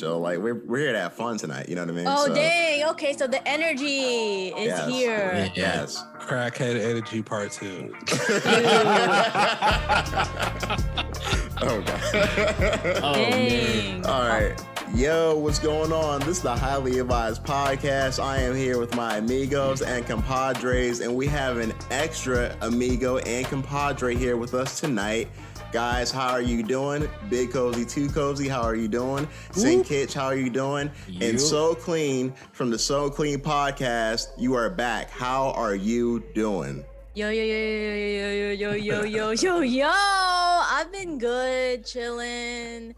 [0.00, 0.18] Joe.
[0.18, 1.68] Like we're we're here to have fun tonight.
[1.68, 2.06] You know what I mean?
[2.08, 2.84] Oh So, dang!
[2.90, 4.88] Okay, so the energy is Yes.
[4.88, 5.52] here.
[5.54, 6.02] Yes.
[6.18, 7.94] Crackhead energy part two.
[11.62, 12.00] oh god.
[13.02, 14.02] Oh man.
[14.02, 14.06] Dang.
[14.06, 14.58] All right.
[14.94, 16.18] Yo, what's going on?
[16.20, 18.20] This is the Highly Advised Podcast.
[18.22, 23.46] I am here with my amigos and compadres, and we have an extra amigo and
[23.46, 25.28] compadre here with us tonight.
[25.72, 27.08] Guys, how are you doing?
[27.28, 29.28] Big Cozy, Too Cozy, how are you doing?
[29.52, 30.90] Sing Kitch, how are you doing?
[31.06, 31.28] You.
[31.28, 35.10] And SoKlene from the SoKlene Podcast, you are back.
[35.10, 36.84] How are you doing?
[37.14, 39.90] Yo yo yo yo yo yo yo yo yo yo.
[39.92, 42.96] I've been good, chilling.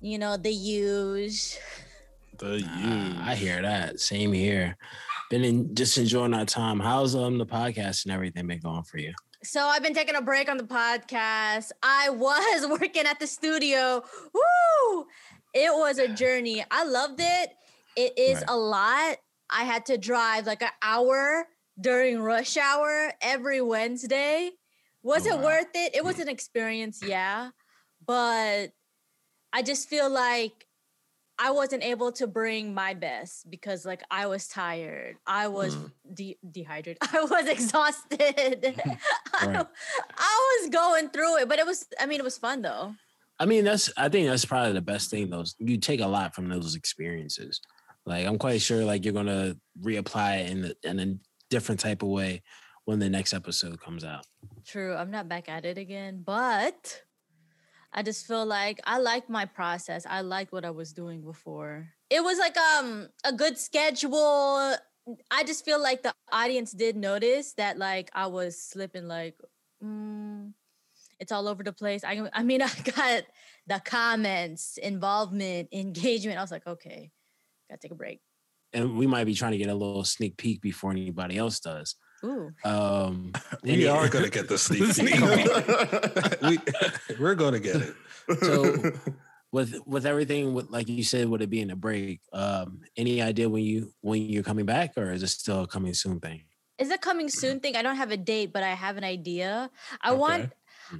[0.00, 1.58] You know the use.
[2.38, 4.00] The Ah, I hear that.
[4.00, 4.76] Same here.
[5.28, 6.80] Been in, just enjoying our time.
[6.80, 9.12] How's um the podcast and everything been going for you?
[9.44, 11.70] So I've been taking a break on the podcast.
[11.82, 14.02] I was working at the studio.
[14.34, 15.06] Woo!
[15.54, 16.64] It was a journey.
[16.70, 17.50] I loved it.
[17.96, 18.44] It is Right.
[18.48, 19.16] a lot.
[19.50, 21.46] I had to drive like an hour
[21.80, 24.50] during rush hour every Wednesday.
[25.02, 25.44] Was Oh, it wow.
[25.44, 25.94] worth it?
[25.94, 26.22] It was hmm.
[26.22, 27.50] an experience, yeah.
[28.04, 28.72] But
[29.52, 30.66] I just feel like
[31.38, 35.16] I wasn't able to bring my best because like I was tired.
[35.26, 35.92] I was Mm.
[36.14, 36.98] de- dehydrated.
[37.12, 38.74] I was exhausted.
[39.34, 39.66] I, Right.
[40.16, 42.94] I was going through it, but it was I mean it was fun though.
[43.38, 45.30] I mean, that's I think that's probably the best thing.
[45.30, 47.60] Those you take a lot from those experiences.
[48.04, 51.14] Like I'm quite sure, like you're gonna reapply it in the, in a
[51.50, 52.42] different type of way
[52.84, 54.26] when the next episode comes out.
[54.66, 57.02] True, I'm not back at it again, but
[57.92, 60.06] I just feel like I like my process.
[60.08, 61.88] I like what I was doing before.
[62.10, 64.74] It was like um a good schedule.
[65.30, 69.36] I just feel like the audience did notice that like I was slipping like
[69.82, 70.52] mm,
[71.18, 72.04] it's all over the place.
[72.04, 73.24] I I mean I got
[73.66, 76.38] the comments, involvement, engagement.
[76.38, 77.10] I was like, okay,
[77.70, 78.20] gotta take a break.
[78.74, 81.94] And we might be trying to get a little sneak peek before anybody else does.
[82.24, 82.52] Ooh.
[82.64, 86.42] Um, we any- are gonna get the sneak peek.
[86.42, 86.58] we,
[87.18, 87.94] we're gonna get it.
[88.40, 88.92] So-
[89.50, 93.48] with with everything with like you said with it being a break um any idea
[93.48, 96.42] when you when you're coming back or is it still a coming soon thing
[96.76, 97.74] Is it coming soon thing?
[97.74, 99.70] I don't have a date, but I have an idea.
[100.02, 100.18] I Okay.
[100.18, 100.52] want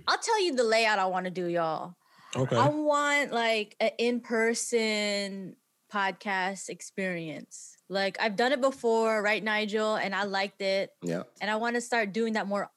[0.06, 1.94] I'll tell you the layout I want to do, y'all.
[2.34, 2.56] Okay.
[2.56, 5.56] I want like an in-person
[5.92, 7.76] podcast experience.
[7.88, 9.96] Like I've done it before, right, Nigel?
[9.96, 10.90] And I liked it.
[11.02, 11.22] yeah.
[11.40, 12.70] And I want to start doing that more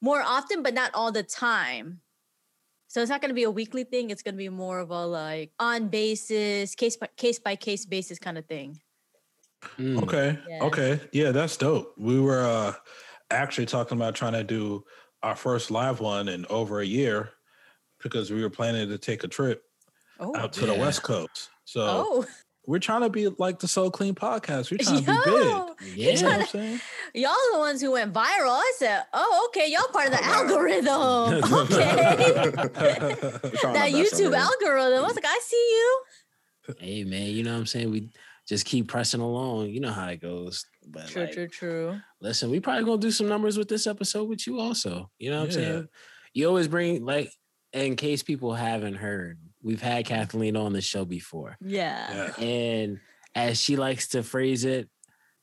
[0.00, 2.00] more often, but not all the time.
[2.86, 4.10] So it's not going to be a weekly thing.
[4.10, 7.84] It's going to be more of a like on basis, case by case by case
[7.84, 8.80] basis kind of thing.
[9.78, 10.38] Mm, Okay.
[10.48, 10.64] Yeah.
[10.64, 11.00] Okay.
[11.12, 11.94] Yeah, that's dope.
[11.98, 12.74] We were uh
[13.30, 14.84] actually talking about trying to do
[15.22, 17.30] our first live one in over a year
[18.02, 19.62] because we were planning to take a trip
[20.20, 21.50] Oh, out to the West Coast.
[21.64, 22.26] So oh,
[22.68, 24.70] we're trying to be like the SoKlene podcast.
[24.70, 25.96] We're trying to be big.
[25.98, 26.80] yeah You know what I'm saying?
[27.14, 28.50] Y'all the ones who went viral.
[28.50, 34.36] I said, "Oh, okay, y'all part of the algorithm." Okay, that our best over YouTube
[34.36, 34.98] algorithm.
[35.04, 36.02] I was like, "I see you."
[36.78, 38.10] hey man you know what i'm saying we
[38.46, 42.00] just keep pressing along you know how it goes but True, like, true, true.
[42.20, 45.38] listen we probably gonna do some numbers with this episode with you also you know
[45.38, 45.88] what i'm saying
[46.34, 47.32] you always bring like
[47.72, 52.32] in case people haven't heard we've had kathleen on the show before Yeah.
[52.38, 52.44] Yeah.
[52.44, 53.00] and
[53.34, 54.88] as she likes to phrase it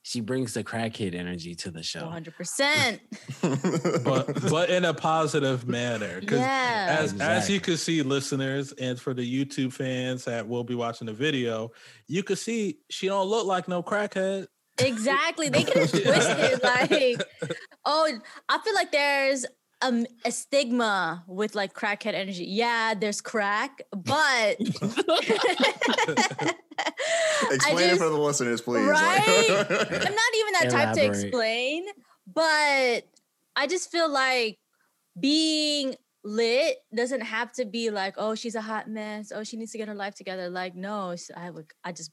[0.02, 3.00] she brings the crackhead energy to the show One hundred percent.
[3.42, 6.20] But but in a positive manner.
[6.20, 6.96] Because Yeah.
[7.00, 7.58] as as you Exactly.
[7.60, 11.72] can see, listeners, and for the YouTube fans that will be watching the video,
[12.06, 14.46] you can see she don't look like no crackhead.
[14.78, 15.48] Exactly.
[15.48, 17.22] They could have twisted like,
[17.84, 18.12] oh,
[18.48, 19.44] I feel like there's
[19.82, 22.44] um, a stigma with like crackhead energy.
[22.44, 24.56] Yeah, there's crack, but
[27.50, 28.88] Explain it for the listeners, please.
[28.88, 29.46] Right?
[29.50, 31.84] I'm not even that type to explain,
[32.32, 33.02] but
[33.54, 34.58] I just feel like
[35.18, 35.94] being
[36.24, 39.32] lit doesn't have to be like, oh, she's a hot mess.
[39.34, 40.48] Oh, she needs to get her life together.
[40.48, 42.10] Like, no, I would, I just,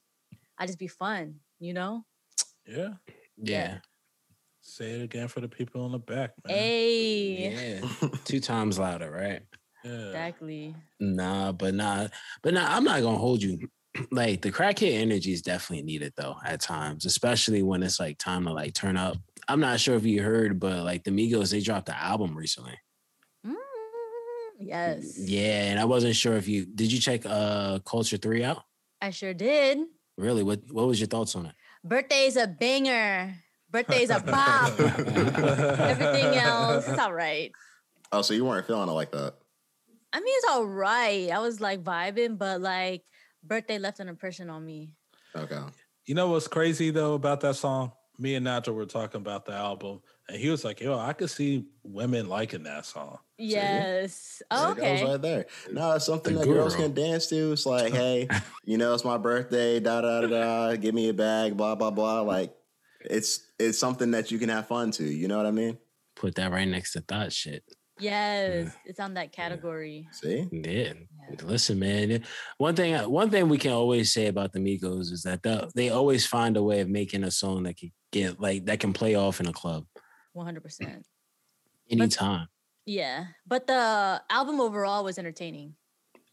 [0.57, 2.05] I just be fun, you know?
[2.65, 2.93] Yeah.
[3.37, 3.77] yeah
[4.65, 6.55] Say it again for the people in the back, man.
[6.55, 9.41] Hey, yeah two times louder right
[9.83, 10.05] Yeah.
[10.07, 10.73] exactly.
[11.01, 12.07] Nah, but nah,
[12.41, 13.59] but nah, I'm not gonna hold you.
[14.09, 18.45] Like the crackhead energy is definitely needed though at times, especially when it's like time
[18.45, 19.17] to like turn up.
[19.47, 22.73] I'm not sure if you heard, but like the Migos, they dropped the album recently.
[23.45, 23.53] Mm,
[24.59, 28.63] yes, Yeah, and I wasn't sure if you did you check uh Culture 3 out?
[28.99, 29.79] I sure did.
[30.17, 30.41] Really?
[30.41, 31.55] What what was your thoughts on it?
[31.83, 33.35] Birthday's a banger.
[33.73, 34.79] Birthday's a bop.
[34.79, 37.51] Everything else is all right.
[38.11, 39.33] oh, so you weren't feeling it like that?
[40.13, 41.31] I mean, it's all right.
[41.31, 43.01] I was like vibing, but like
[43.43, 44.91] Birthday left an impression on me.
[45.35, 45.59] Okay.
[46.05, 47.91] You know what's crazy though about that song?
[48.19, 51.31] Me and Nigel were talking about the album, and he was like, "Yo, I could
[51.31, 54.43] see women liking that song." Yes.
[54.51, 55.03] There Oh, it goes okay.
[55.05, 55.45] right there.
[55.71, 57.53] No, it's something The that girls can dance to.
[57.53, 58.27] It's like, hey,
[58.65, 60.75] you know, it's my birthday, da da da da.
[60.75, 62.21] Give me a bag, blah blah blah.
[62.21, 62.53] Like,
[63.01, 65.03] it's it's something that you can have fun to.
[65.03, 65.77] You know what I mean?
[66.15, 67.63] Put that right next to thought shit.
[67.99, 70.07] Yes, it's on that category.
[70.11, 70.93] See, Yeah.
[71.43, 72.23] Listen, man.
[72.57, 75.89] One thing, one thing we can always say about the Migos is that they they
[75.89, 79.15] always find a way of making a song that can get like that can play
[79.15, 79.85] off in a club
[80.33, 81.05] One hundred percent.
[81.89, 82.47] anytime.
[82.85, 85.75] Yeah, but the album overall was entertaining.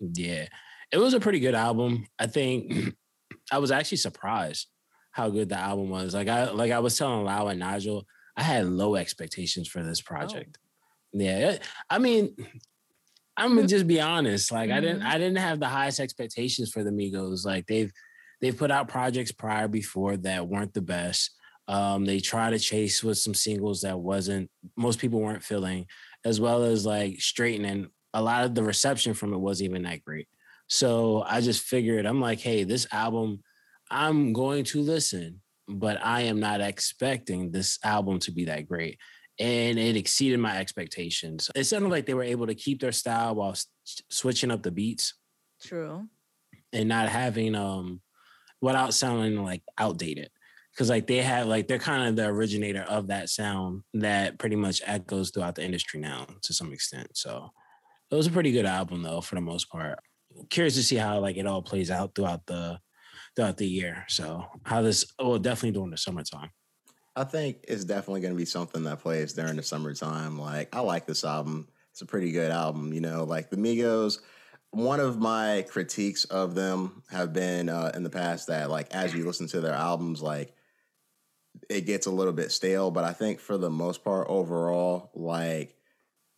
[0.00, 0.46] Yeah,
[0.90, 2.06] it was a pretty good album.
[2.18, 2.94] I think
[3.52, 4.66] I was actually surprised
[5.12, 6.14] how good the album was.
[6.14, 10.00] Like I like I was telling Lau and Nigel, I had low expectations for this
[10.00, 10.58] project.
[11.12, 11.58] Yeah,
[11.88, 12.36] I mean,
[13.36, 14.52] I'm gonna just be honest.
[14.52, 15.06] Like I didn't Mhm.
[15.06, 17.44] I didn't have the highest expectations for the Migos.
[17.44, 17.92] Like they've
[18.40, 21.30] they've put out projects prior before that weren't the best.
[21.68, 25.86] Um, they try to chase with some singles that wasn't most people weren't feeling,
[26.24, 30.04] as well as like straightening a lot of the reception from it wasn't even that
[30.04, 30.28] great.
[30.66, 33.42] So I just figured I'm like, hey, this album,
[33.90, 38.98] I'm going to listen, but I am not expecting this album to be that great.
[39.38, 41.50] And it exceeded my expectations.
[41.54, 43.66] It sounded like they were able to keep their style while s-
[44.10, 45.14] switching up the beats
[45.62, 46.06] True.
[46.72, 48.00] and not having um
[48.60, 50.30] without sounding like outdated
[50.72, 54.56] because like they have like they're kind of the originator of that sound that pretty
[54.56, 57.50] much echoes throughout the industry now to some extent so
[58.10, 59.98] it was a pretty good album though for the most part
[60.50, 62.78] curious to see how like it all plays out throughout the
[63.36, 66.50] throughout the year so how this well definitely during the summertime
[67.16, 70.38] I think it's definitely going to be something that plays during the summertime.
[70.38, 71.68] Like, I like this album.
[71.90, 72.92] It's a pretty good album.
[72.92, 74.20] You know, like the Migos.
[74.70, 79.12] One of my critiques of them have been uh, in the past that, like, as
[79.12, 80.54] you listen to their albums, like,
[81.68, 82.92] it gets a little bit stale.
[82.92, 85.74] But I think for the most part, overall, like,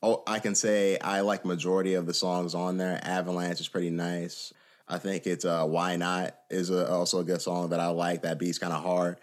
[0.02, 2.98] oh, I can say I like majority of the songs on there.
[3.02, 4.54] Avalanche is pretty nice.
[4.88, 8.22] I think it's uh, "Why Not" is a, also a good song that I like.
[8.22, 9.18] That beat's kind of hard.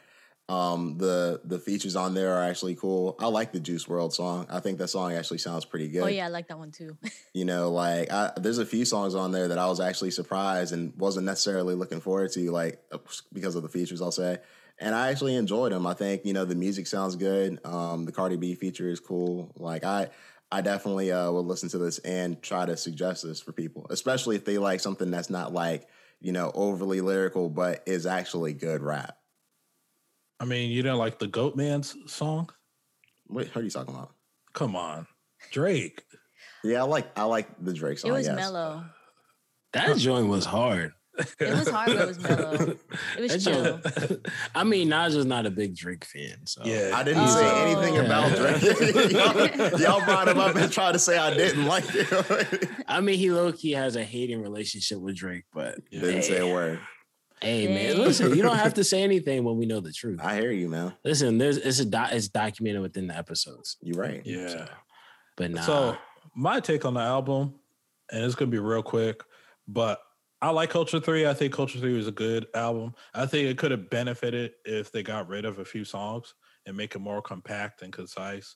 [0.50, 3.16] Um, the the features on there are actually cool.
[3.20, 4.48] I like the Juice WRLD song.
[4.50, 6.04] I think that song actually sounds pretty good.
[6.04, 6.98] Oh yeah, I like that one too.
[7.34, 10.74] You know, like I, there's a few songs on there that I was actually surprised
[10.74, 12.98] and wasn't necessarily looking forward to, like uh,
[13.32, 14.02] because of the features.
[14.02, 14.40] I'll say,
[14.80, 15.86] and I actually enjoyed them.
[15.86, 17.60] I think you know the music sounds good.
[17.64, 19.54] Um, the Cardi B feature is cool.
[19.56, 20.10] Like I,
[20.52, 24.36] I definitely uh, will listen to this and try to suggest this for people, especially
[24.36, 25.88] if they like something that's not like
[26.20, 29.18] you know overly lyrical, but is actually good rap.
[30.40, 32.50] I mean, you didn't like the Goat Man's song?
[33.28, 34.14] What, what are you talking about?
[34.54, 35.06] Come on,
[35.52, 36.04] Drake.
[36.64, 38.12] Yeah, I like I like the Drake song.
[38.12, 38.36] it was yes.
[38.36, 38.86] mellow.
[39.74, 40.94] that joint was hard
[41.40, 42.76] It was hard, but it was mellow.
[43.18, 43.82] It was chill.
[44.56, 46.92] I mean, Naja's not a big Drake fan, so Yeah.
[46.94, 47.36] I didn't Oh.
[47.36, 49.12] say anything about Drake.
[49.12, 52.70] y'all, y'all brought him up and tried to say I didn't like it.
[52.88, 56.02] I mean, he low key has a hating relationship with Drake, but Yeah.
[56.02, 56.80] didn't say a word.
[57.42, 60.20] hey, man, listen, you don't have to say anything when we know the truth.
[60.22, 60.94] I hear you, man.
[61.06, 63.78] Listen, there's it's a doc, it's documented within the episodes.
[63.82, 64.22] You're right.
[64.26, 64.48] Yeah.
[64.48, 64.66] So,
[65.38, 65.98] but nah, So
[66.36, 67.56] my take on the album,
[68.12, 69.22] and it's gonna be real quick,
[69.68, 70.02] but
[70.42, 71.28] I like Culture Three.
[71.28, 72.94] I think Culture Three was a good album.
[73.14, 76.34] I think it could have benefited if they got rid of a few songs
[76.66, 78.56] and make it more compact and concise.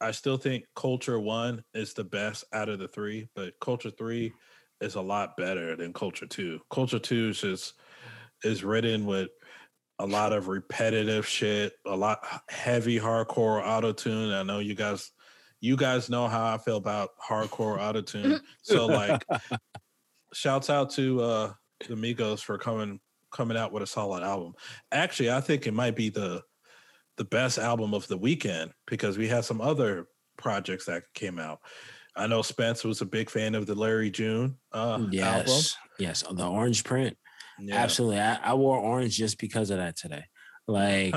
[0.00, 4.32] I still think Culture One is the best out of the three, but Culture Three
[4.80, 6.60] is a lot better than Culture Two.
[6.70, 7.74] Culture Two is just
[8.44, 9.30] is written with
[9.98, 14.32] a lot of repetitive shit, a lot heavy hardcore auto tune.
[14.32, 15.10] I know you guys
[15.60, 18.40] you guys know how I feel about hardcore auto tune.
[18.62, 19.24] So like
[20.32, 21.52] shouts out to uh
[21.88, 23.00] the Migos for coming
[23.32, 24.54] coming out with a solid album.
[24.92, 26.42] Actually, I think it might be the
[27.16, 30.06] the best album of the weekend because we had some other
[30.36, 31.60] projects that came out.
[32.14, 35.10] I know Spence was a big fan of the Larry June uh album.
[35.12, 37.16] yes, yes, the orange print,
[37.58, 37.76] Yeah.
[37.76, 38.20] absolutely.
[38.20, 40.24] I, I wore orange just because of that today.
[40.68, 41.14] Like,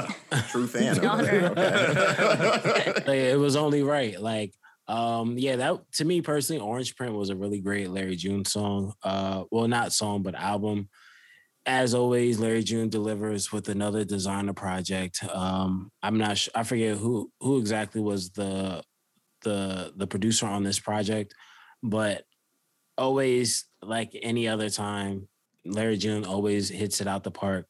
[0.50, 1.04] True fan.
[1.06, 1.54] Honor.
[1.58, 2.94] Okay.
[2.96, 4.20] like, it was only right.
[4.22, 4.54] Like,
[4.89, 8.93] um, yeah, that to me personally, Orange Print was a really great Larry June song.
[9.03, 10.89] Uh, well, not song, but album.
[11.67, 15.24] As always, Larry June delivers with another designer project.
[15.31, 18.81] Um, I'm not sure, I forget who who exactly was the
[19.43, 21.36] the the producer on this project,
[21.84, 22.24] but
[22.98, 25.27] always like any other time,
[25.65, 27.67] Larry June always hits it out the park.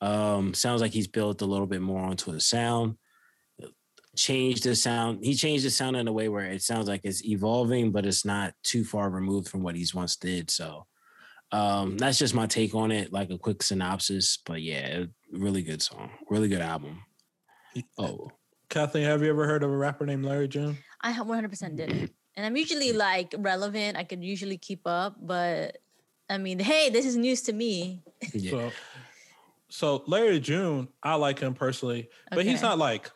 [0.00, 2.94] Um, sounds like he's built a little bit more onto the sound
[4.16, 5.24] changed the sound.
[5.24, 8.24] He changed the sound in a way where it sounds like it's evolving, but it's
[8.24, 10.50] not too far removed from what he's once did.
[10.50, 10.86] So
[11.52, 14.38] Um, that's just my take on it, like a quick synopsis.
[14.44, 17.02] But yeah, really good song, really good album.
[17.98, 18.30] Oh,
[18.68, 20.78] Kathleen, have you ever heard of a rapper named Larry June?
[21.00, 22.12] I 100% didn't.
[22.36, 23.96] And I'm usually like relevant.
[23.98, 25.78] I could usually keep up, but
[26.30, 28.02] I mean, hey, this is news to me.
[28.32, 28.50] yeah.
[28.50, 28.70] So,
[29.68, 33.10] so Larry June, I like him personally, but he's not like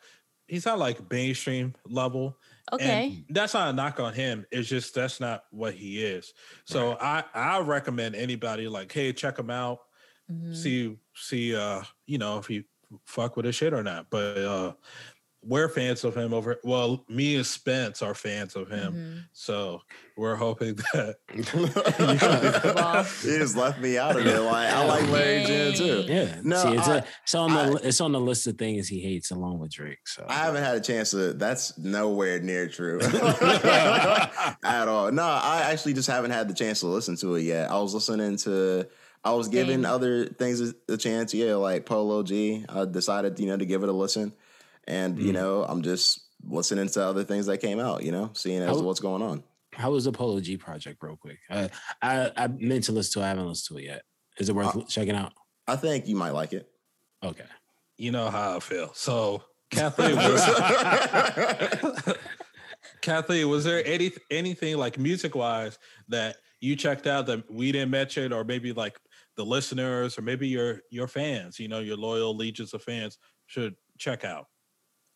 [0.47, 2.37] he's not like mainstream level.
[2.73, 3.25] Okay.
[3.29, 4.47] And that's not a knock on him.
[4.51, 6.33] It's just that's not what he is.
[6.65, 9.81] So I I recommend anybody like, hey, check him out.
[10.31, 10.57] Mhm.
[10.57, 12.65] See see uh you know if you
[13.07, 14.07] fuck with his shit or not.
[14.11, 14.73] But uh
[15.47, 16.57] we're fans of him over.
[16.65, 18.93] Well, me and Spence are fans of him.
[18.93, 19.25] Mhm.
[19.33, 19.81] So
[20.17, 21.17] we're hoping that
[22.77, 24.41] Well, you just left me out of it.
[24.41, 26.05] Like I like Larry June too.
[26.07, 26.41] Yeah.
[26.43, 29.01] No, See, it's, I- a, it's on the it's on the list of things he
[29.01, 30.07] hates along with Drake.
[30.07, 31.33] So I haven't had a chance to.
[31.35, 35.11] That's nowhere near true at all.
[35.13, 37.71] No, I actually just haven't had the chance to listen to it yet.
[37.71, 38.87] I was listening to.
[39.27, 39.87] I was giving Same.
[39.87, 41.33] other things a, a chance.
[41.33, 42.65] Yeah, like Polo G.
[42.69, 44.35] I decided, you know, to give it a listen,
[44.87, 45.35] and you Mm.
[45.35, 48.03] know, I'm just listening to other things that came out.
[48.03, 49.43] You know, seeing as How- what's going on.
[49.73, 51.39] How was the Polo G project, real quick?
[51.51, 51.69] Uh,
[52.01, 53.21] I I meant to listen to.
[53.21, 53.25] it.
[53.25, 54.03] I haven't listened to it yet.
[54.39, 55.33] Is it worth Uh, checking out?
[55.67, 56.69] I think you might like it.
[57.23, 57.47] Okay.
[57.97, 58.93] you know how I feel.
[58.95, 60.43] So Kathleen was
[63.03, 67.91] Kathleen, was there any anything like music wise that you checked out that we didn't
[67.91, 68.99] mention, or maybe like
[69.37, 73.75] the listeners, or maybe your your fans, you know, your loyal legions of fans should
[73.99, 74.47] check out?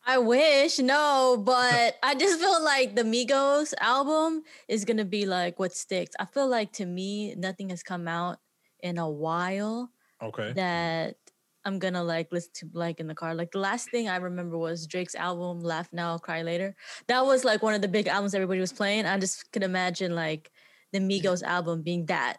[0.09, 5.59] I wish, no, but I just feel like the Migos album is gonna be like
[5.59, 6.15] what sticks.
[6.19, 8.39] I feel like to me, nothing has come out
[8.81, 10.53] in a while Okay.
[10.55, 11.17] that
[11.63, 13.35] I'm gonna like listen to like in the car.
[13.35, 16.75] Like the last thing I remember was Drake's album "Laugh Now, Cry Later."
[17.07, 19.05] That was like one of the big albums everybody was playing.
[19.05, 20.49] I just could imagine like
[20.91, 22.37] the Migos album being that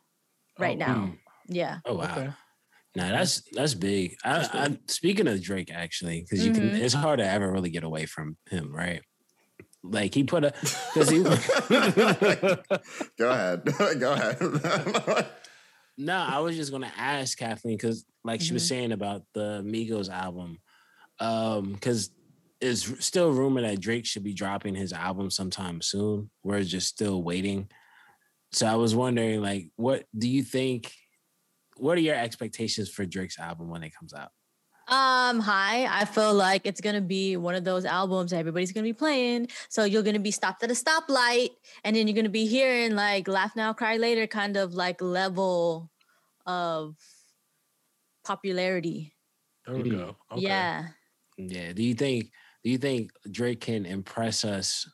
[0.59, 0.95] right Oh, now.
[1.07, 1.19] mm.
[1.47, 1.79] Yeah.
[1.85, 2.17] Oh wow.
[2.17, 2.31] Okay.
[2.97, 4.17] Nah, that's that's big.
[4.25, 6.71] I, I speaking of Drake, actually, because you can.
[6.71, 6.81] Mhm.
[6.81, 9.03] It's hard to ever really get away from him, right?
[9.83, 10.53] Like he put a
[10.93, 11.23] because he.
[13.19, 13.65] Go ahead.
[14.01, 15.27] Go ahead.
[15.99, 18.69] no, I was just gonna ask Kathleen because, like she was Mhm.
[18.69, 20.59] saying about the Migos album,
[21.21, 22.11] um, because
[22.61, 26.31] it's still rumor that Drake should be dropping his album sometime soon.
[26.43, 27.71] We're just still waiting.
[28.53, 30.93] So I was wondering, like, what do you think?
[31.81, 34.31] What are your expectations for Drake's album when it comes out?
[34.89, 35.87] Um, hi.
[35.87, 39.49] I feel like it's gonna be one of those albums that everybody's gonna be playing.
[39.69, 41.51] So you're gonna be stopped at a stoplight,
[41.85, 45.91] and then you're gonna be hearing like "Laugh Now, Cry Later" kind of like level
[46.45, 46.97] of
[48.25, 49.15] popularity.
[49.67, 50.17] There we go.
[50.33, 50.43] Okay.
[50.43, 50.89] Yeah.
[51.39, 51.73] Yeah.
[51.73, 52.33] Do you think
[52.65, 54.91] do you think Drake can impress us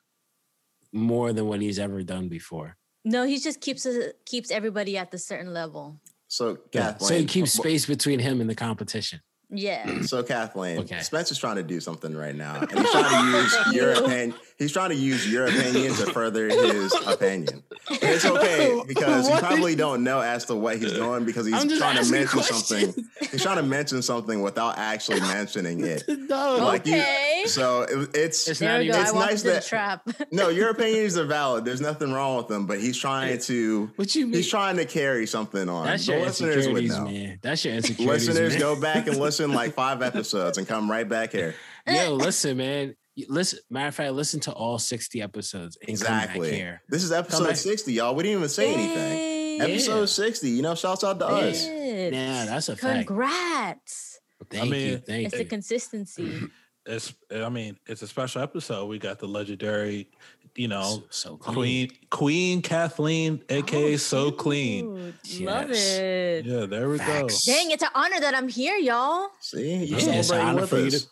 [0.92, 2.76] more than what he's ever done before?
[3.04, 6.00] No, he just keeps us keeps everybody at the certain level.
[6.28, 6.92] So Yeah.
[6.92, 9.20] Kathleen, So he keeps space between him and the competition.
[9.48, 10.02] Yeah.
[10.02, 11.00] So Kathleen, Okay.
[11.00, 12.60] Spencer's trying to do something right now.
[12.60, 14.34] And he's trying to use your opinion.
[14.58, 17.62] He's trying to use your opinion to further his opinion.
[17.90, 21.54] And it's okay because you probably don't know as to what he's doing because he's
[21.78, 22.66] trying to mention questions.
[22.94, 23.04] something.
[23.30, 26.04] He's trying to mention something without actually mentioning it.
[26.08, 27.42] no, Like you- okay.
[27.46, 28.82] So it, it's It's not go.
[28.82, 30.08] even- it's nice that- trap.
[30.32, 31.64] no, your opinions are valid.
[31.66, 34.34] There's nothing wrong with them, but he's trying to what you mean?
[34.34, 35.84] he's trying to carry something on.
[35.86, 37.04] That's The your listeners would know.
[37.04, 37.38] man.
[37.42, 38.28] That's your insecurities.
[38.28, 38.60] Listeners, man.
[38.60, 41.54] go back and listen like five episodes and come right back here.
[41.86, 42.96] Yo, listen, man.
[43.16, 46.50] You- Listen, matter of fact, listen to all 60 episodes and come Exactly.
[46.50, 46.82] back here.
[46.88, 48.14] This is episode 60, y'all.
[48.14, 49.18] We didn't even say anything.
[49.18, 49.60] Yay.
[49.60, 50.06] Episode Yeah.
[50.06, 51.66] 60, you know, shouts out to us.
[51.66, 53.06] Yeah, that's a fact.
[53.08, 54.20] Congrats.
[54.50, 54.98] Thank mean, you.
[54.98, 56.42] Thank It's the consistency.
[56.88, 58.86] It's I mean, it's a special episode.
[58.86, 60.08] We got the legendary,
[60.54, 61.36] you know, so, so.
[61.36, 65.12] Queen Queen Kathleen, aka Oh, SoKlene.
[65.24, 65.46] cute.
[65.48, 66.46] Love it.
[66.46, 67.44] Yeah, there we Facts.
[67.44, 69.30] Dang, it's an honor that I'm here, y'all.
[69.40, 71.06] See, you're Yeah, it's an celebrating honor with for you us.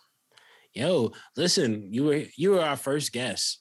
[0.75, 3.61] To- Yo, listen, you were you were our first guest.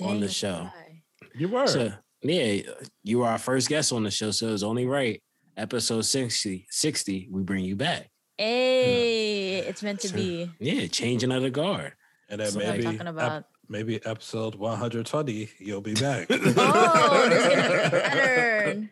[0.00, 0.70] On the show.
[0.74, 1.02] right.
[1.34, 1.66] You were.
[1.66, 1.92] So
[2.22, 2.62] yeah,
[3.02, 5.22] you were our first guest on the show, so it's only right.
[5.56, 8.08] Episode 60, 60 we bring you back.
[8.38, 10.50] Hey, it's meant to So, be.
[10.58, 11.92] Yeah, changing of the guard.
[12.30, 16.26] and then So, maybe talking ep- maybe episode 120, you'll be back.
[16.30, 18.90] Oh, this is gonna be better.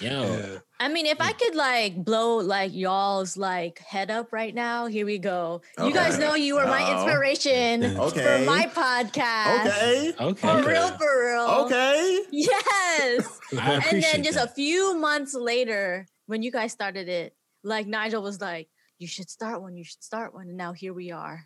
[0.00, 0.58] Yo, yeah.
[0.82, 5.04] I mean, if I could like blow like y'all's like head up right now, here
[5.04, 5.60] we go.
[5.78, 7.04] You guys know you were my No.
[7.04, 8.24] inspiration Okay.
[8.24, 9.66] for my podcast.
[9.66, 10.12] Okay.
[10.18, 10.62] okay.
[10.62, 11.46] For real, for real.
[11.66, 12.20] Okay.
[12.30, 13.38] Yes.
[13.58, 14.50] I and then just that.
[14.50, 18.68] a few months later, when you guys started it, like Nigel was like,
[18.98, 19.76] "You should start one.
[19.76, 21.44] You should start one." And now here we are.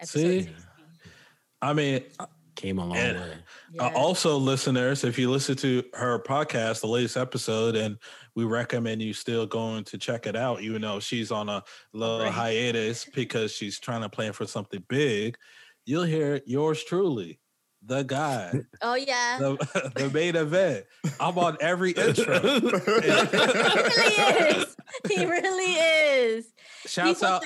[0.00, 0.42] Episode See?
[0.44, 0.54] 60.
[1.60, 2.04] I mean,
[2.56, 3.32] Came a long And- way.
[3.78, 7.98] Uh, also, listeners, if you listen to her podcast, the latest episode, and
[8.34, 12.20] we recommend you still going to check it out, even though she's on a little
[12.20, 12.32] Right.
[12.32, 15.36] hiatus because she's trying to plan for something big,
[15.84, 17.38] you'll hear yours truly,
[17.84, 19.38] the guy, oh yeah.
[19.38, 20.86] the, the main event.
[21.20, 22.38] I'm on every intro.
[22.40, 24.16] he really
[24.56, 24.76] is.
[25.08, 26.52] He really is.
[26.86, 27.44] Shouts He out,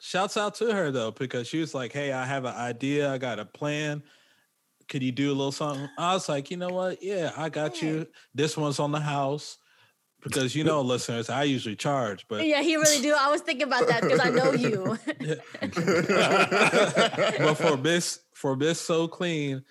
[0.00, 3.12] shouts out to her though, because she was like, "Hey, I have an idea.
[3.12, 4.02] I got a plan.
[4.92, 7.02] Could you do a little something?" I was like, "You know what?
[7.02, 8.06] Yeah, I got you.
[8.34, 9.56] This one's on the house."
[10.22, 13.16] Because you know, listeners, I usually charge, but Yeah, he really do.
[13.18, 14.98] I was thinking about that because I know you.
[17.38, 19.62] but for Miss for Miss SoKlene,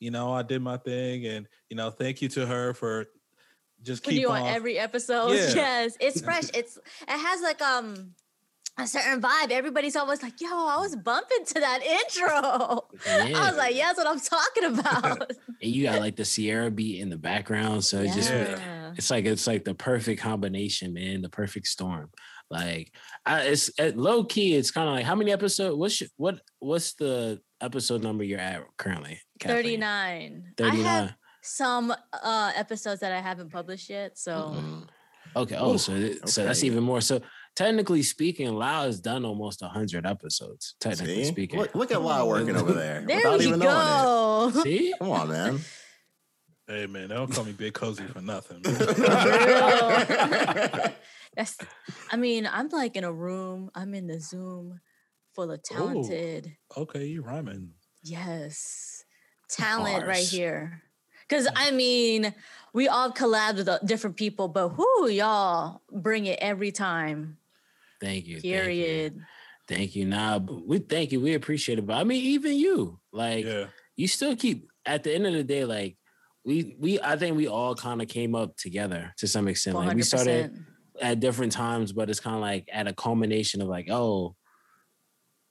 [0.00, 3.06] you know, I did my thing, and you know, thank you to her for
[3.84, 4.42] just keep you on.
[4.42, 5.30] on every episode.
[5.34, 5.54] Yeah.
[5.54, 6.50] Yes, it's fresh.
[6.52, 8.16] It's it has like um
[8.76, 9.50] a certain vibe.
[9.50, 12.30] Everybody's always like, "Yo, I was bumping to that intro."
[13.08, 15.30] I was like, "Yeah, that's what I'm talking about."
[15.62, 18.30] and you got like the Sierra beat in the background, so it just
[18.96, 22.10] it's like it's like the perfect combination, man, the perfect storm.
[22.50, 22.92] Like,
[23.24, 24.54] I, it's at low key.
[24.54, 25.76] It's kind of like how many episodes?
[25.76, 26.40] What's your, what?
[26.58, 29.20] What's the episode number you're at currently?
[29.38, 29.80] Kathleen?
[29.80, 30.54] 39.
[30.60, 34.88] I have some uh episodes that I haven't published yet, so Mm.
[35.36, 35.56] Okay.
[35.58, 37.00] Oh, Ooh, so it- so that's even more.
[37.00, 37.20] So
[37.54, 40.74] technically speaking, Lau has done almost hundred episodes.
[40.80, 41.30] Technically See?
[41.30, 41.60] speaking.
[41.60, 43.04] Look, look at Lau working over there.
[43.06, 44.62] there without you even knowing go.
[44.62, 44.94] See?
[44.98, 45.60] Come on, man.
[46.66, 48.62] Hey man, they don't call me Big Cozy for nothing.
[51.36, 51.58] That's
[52.10, 54.80] I mean, I'm like in a room, I'm in the Zoom
[55.34, 56.56] full of talented.
[56.76, 57.72] okay, you rhyming.
[58.02, 59.04] Yes.
[59.48, 60.82] Talent right here.
[61.28, 62.34] Cause I mean,
[62.72, 67.36] we all collab with uh, different people, but who y'all bring it every time.
[68.00, 68.34] Thank you.
[68.34, 68.52] thank you.
[68.60, 69.20] Period.
[69.66, 70.04] Thank you.
[70.06, 71.20] Nah, we thank you.
[71.20, 71.86] We appreciate it.
[71.86, 75.44] But I mean, even you, like, Yeah, you still keep at the end of the
[75.44, 75.96] day, like,
[76.44, 79.76] we we I think we all kind of came up together to some extent.
[79.76, 80.64] Like we started
[81.00, 84.36] at different times, but it's kind of like at a culmination of like, oh,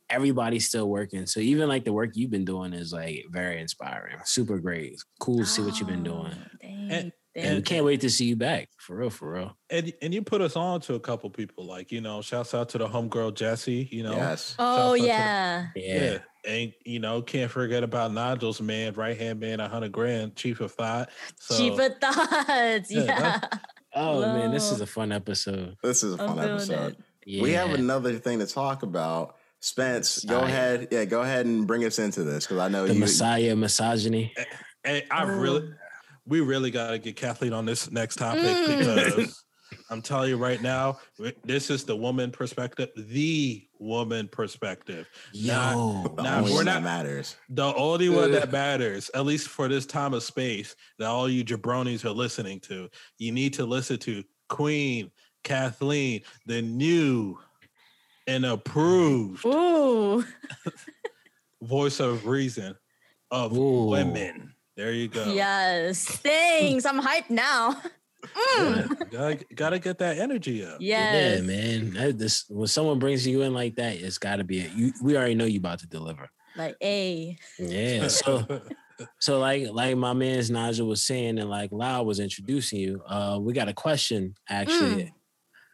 [0.10, 1.25] everybody's still working.
[1.25, 5.01] So even like the work you've been doing is like very inspiring, super great.
[5.20, 6.32] Cool to see what you've been doing.
[6.64, 7.46] Oh, And- dang.
[7.46, 8.69] And we can't wait to see you back.
[8.77, 9.57] For real, for real.
[9.69, 12.69] and and you put us on to a couple people, like you know, shouts out
[12.69, 13.87] to the homegirl Jessie.
[13.91, 14.55] You know, Yes.
[14.59, 15.67] oh Shouts out to the- yeah.
[15.75, 16.03] Yeah.
[16.03, 16.17] Yeah.
[16.46, 20.59] And you know, can't forget about Nigel's man, right hand man, a hundred grand, chief
[20.59, 21.09] of thought.
[21.39, 22.91] So of thoughts.
[22.91, 23.19] Yeah, Yeah.
[23.19, 23.59] that's-
[23.96, 25.77] Oh man, this is a fun episode.
[25.83, 26.98] This is a I'm fun episode.
[27.25, 27.43] Yeah.
[27.43, 29.35] We have another thing to talk about.
[29.59, 30.50] Spence, go Messiah.
[30.75, 30.87] ahead.
[30.91, 33.00] Yeah, go ahead and bring us into this because I know the you.
[33.00, 34.33] Messiah misogyny.
[34.83, 35.27] and I Oh.
[35.27, 35.69] really
[36.25, 38.77] we really gotta get Kathleen on this next topic Mm.
[38.77, 39.44] because
[39.90, 41.00] I'm telling you right now,
[41.44, 45.07] this is the woman perspective, the woman perspective.
[45.33, 46.14] Not- Yo.
[46.16, 47.36] the Nah, only we're one that not- matters.
[47.50, 51.44] The only one that matters, at least for this time of space, that all you
[51.44, 52.88] jabronis are listening to.
[53.18, 55.12] You need to listen to Queen
[55.44, 57.38] Kathleen, the new
[58.27, 60.24] and approved Ooh.
[61.62, 62.75] voice of reason
[63.31, 63.86] of Ooh.
[63.86, 64.53] women.
[64.75, 65.31] There you go.
[65.33, 66.05] Yes.
[66.05, 66.86] Thanks.
[66.86, 67.81] I'm hyped now.
[68.57, 69.12] Yeah, Mm.
[69.12, 70.77] gotta, gotta get that energy up.
[70.79, 71.42] Yes.
[71.42, 71.94] Yeah, man.
[71.94, 74.62] That- this when someone brings you in like that, it's got to be.
[74.62, 76.29] A, you, we already know you about to deliver.
[76.55, 77.38] Like, a.
[77.59, 78.07] Yeah.
[78.07, 78.62] So,
[79.20, 83.01] so like like my man's Nigel was saying, and like Lau was introducing you.
[83.05, 85.14] Uh, we got a question actually.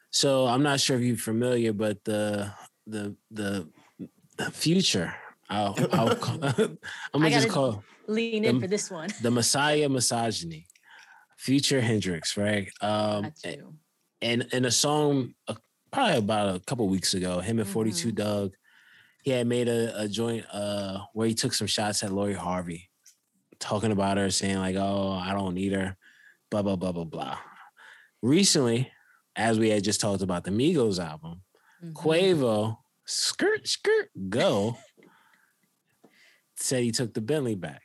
[0.09, 2.51] So I'm not sure if you're familiar, but the
[2.87, 3.69] the the,
[4.37, 5.13] the future.
[5.51, 6.77] I'll, I'll call, I'm
[7.13, 9.09] gonna I just gotta- call Lean in Um, for this one.
[9.21, 10.67] the Messiah misogyny.
[11.37, 12.69] Future Hendrix, right?
[12.81, 13.31] Um,
[14.21, 15.55] and in a song uh,
[15.91, 18.15] probably about a couple weeks ago, him and 42 Mhm.
[18.15, 18.53] Dugg,
[19.23, 22.89] he had made a, a joint uh where he took some shots at Lori Harvey,
[23.59, 25.95] talking about her, saying like, "Oh, I don't need her,"
[26.49, 27.37] blah blah blah blah blah.
[28.21, 28.91] Recently,
[29.35, 31.43] as we had just talked about the Migos album,
[31.83, 31.93] Mhm.
[31.93, 34.77] Quavo, skrt skrt go,
[36.55, 37.81] said he took the Bentley back.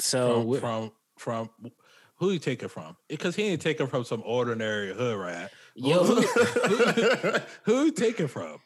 [0.00, 1.70] So from, from from
[2.16, 2.96] who you take it from?
[3.08, 5.50] Because he ain't taking from some ordinary hood rat.
[5.74, 7.32] yo, who, who,
[7.64, 8.58] who you take it from?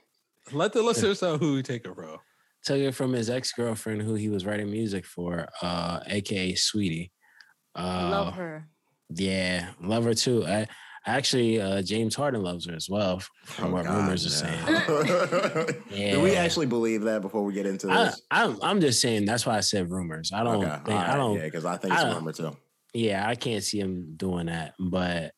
[0.52, 2.18] Let the listeners know who you take it from.
[2.64, 7.10] took it from his ex girlfriend who he was writing music for, uh, aka Saweetie.
[7.76, 8.68] Uh, Love her.
[9.10, 10.44] Yeah, love her too.
[10.46, 10.66] I
[11.06, 14.66] actually, uh, James Harden loves her as well, from Oh, what God, rumors are saying.
[14.66, 15.82] saying.
[16.14, 18.22] Do we actually believe that before we get into I, this?
[18.30, 20.32] I'm, I'm just saying that's why I said rumors.
[20.32, 21.36] I don't okay, think all I don't.
[21.36, 22.56] Yeah, because I think it's I a rumor too.
[22.92, 25.32] Yeah, I can't see him doing that, but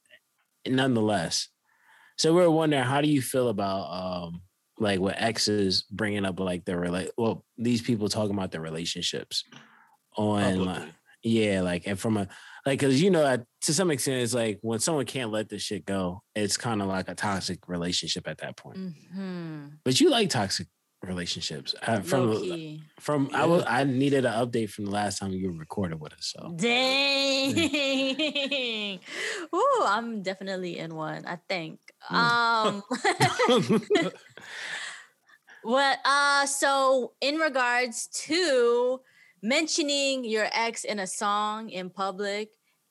[0.67, 1.49] nonetheless.
[2.19, 4.43] So we're wondering, how do you feel about um
[4.79, 7.11] like what X is bringing up, like their relate.
[7.17, 9.45] Well, these people talking about their relationships
[10.17, 10.89] on, like,
[11.23, 12.29] yeah, like and from a
[12.67, 15.63] like because you know at, to some extent it's like when someone can't let this
[15.63, 18.77] shit go, it's kind of like a toxic relationship at that point.
[19.15, 20.67] hmm But you like toxic
[21.03, 25.57] relationships uh, from from I was I needed an update from the last time you
[25.57, 26.35] recorded with us.
[26.37, 27.57] So Dang.
[29.55, 31.79] Ooh, I'm definitely in one, I think.
[32.11, 32.83] Um
[35.63, 39.01] what uh so in regards to
[39.43, 42.51] mentioning your ex in a song in public,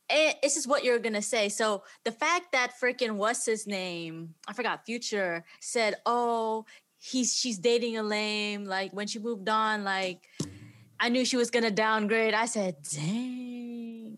[0.10, 1.50] eh, it, this is what you're gonna say.
[1.50, 4.36] So the fact that freaking what's his name?
[4.48, 6.66] I forgot Future said, Oh,
[6.98, 8.66] he's she's dating a lame.
[8.66, 10.28] Like when she moved on, like
[11.00, 12.34] I knew she was gonna downgrade.
[12.34, 13.55] I said, "Dang."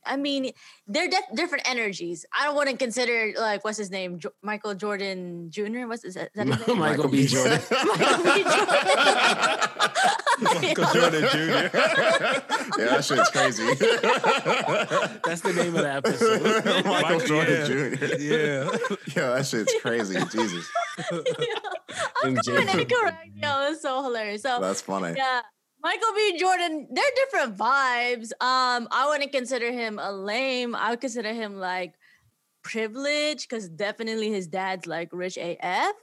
[0.08, 0.52] I mean,
[0.88, 2.26] they're def- different energies.
[2.38, 5.88] I don't want to consider like what's his name, jo- Michael Jordan Jr.
[5.88, 6.80] What's is that, is that his name?
[6.88, 7.28] Michael B.
[7.28, 7.60] Jordan.
[7.70, 8.44] Michael B.
[10.40, 10.94] Michael Jordan.
[10.94, 11.78] Jordan Jr.
[12.78, 13.66] yeah, that shit's crazy.
[15.26, 16.86] That's the name of the episode.
[16.86, 17.66] Michael Jordan yeah.
[17.68, 18.06] Jr.
[18.22, 18.80] Yeah.
[19.16, 20.16] Yo, that shit's crazy.
[20.32, 20.70] Jesus,
[22.24, 22.44] I'm MJ.
[22.44, 23.30] doing it correct.
[23.36, 24.44] Yo, it's so hilarious.
[24.44, 25.14] So that's funny.
[25.18, 25.42] yeah.
[25.82, 26.38] Michael B.
[26.40, 28.32] Jordan, they're different vibes.
[28.42, 30.76] Um, I wouldn't consider him a lame.
[30.76, 31.94] I would consider him like
[32.64, 35.96] privileged because definitely his dad's like rich AF.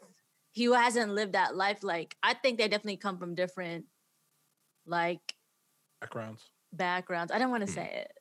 [0.52, 1.82] He hasn't lived that life.
[1.82, 3.87] Like, I think they definitely come from different
[4.87, 5.34] like
[6.00, 6.42] Backgrounds.
[6.72, 7.32] backgrounds.
[7.32, 8.12] I don't want to say it.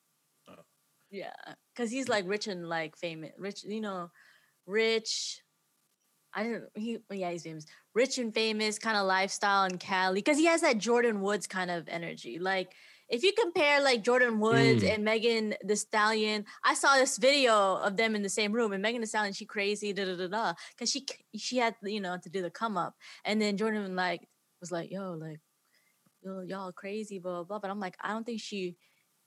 [0.50, 0.64] Oh.
[1.12, 1.34] Yeah,
[1.76, 3.64] because he's like rich and like famous, rich.
[3.64, 4.10] You know,
[4.66, 5.42] rich.
[6.34, 6.64] I don't.
[6.74, 7.66] He yeah, he's famous.
[7.94, 11.70] Rich and famous kind of lifestyle in Cali because he has that Jordyn Woods kind
[11.70, 12.40] of energy.
[12.40, 12.74] Like
[13.10, 14.94] if you compare like Jordyn Woods Mm.
[14.96, 18.82] and Megan Thee Stallion, I saw this video of them in the same room, and
[18.82, 22.18] Megan Thee Stallion she crazy da da da da because she she had you know
[22.18, 24.28] to do the come up, and then Jordan like
[24.60, 25.40] was like yo like
[26.24, 27.60] yo, y'all crazy blah blah blah.
[27.60, 28.78] But I'm like I don't think she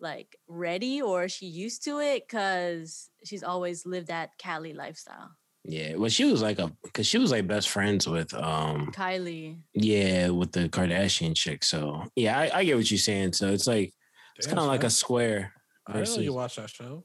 [0.01, 5.31] like ready or she used to it because she's always lived that Cali lifestyle.
[5.69, 9.59] Yeah, well, she was like a because she was like best friends with um Kylie.
[9.75, 11.65] yeah with the Kardashian chick.
[11.65, 13.33] So yeah, I, I get what you're saying.
[13.33, 13.93] So it's like
[14.37, 15.53] it's kind of like a square.
[15.87, 17.05] I know versus- you watch that show.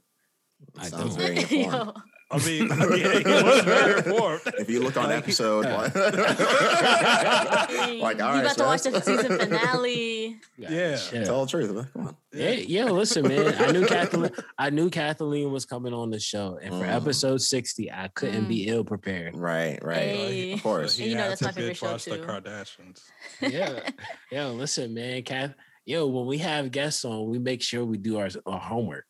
[0.78, 1.18] I Sounds don't.
[1.18, 1.88] very informed.
[1.88, 1.94] Yo.
[2.34, 4.42] I mean, I mean he was very informed.
[4.60, 5.78] If you look on Like, episode, yeah.
[5.78, 6.04] like, Dang,
[8.00, 10.38] like, all you right, about to watch the season finale.
[10.58, 10.96] Yeah.
[10.96, 11.26] chill.
[11.26, 11.72] tell the truth.
[11.74, 11.88] man.
[11.94, 12.16] Come on.
[12.34, 13.56] Yeah, yo, listen, man.
[13.60, 14.32] I knew Kathleen.
[14.58, 16.96] I knew Kathleen was coming on the show, and for Mm.
[16.96, 19.36] episode sixty, I couldn't be ill prepared.
[19.36, 19.98] Right, right.
[19.98, 20.54] Hey.
[20.54, 20.96] Of course.
[20.98, 22.18] So And you know had that's to my favorite show, watch the.
[22.20, 23.02] Kardashians.
[23.42, 23.90] Yeah,
[24.32, 25.24] yo, listen, man.
[25.24, 25.54] Kath,
[25.86, 29.06] yo, when we have guests on, we make sure we do our, our homework.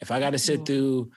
[0.00, 0.66] If I got to sit Mhm.
[0.66, 1.10] through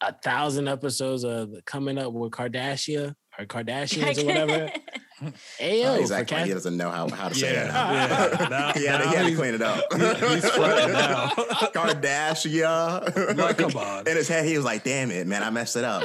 [0.00, 4.70] a thousand episodes of coming up with Kardashian or Kardashians or whatever,
[5.58, 6.36] hey yo, Oh, exactly.
[6.36, 7.90] Kath- He doesn't know how, how to say Yeah, it now.
[7.92, 8.48] yeah.
[8.48, 9.84] Now- he had, to- now he had to clean it up.
[9.92, 11.28] he's fronting now.
[11.74, 13.36] Kardashian.
[13.36, 14.06] Like, come on.
[14.06, 16.04] In his head, he was like, damn it, man, I messed it up.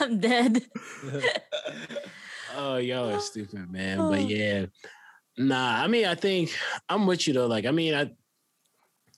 [0.00, 0.62] I'm dead.
[2.54, 3.98] Oh, y'all are stupid, man.
[3.98, 4.26] But oh.
[4.28, 4.66] yeah,
[5.38, 5.82] nah.
[5.82, 6.50] I mean, I think
[6.88, 7.46] I'm with you though.
[7.46, 8.10] Like, I mean, I,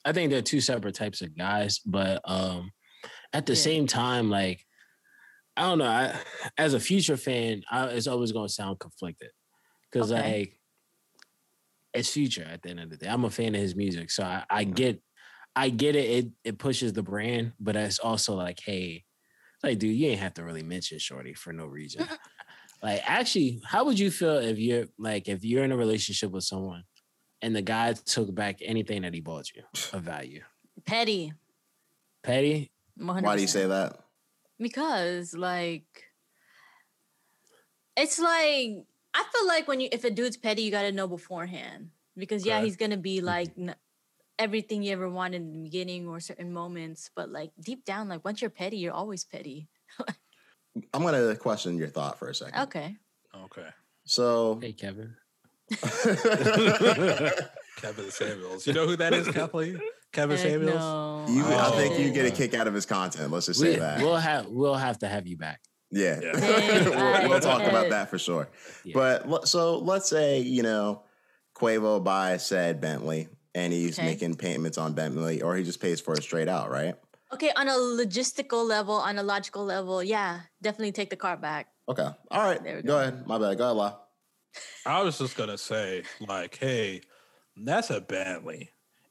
[0.05, 2.73] I think they're two separate types of guys, but um,
[3.33, 3.63] at the Yeah.
[3.63, 4.65] same time, like,
[5.57, 5.87] I don't know.
[5.87, 6.19] I,
[6.59, 9.31] as a future fan, I, it's always gonna sound conflicted
[9.91, 10.21] because Okay.
[10.21, 10.61] like,
[11.93, 13.09] it's future at the end of the day.
[13.09, 15.01] I'm a fan of his music, so I, I get,
[15.55, 16.11] I get it.
[16.27, 19.05] It it pushes the brand, but it's also like, hey,
[19.63, 22.09] like, dude, you ain't have to really mention Shorty for no reason.
[22.83, 26.45] Like, actually, how would you feel if you're like if you're in a relationship with
[26.45, 26.85] someone
[27.45, 30.41] and the guy took back anything that he bought you of value?
[30.87, 31.33] Petty.
[32.23, 32.71] Petty?
[32.99, 33.23] 100%.
[33.23, 33.99] Why do you say that?
[34.59, 35.85] Because like
[37.97, 41.07] it's like I feel like when you if a dude's petty, you got to know
[41.07, 42.65] beforehand because yeah, Okay.
[42.65, 43.75] he's gonna be like n-
[44.39, 48.25] everything you ever wanted in the beginning or certain moments, but like deep down, like
[48.25, 49.69] once you're petty, you're always petty.
[50.93, 52.61] I'm going to question your thought for a second.
[52.63, 52.97] Okay.
[53.45, 53.69] Okay.
[54.07, 55.15] So, Hey, Kevin.
[57.77, 58.67] Kevin Samuels.
[58.67, 59.81] You know who that is, Kathleen?
[60.13, 60.75] Kevin Heck Samuels?
[60.81, 61.27] no.
[61.29, 61.77] you, I Oh.
[61.77, 63.31] think you get a kick out of his content.
[63.33, 64.01] Let's just say that.
[64.01, 65.61] we'll have we'll have to have you back.
[65.91, 66.33] Yeah, Yeah.
[67.21, 68.49] We'll, we'll talk about that for sure.
[68.85, 68.93] Yeah.
[68.95, 71.03] But so let's say you know
[71.57, 74.07] Quavo buys said Bentley, and he's Okay.
[74.09, 76.95] making payments on Bentley, or he just pays for it straight out, right?
[77.33, 81.67] Okay, on a logistical level, on a logical level, yeah, definitely take the car back.
[81.89, 82.63] Okay, all right.
[82.63, 83.01] There we Go go.
[83.01, 83.27] ahead.
[83.27, 83.59] My bad.
[83.59, 83.97] Go ahead, La.
[84.87, 87.01] I was just gonna say, like, hey,
[87.57, 88.71] that's a Bentley,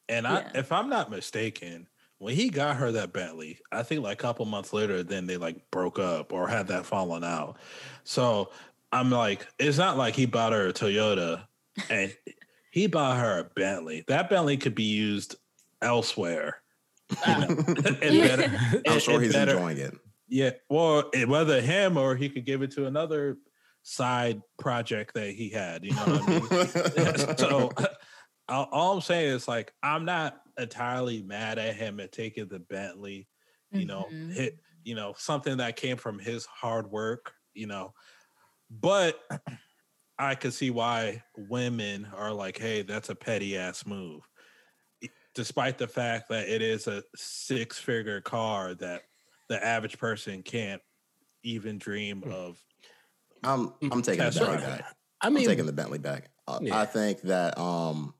[0.09, 0.51] and I, Yeah.
[0.55, 1.87] if I'm not mistaken,
[2.19, 5.37] when he got her that Bentley, I think like a couple months later, then they
[5.37, 7.57] like broke up or had that falling out.
[8.05, 8.51] So
[8.91, 11.43] I'm like, it's not like he bought her a Toyota
[11.89, 12.15] and
[12.71, 14.05] he bought her a Bentley.
[14.07, 15.35] That Bentley could be used
[15.81, 16.61] elsewhere.
[17.27, 19.93] You know, and better, I'm sure and he's better- enjoying it.
[20.29, 23.37] Yeah, well, whether him or he could give it to another
[23.83, 25.85] side project that he had.
[25.85, 27.27] You know what I mean?
[27.37, 27.71] so
[28.49, 32.59] all, all I'm saying is like I'm not entirely mad at him at taking the
[32.59, 33.27] Bentley.
[33.71, 34.33] You know, Mhm.
[34.33, 37.33] hit you know something that came from his hard work.
[37.53, 37.93] You know,
[38.69, 39.19] but
[40.19, 44.29] I could see why women are like, "Hey, that's a petty ass move,"
[45.33, 49.01] despite the fact that it is a six figure car that
[49.49, 50.81] the average person can't
[51.43, 52.59] even dream of.
[53.43, 54.79] I'm I'm taking the Bentley right.
[54.79, 54.95] back.
[55.21, 56.29] I I'm taking the Bentley back.
[56.47, 56.79] Uh, Yeah.
[56.79, 58.13] I think that um,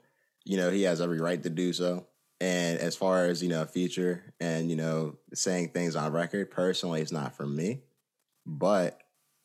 [0.46, 2.08] you know, he has every right to do so.
[2.42, 7.02] And as far as you know, future and you know, saying things on record, personally,
[7.02, 7.82] it's not for me.
[8.46, 9.00] But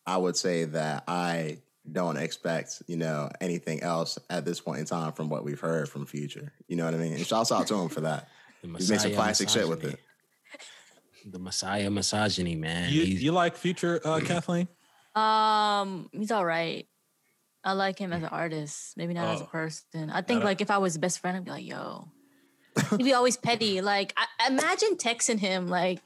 [0.07, 1.59] I would say that I
[1.91, 5.89] don't expect you know anything else at this point in time from what we've heard
[5.89, 6.53] from Future.
[6.67, 7.13] You know what I mean?
[7.13, 8.29] And shouts out to him for that.
[8.63, 10.01] the He made some Messiah classic shit with it.
[11.25, 12.91] The Messiah misogyny, man.
[12.91, 14.69] You, you like Future, uh, Kathleen?
[15.15, 16.87] Um, he's all right.
[17.65, 19.49] I like him as an artist, maybe not as a Oh.
[19.49, 20.11] person.
[20.11, 22.09] I think like if I was his best friend, I'd be like, yo.
[22.91, 23.81] He'd be always petty.
[23.83, 26.01] Like I, imagine texting him like,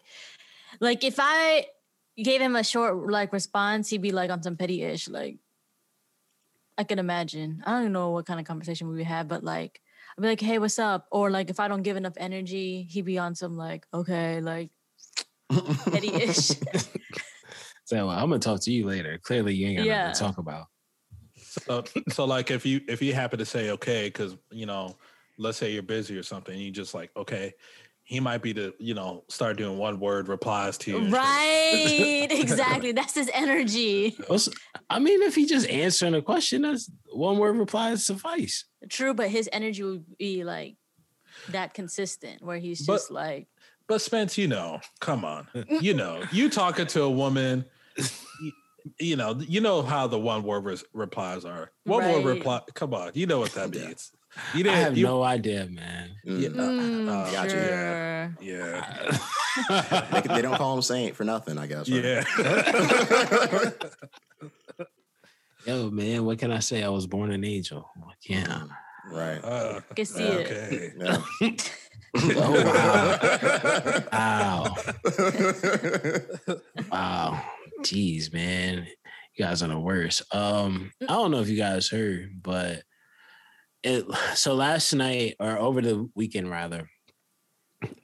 [0.81, 1.67] like if I
[2.17, 5.09] gave him a short like response, he'd be like on some petty ish.
[5.09, 5.37] Like
[6.79, 7.62] I can imagine.
[7.67, 9.81] I don't even know what kind of conversation we would have, but like
[10.17, 11.07] I'd be like, hey, what's up?
[11.12, 14.71] Or like if I don't give enough energy, he'd be on some like, okay, like
[15.51, 16.53] petty ish.
[17.85, 19.18] So I'm gonna talk to you later.
[19.23, 20.09] Clearly, you ain't got Yeah.
[20.09, 20.66] nothing to talk about.
[21.37, 24.97] So, so like if you if you happen to say okay, because you know,
[25.38, 27.53] let's say you're busy or something, you just like okay,
[28.05, 32.29] he might be to you know start doing one word replies to you, right.
[32.31, 32.92] exactly.
[32.92, 34.16] That's his energy.
[34.88, 38.64] I mean, if he just answering a question, that's one word replies suffice.
[38.88, 40.77] True, but his energy would be like
[41.49, 43.49] that consistent where he's But- just like
[43.92, 47.66] But Spence, you know, come on, you know, you talking to a woman.
[48.40, 48.52] You,
[48.98, 51.72] you know, you know how the one word res- replies are.
[51.85, 52.62] One word reply.
[52.72, 54.11] Come on, you know what that means.
[54.55, 54.78] You didn't.
[54.78, 56.12] have you, no idea, man.
[56.24, 56.55] Yeah, Mm.
[56.55, 58.35] mm, uh, gotcha, sure.
[58.40, 59.18] yeah,
[60.22, 61.87] They, they don't call him Saint for nothing, I guess.
[61.90, 62.02] right?
[62.02, 63.70] yeah.
[65.66, 66.83] Yo, man, what can I say?
[66.83, 67.90] I was born an angel.
[68.02, 68.70] I can't.
[69.12, 69.44] Right.
[69.44, 70.46] Uh, I can see it.
[70.50, 70.92] okay.
[70.98, 71.50] Yeah.
[72.14, 72.64] Oh,
[74.12, 74.12] wow.
[74.12, 74.77] Wow.
[76.90, 77.42] wow.
[77.81, 78.87] Jeez, man.
[79.35, 80.22] You guys are the worst.
[80.35, 82.83] Um, I don't know if you guys heard, but
[83.83, 86.88] it so last night or over the weekend rather,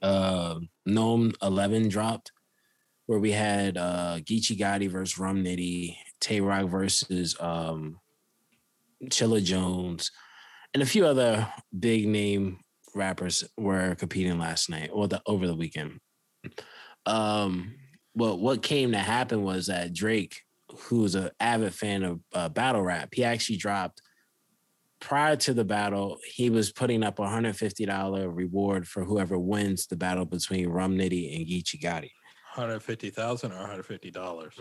[0.01, 2.31] uh Nome 11 dropped
[3.05, 7.99] where we had uh Geechee Gotti versus Rum Nitty, Tay Rock versus um
[9.05, 10.11] Chilla Jones,
[10.73, 12.59] and a few other big name
[12.95, 15.99] rappers were competing last night or the over the weekend.
[17.05, 17.75] Um,
[18.15, 22.81] well, what came to happen was that Drake, who's an avid fan of uh, battle
[22.81, 24.01] rap, he actually dropped
[24.99, 26.17] prior to the battle.
[26.25, 30.69] He was putting up a hundred fifty dollar reward for whoever wins the battle between
[30.69, 32.11] Rum Nitty and Geechee Gotti.
[32.59, 34.53] Hundred fifty thousand or hundred fifty dollars.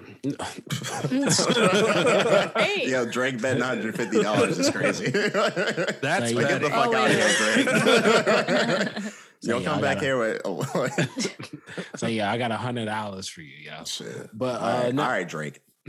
[2.57, 2.89] Hey.
[2.91, 5.11] Yo, Drake betting $150 is crazy.
[6.01, 7.29] That's Like, Like, get the fuck Oh, out of here,
[8.95, 9.13] Drake.
[9.41, 10.43] So, Yo, yeah, come back gotta- here with.
[10.45, 10.89] Oh,
[11.97, 13.85] So yeah, I got a hundred dollars for you, yo.
[13.85, 14.31] shit.
[14.33, 15.61] But All uh, right, no, all right, Drake.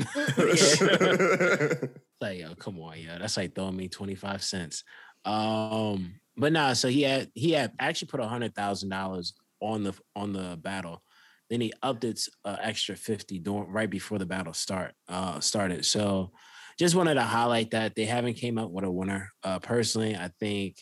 [2.21, 4.83] like yo, come on, yo, that's like throwing me twenty five cents.
[5.25, 9.83] Um, but nah, so he had he had actually put a hundred thousand dollars on
[9.83, 11.03] the on the battle.
[11.49, 15.85] Then he upped it uh, extra fifty during, right before the battle start uh started.
[15.85, 16.31] So
[16.77, 19.31] just wanted to highlight that they haven't came up with a winner.
[19.43, 20.77] Uh, personally, I think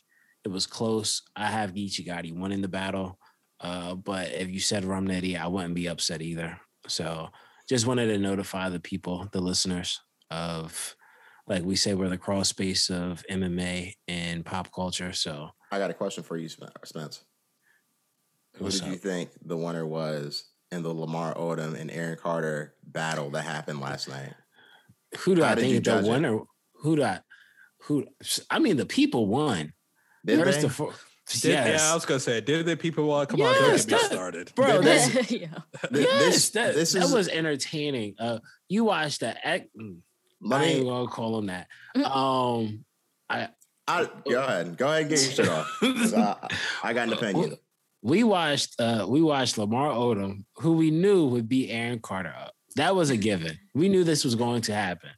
[0.45, 1.23] it was close.
[1.35, 3.17] I have Geechee Gotti winning the battle.
[3.59, 6.59] Uh, but if you said Rum Nitty, I wouldn't be upset either.
[6.87, 7.29] So
[7.67, 9.99] just wanted to notify the people, the listeners
[10.29, 10.95] of
[11.47, 15.13] like we say we're the cross space of MMA and pop culture.
[15.13, 17.23] So I got a question for you, Spen- Spence.
[18.55, 22.73] Who What's did you think the winner was in the Lamar Odom and Aaron Carter
[22.83, 24.33] battle that happened last night?
[25.19, 26.39] who do How I did you think the judge winner?
[26.81, 27.19] Who do I?
[27.83, 28.05] Who?
[28.49, 29.73] I mean, the people won.
[30.25, 30.65] Did First they?
[30.67, 30.93] of all,
[31.29, 33.29] Did, yes, Yeah, I was gonna say, did the people want?
[33.29, 34.51] Come on, Yes, don't get me started.
[34.55, 34.81] bro.
[34.81, 35.47] Did That's, yeah.
[35.93, 38.15] Th- yes, this- that, this that is- was entertaining.
[38.19, 39.69] Uh, you watched the act.
[40.41, 41.67] Let I ain't gonna call him that.
[41.95, 42.05] Mm.
[42.15, 42.85] Um,
[43.29, 43.47] I,
[43.87, 44.77] I go ahead.
[44.77, 45.77] Go ahead and get your shit off.
[45.81, 46.49] I,
[46.83, 47.55] I got an opinion.
[48.01, 52.53] We watched uh we watched Lamar Odom, who we knew would beat Aaron Carter up.
[52.75, 53.57] That was a given.
[53.73, 55.09] We knew this was going to happen.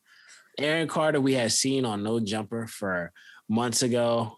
[0.58, 3.12] Aaron Carter, we had seen on No Jumper for
[3.50, 4.38] months ago.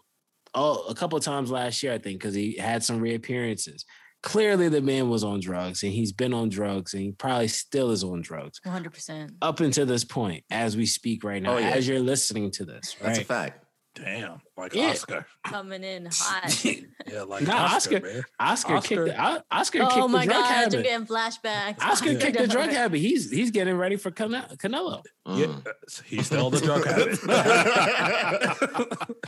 [0.54, 3.84] Oh, a couple times last year, I think, because he had some reappearances.
[4.22, 7.90] Clearly, the man was on drugs, and he's been on drugs, and he probably still
[7.90, 9.30] is on drugs 100%.
[9.42, 11.70] up until this point, as we speak right now, Oh, yeah.
[11.70, 13.61] as you're listening to this, That's a fact.
[13.94, 14.88] Damn, like Yeah.
[14.90, 15.26] Oscar.
[15.44, 16.64] Coming in hot.
[16.64, 18.22] Yeah, like Nah, Oscar, Oscar- man.
[18.40, 20.74] Oscar, Oscar- kicked the, Oscar oh kicked my the drug god, habit.
[20.76, 21.82] I'm getting flashbacks.
[21.82, 22.18] Oscar Yeah.
[22.18, 23.00] kicked the drug habit.
[23.00, 25.02] He's he's getting ready for Cane- Canelo.
[25.26, 25.66] Yeah, Mm.
[26.06, 27.18] he's still the drug habit.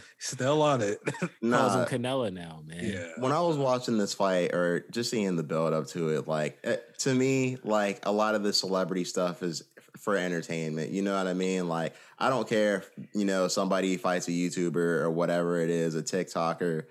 [0.18, 0.98] still on it.
[1.05, 2.85] Calls Nah, him Canelo now, man.
[2.85, 3.07] Yeah.
[3.18, 6.59] when I was watching this fight or just seeing the build up to it, like
[6.64, 9.73] eh, to me, like a lot of the celebrity stuff is f-
[10.04, 10.90] for entertainment.
[10.90, 11.66] You know what I mean?
[11.66, 15.94] Like I don't care if you know somebody fights a YouTuber or whatever it is,
[15.94, 16.84] a TikToker.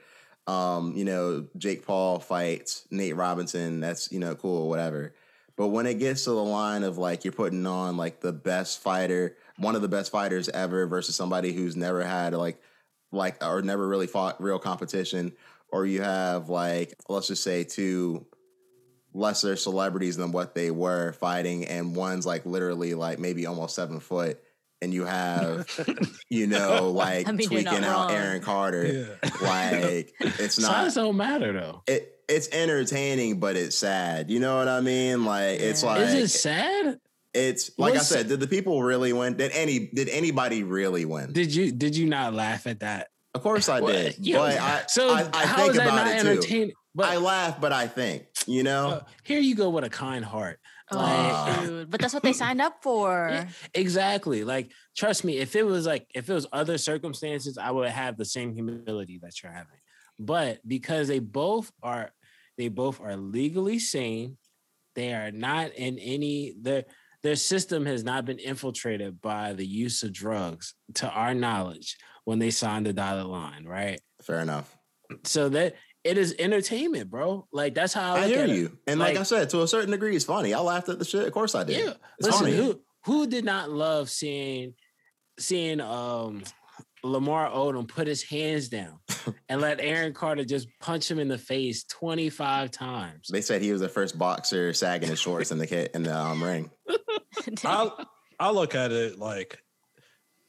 [0.47, 3.79] Um, you know, Jake Paul fights Nate Robinson.
[3.79, 5.13] That's you know cool, whatever.
[5.55, 8.81] But when it gets to the line of like you're putting on like the best
[8.81, 12.59] fighter, one of the best fighters ever versus somebody who's never had like
[13.11, 15.33] like or never really fought real competition,
[15.71, 18.25] or you have like let's just say two
[19.13, 23.99] lesser celebrities than what they were fighting, and one's like literally like maybe almost seven
[23.99, 24.39] foot,
[24.81, 25.67] and you have
[26.29, 28.11] you know like I mean, tweaking out wrong.
[28.11, 28.85] Aaron Carter.
[29.23, 29.29] Yeah.
[29.41, 31.83] Like it's not Size don't matter though.
[31.87, 34.29] it it's entertaining, but it's sad.
[34.31, 35.25] You know what I mean?
[35.25, 36.97] Like it's like Is it sad?
[37.33, 38.27] it's like What's- I said.
[38.29, 39.35] Did the people really win?
[39.35, 39.87] Did any?
[39.93, 41.33] Did anybody really win?
[41.33, 43.07] Did you did you not laugh at that?
[43.35, 44.15] of course I Well, did.
[44.19, 46.27] yeah, but I, so I, I how think is that about not it too.
[46.29, 46.71] entertaining?
[46.95, 48.25] But I laugh, but I think.
[48.45, 48.87] You know.
[48.89, 50.59] uh, here you go with a kind heart.
[50.91, 51.89] Oh, Like- dude.
[51.89, 53.29] But that's what they signed up for.
[53.31, 53.47] Yeah.
[53.73, 54.43] Exactly.
[54.43, 58.17] Like, trust me, if it was like if it was other circumstances, I would have
[58.17, 59.79] the same humility that you're having.
[60.19, 62.11] But because they both are
[62.57, 64.37] they both are legally sane,
[64.95, 66.83] they are not in any their
[67.23, 72.37] their system has not been infiltrated by the use of drugs to our knowledge when
[72.37, 73.99] they signed the dotted line, right?
[74.21, 74.75] Fair enough.
[75.23, 77.47] So that it is entertainment, bro.
[77.51, 78.55] Like that's how I, I, hear at it.
[78.55, 80.53] you, and like, Like- I said, to a certain degree, it's funny.
[80.53, 81.25] I laughed at the shit.
[81.27, 81.77] Of course I did.
[81.85, 81.93] Yeah.
[82.19, 82.55] It's Listen, funny.
[82.55, 84.73] who who did not love seeing
[85.39, 86.43] seeing um
[87.05, 88.99] Lamar Odom put his hands down
[89.49, 93.27] and let Aaron Carter just punch him in the face 25 times.
[93.29, 96.15] They said he was the first boxer sagging his shorts in the kit in the
[96.17, 96.71] um, ring.
[97.65, 97.91] I
[98.39, 99.59] I look at it like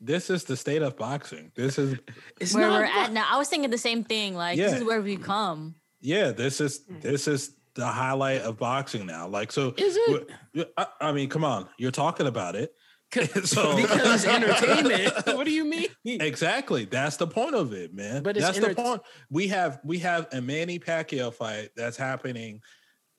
[0.05, 1.51] this is the state of boxing.
[1.55, 1.99] This is
[2.41, 3.27] It's where not we're bu- at now.
[3.31, 4.35] I was thinking the same thing.
[4.35, 5.75] Like this is where we come.
[6.01, 6.31] yeah.
[6.33, 7.01] This is hmm.
[7.01, 9.27] this is the highlight of boxing now.
[9.27, 10.73] Like so, Is it?
[10.77, 12.73] I, I mean, come on, you're talking about it.
[13.45, 15.13] So because entertainment.
[15.37, 15.87] what do you mean?
[16.05, 16.85] Exactly.
[16.85, 18.25] That's the point of it, man.
[18.25, 19.03] But it's that's the point.
[19.31, 22.61] We have we have a Manny Pacquiao fight that's happening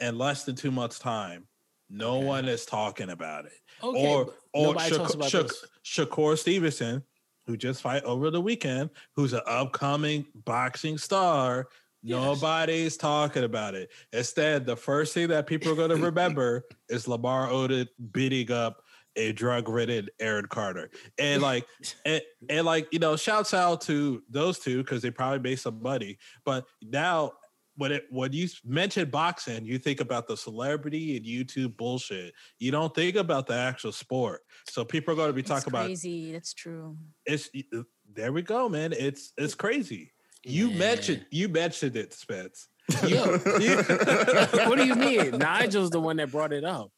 [0.01, 1.47] in less than two months' time.
[1.89, 2.25] No Okay.
[2.25, 3.53] one is talking about it.
[3.83, 7.03] Okay, or or nobody Shak- Shak- Shakur Stevenson,
[7.45, 11.67] who just fight over the weekend, who's an upcoming boxing star.
[12.01, 12.21] Yes.
[12.21, 13.89] Nobody's talking about it.
[14.13, 18.83] Instead, the first thing that people are going to remember is Lamar Odom beating up
[19.15, 21.65] a drug-ridden Aaron Carter, and like,
[22.05, 25.81] and, and like you know, shouts out to those two because they probably made some
[25.81, 26.17] money.
[26.45, 27.33] But now,
[27.77, 32.33] when it when you mention boxing, you think about the celebrity and YouTube bullshit.
[32.59, 34.41] You don't think about the actual sport.
[34.69, 36.31] So people are going to be It's talking about crazy.
[36.31, 36.97] That's true.
[37.25, 37.81] it's uh,
[38.13, 38.93] there we go, man.
[38.93, 40.11] It's it's crazy.
[40.43, 40.77] You Yeah.
[40.79, 42.67] mentioned you mentioned it, Spence.
[43.07, 43.25] You- Yo.
[43.59, 43.77] you-
[44.69, 45.31] what do you mean?
[45.39, 46.91] Nigel's the one that brought it up.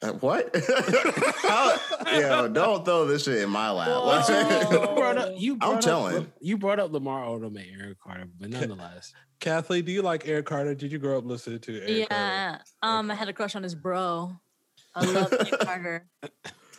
[0.00, 0.54] Uh, what?
[1.42, 1.76] How-
[2.18, 3.88] Yo, don't throw this shit in my lap.
[3.88, 4.70] Whoa.
[4.70, 6.32] You brought up, you brought up, telling.
[6.40, 10.46] you brought up Lamar Odom and Eric Carter, but nonetheless, Kathleen, do you like Eric
[10.46, 10.74] Carter?
[10.74, 12.06] Did you grow up listening to Aaron Carter?
[12.10, 12.58] yeah.
[12.82, 14.32] Um, I had a crush on his bro.
[14.94, 16.06] I love Eric Carter.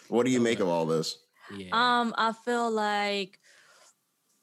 [0.08, 1.17] what do you make of all this?
[1.55, 1.67] yeah.
[1.73, 3.38] Um, I feel like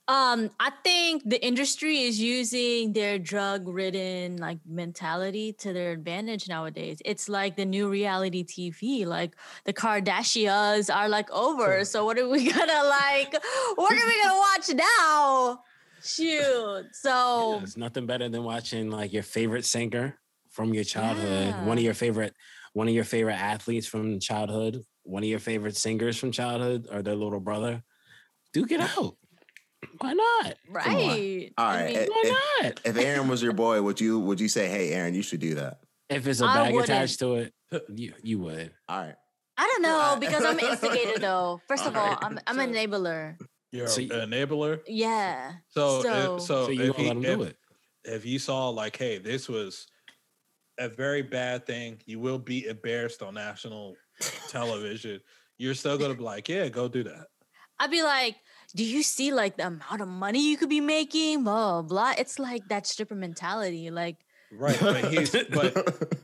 [0.08, 6.48] um I think the industry is using their drug ridden like mentality to their advantage
[6.48, 6.98] nowadays.
[7.04, 9.04] It's like the new reality TV.
[9.04, 11.84] Like the Kardashians are like over.
[11.84, 13.34] So what are we gonna like
[13.74, 15.60] what are we gonna watch now?
[16.02, 16.86] Shoot.
[16.92, 20.18] So It's nothing better than watching like your favorite singer
[20.50, 22.34] from your childhood, one of your favorite,
[22.74, 27.02] one of your favorite athletes from childhood, one of your favorite singers from childhood, or
[27.02, 27.82] their little brother.
[28.52, 29.16] Duke it out.
[29.98, 30.54] Why not?
[30.68, 30.86] right.
[31.58, 31.84] All right.
[31.86, 32.80] I mean, eh, Why not?
[32.84, 35.54] If Aaron was your boy, would you would you say, "Hey, Aaron, you should do
[35.56, 35.80] that"?
[36.08, 36.90] If it's a I bag wouldn't.
[36.90, 37.54] attached to it,
[37.94, 38.72] you you would.
[38.88, 39.14] All right.
[39.58, 41.60] I don't know I- because I'm an instigator though.
[41.68, 42.18] First of all, Alright.
[42.22, 43.36] I'm I'm an enabler.
[43.72, 44.80] You're So an enabler.
[44.86, 45.52] Yeah.
[45.68, 47.56] So So- if, so, So you if won't he, let him if, do it.
[48.04, 49.86] if you saw like, hey, this was
[50.78, 53.96] a very bad thing, you will be embarrassed on national
[54.50, 55.20] television.
[55.58, 57.26] You're still gonna be like, yeah, go do that.
[57.78, 58.36] I'd be like,
[58.74, 61.44] do you see like the amount of money you could be making?
[61.44, 62.14] Blah blah.
[62.18, 63.90] It's like that stripper mentality.
[63.90, 64.16] Like,
[64.52, 66.14] Right, but he's but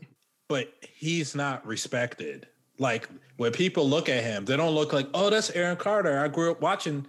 [0.49, 2.47] but he's not respected.
[2.79, 6.19] Like when people look at him, they don't look like, oh, that's Aaron Carter.
[6.19, 7.07] I grew up watching,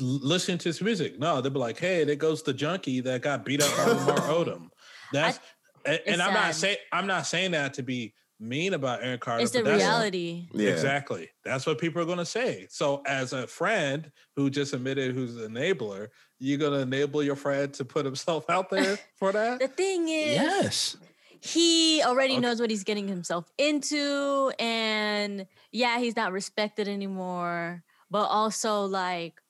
[0.00, 1.18] l- listening to his music.
[1.18, 4.20] No, they'll be like, hey, there goes the junkie that got beat up by Lamar
[4.28, 4.68] Odom.
[5.12, 5.38] That's
[5.84, 9.42] and, and I'm not saying I'm not saying that to be mean about Aaron Carter.
[9.42, 10.48] it's the that's- reality.
[10.52, 10.70] yeah.
[10.70, 11.28] Exactly.
[11.44, 12.66] That's what people are going to say.
[12.70, 16.08] So, as a friend who just admitted who's an enabler,
[16.38, 19.58] you're going to enable your friend to put himself out there for that?
[19.60, 20.96] The thing is, Yes.
[21.40, 22.40] he already Okay.
[22.40, 27.82] knows what he's getting himself into, and yeah, he's not respected anymore.
[28.10, 29.40] But also, like,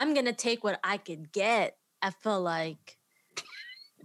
[0.00, 1.76] I'm gonna take what I could get.
[2.02, 2.97] I feel like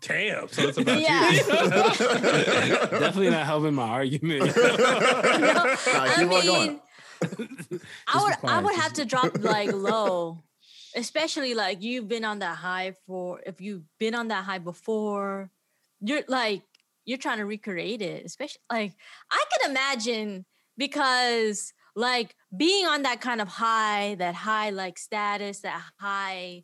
[0.08, 0.48] Damn.
[0.50, 1.32] So it's about Yeah.
[1.32, 1.44] you.
[3.00, 4.56] Definitely not helping my argument.
[4.58, 6.82] no, Nah, I mean, going.
[8.08, 10.44] I would I would have to drop like low,
[10.96, 15.50] especially like you've been on that high for if you've been on that high before,
[16.02, 16.64] you're like
[17.06, 18.26] you're trying to recreate it.
[18.26, 18.94] Especially like
[19.32, 20.46] I can imagine
[20.78, 26.64] because like being on that kind of high, that high like status, that high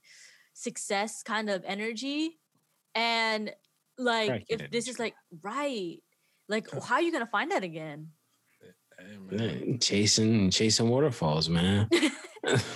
[0.53, 2.37] success kind of energy,
[2.95, 3.51] and
[3.97, 5.97] like Crackhead if this is like right,
[6.47, 8.09] like how are you gonna find that again?
[9.31, 11.89] Eh, eh, chasing chasing waterfalls, man.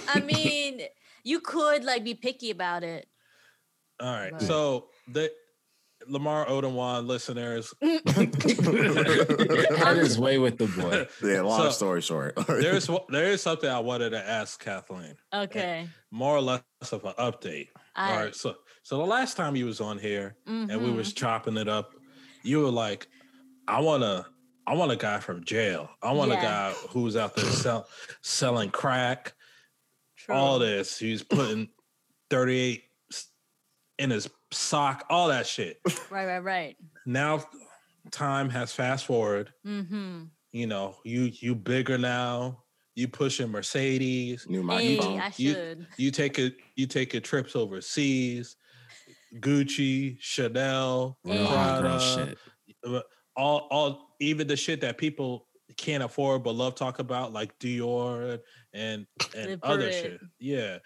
[0.07, 0.82] I mean,
[1.24, 3.07] you could like be picky about it.
[3.99, 4.32] All right.
[4.34, 4.41] Right.
[4.41, 5.32] So, the
[6.07, 7.74] Lamar Odom won listeners.
[9.84, 11.07] That is way with the boy.
[11.28, 12.36] yeah, long So, story short.
[12.47, 15.16] There's there is something I wanted to ask Kathleen.
[15.34, 15.88] Okay.
[16.11, 17.68] More or less of an update.
[17.95, 18.36] All I, right.
[18.36, 21.94] So, so the last time you was on here, and we was chopping it up,
[22.44, 23.08] you were like,
[23.68, 24.26] I wanna
[24.68, 25.90] I want a guy from jail.
[26.02, 27.88] I want a guy who's out there sell,
[28.22, 29.34] selling crack,
[30.18, 30.36] True.
[30.36, 30.98] all this.
[30.98, 31.70] He's putting
[32.30, 32.84] 38
[34.00, 35.80] in his sock, all that shit.
[36.10, 36.78] Right, right, right.
[37.06, 37.44] Now
[38.12, 39.52] time has fast forward.
[39.66, 40.24] Mm-hmm.
[40.52, 42.60] You know, you you bigger now.
[42.96, 44.46] You pushing Mercedes.
[44.48, 45.20] New Hey, microphone.
[45.20, 45.88] I You- should.
[45.98, 46.58] You take it.
[46.76, 48.56] You take your trips overseas.
[49.40, 52.38] Gucci, Chanel, Real hot girl Prada, shit.
[52.86, 53.02] Uh,
[53.36, 58.40] all all even the shit that people can't afford but love talk about like Dior
[58.74, 59.94] and and Live other it.
[59.94, 60.22] shit.
[60.40, 60.78] Yeah.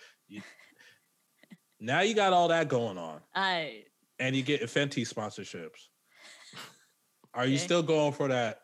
[1.80, 3.84] Now you got all that going on I
[4.20, 5.88] and you get Fenty sponsorships.
[7.34, 8.62] Are you still going for that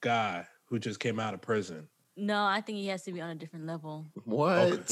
[0.00, 1.88] guy who just came out of prison?
[2.16, 4.06] no, I think he has to be on a different level.
[4.24, 4.90] What?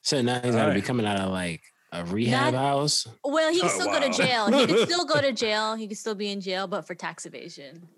[0.00, 1.62] So now he's got to be coming out of like
[1.94, 3.06] a rehab Not- house.
[3.24, 4.50] Well, he can Oh, still go to jail.
[4.52, 5.74] He could still go to jail.
[5.76, 7.88] He could still be in jail, but for tax evasion.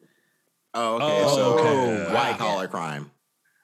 [0.74, 1.04] Oh, okay.
[1.24, 2.04] Oh, so okay.
[2.08, 2.36] Oh, white Wow.
[2.36, 3.10] collar crime.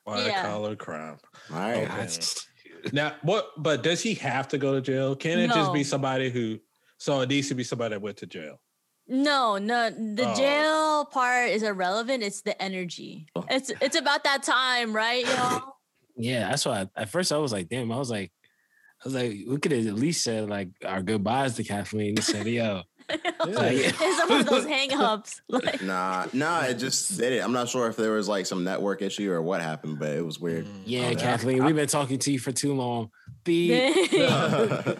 [0.04, 0.42] White Yeah.
[0.48, 1.18] collar crime.
[1.50, 1.76] All right.
[1.84, 1.86] Okay.
[1.86, 2.46] That's-
[2.92, 3.50] Now, what?
[3.56, 5.14] But does he have to go to jail?
[5.14, 6.58] Can it just be somebody who?
[6.98, 8.60] So it needs to be somebody that went to jail.
[9.08, 10.34] No, no, the Oh.
[10.34, 12.22] jail part is irrelevant.
[12.22, 13.26] It's the energy.
[13.36, 13.44] Oh.
[13.50, 15.74] It's it's about that time, right, y'all?
[16.16, 16.82] yeah, that's why.
[16.96, 18.32] I, at first, I was like, "Damn!" I was like,
[19.04, 22.22] "I was like, we could have at least said like our goodbyes to Kathleen." He
[22.22, 25.42] said, "Yo, Like- It's some of those hang-ups.
[25.48, 27.42] Like, Nah, nah, it just did it.
[27.44, 30.24] I'm not sure if there was like some network issue or what happened, but it
[30.24, 30.64] was weird.
[30.66, 31.16] Mm, yeah, okay.
[31.16, 33.10] Kathleen, we've been talking to you for too long."
[33.44, 34.10] Beep.
[34.12, 34.96] dang.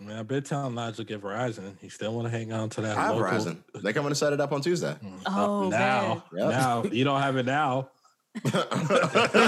[0.00, 1.76] I mean, I've been telling Nigel get Verizon.
[1.78, 2.96] He still want to hang on to that.
[2.96, 3.30] I have local.
[3.38, 3.62] Verizon.
[3.82, 4.96] They coming to set it up on Tuesday.
[5.04, 6.42] Mm, Oh, now, man.
[6.42, 6.50] Yep.
[6.50, 7.90] now you don't have it now.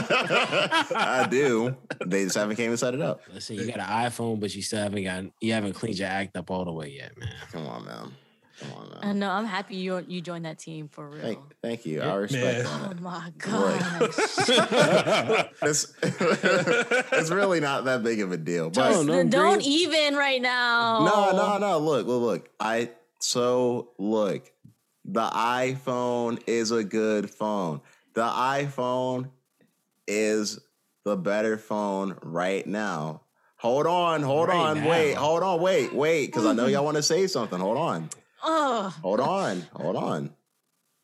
[0.05, 1.77] I do.
[2.05, 3.21] They just haven't came and set it up.
[3.33, 6.37] Listen, you got an iPhone, but you still haven't got you haven't cleaned your act
[6.37, 7.29] up all the way yet, man.
[7.53, 8.13] Come on, man.
[8.61, 9.19] Come on, I man.
[9.21, 9.31] know.
[9.31, 11.23] I'm happy you you joined that team for real.
[11.23, 12.03] Thank, thank you.
[12.03, 12.15] I Yeah.
[12.17, 13.01] respect oh that.
[13.01, 13.81] my Right.
[14.01, 15.47] gosh.
[15.63, 18.69] It's, it's really not that big of a deal.
[18.71, 19.13] But Don't know.
[19.15, 21.05] Then Don't even right now.
[21.05, 21.79] No, no, no.
[21.79, 22.49] Look, look, look.
[22.61, 24.51] I so look.
[25.05, 27.81] The iPhone is a good phone.
[28.15, 29.31] The iPhone
[30.07, 30.59] is
[31.05, 33.23] the better phone right now.
[33.57, 36.97] Hold on, hold Right on, wait, hold on, wait, wait, because I know y'all want
[36.97, 37.59] to say something.
[37.61, 38.11] Hold on,
[38.43, 40.31] Oh, hold on, hold on.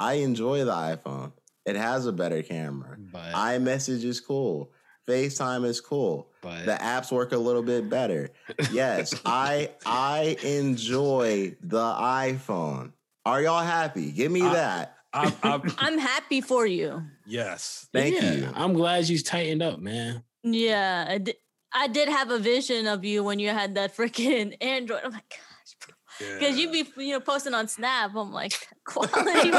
[0.01, 1.33] I enjoy the iPhone.
[1.67, 2.97] It has a better camera.
[2.99, 4.73] But iMessage is cool.
[5.07, 8.31] FaceTime is cool but the apps work a little bit better.
[8.71, 12.93] Yes, I I enjoy the iPhone.
[13.25, 14.11] Are y'all happy?
[14.13, 14.97] Give me I- that.
[15.13, 17.03] I, I, I'm happy for you.
[17.27, 17.87] yes.
[17.93, 18.49] Thank yeah, you.
[18.55, 20.23] I'm glad you tightened up, man.
[20.43, 21.37] Yeah, I did,
[21.73, 25.01] I did have a vision of you when you had that freaking Android.
[25.05, 25.95] I'm like, gosh, bro.
[26.39, 28.11] Because you'd be you know posting on Snap.
[28.17, 28.53] I'm like
[28.85, 29.51] quality.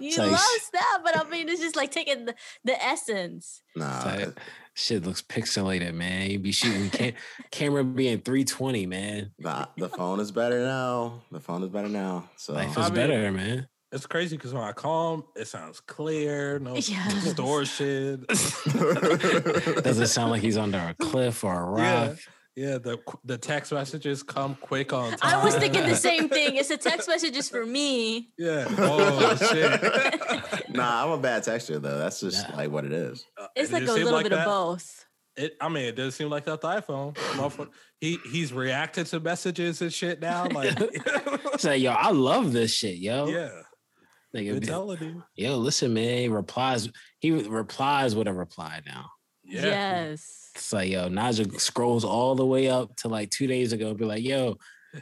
[0.00, 0.40] you like- love
[0.70, 2.34] Snap, but I mean it's just like taking the,
[2.64, 3.62] the essence.
[3.76, 4.38] nah, It's like,
[4.78, 6.30] shit looks pixelated, man.
[6.30, 7.14] You be shooting cam-
[7.50, 9.32] camera being 320, man.
[9.38, 11.22] nah, the phone is better now.
[11.32, 12.30] The phone is better now.
[12.36, 13.68] So Life I mean- better, man.
[13.90, 17.30] It's crazy because when I call him, it sounds clear, no Yes.
[17.30, 18.26] store shit.
[18.28, 21.80] Doesn't sound like he's under a cliff or a rock.
[21.80, 22.14] Yeah,
[22.58, 25.18] the the text messages come quick on time.
[25.40, 26.56] I was thinking the same thing.
[26.56, 28.30] It's a text messages for me.
[28.36, 28.66] Yeah.
[28.78, 30.68] Oh shit.
[30.74, 31.98] nah, I'm a bad texter though.
[31.98, 32.56] That's just Nah.
[32.56, 33.24] like what it is.
[33.40, 34.40] Uh, It's it like a didn't seem little bit that.
[34.40, 35.04] of both.
[35.36, 37.68] It, I mean, it doesn't seem like that the iPhone.
[38.00, 40.46] He he's reacted to messages and shit now.
[40.48, 43.28] Like, It's like, yo, I love this shit, yo.
[43.28, 43.50] yeah,
[44.34, 45.22] Like, I'm it'd telling you.
[45.36, 46.18] yo, listen, man.
[46.18, 46.88] He replies.
[47.20, 49.10] He replies with a reply now.
[49.44, 49.62] Yeah.
[49.62, 50.47] Yes.
[50.58, 53.94] It's like, yo, Naja scrolls all the way up to like two days ago.
[53.94, 54.58] Be like, yo,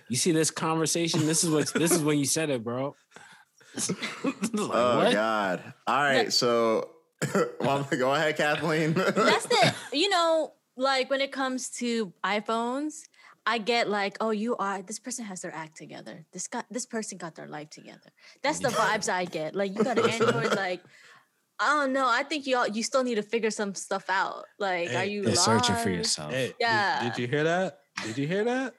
[0.09, 1.27] you see this conversation?
[1.27, 2.95] This is what this is when you said it, bro.
[3.77, 5.13] Like, Oh what?
[5.13, 5.75] God!
[5.87, 6.91] All right, so
[7.61, 8.95] well, go ahead, Kathleen.
[8.95, 13.03] That's the you know, like when it comes to iPhones,
[13.45, 16.25] I get like, oh, you are this person has their act together.
[16.33, 18.11] This got this person got their life together.
[18.43, 19.55] That's the vibes I get.
[19.55, 20.83] Like you got an Android, like
[21.59, 22.07] I don't know.
[22.09, 24.45] I think you all you still need to figure some stuff out.
[24.59, 26.33] Like, are Hey, you You're searching for yourself.
[26.33, 27.03] Hey, did- Yeah.
[27.11, 27.79] Did, you hear that?
[28.05, 28.75] Did you hear that?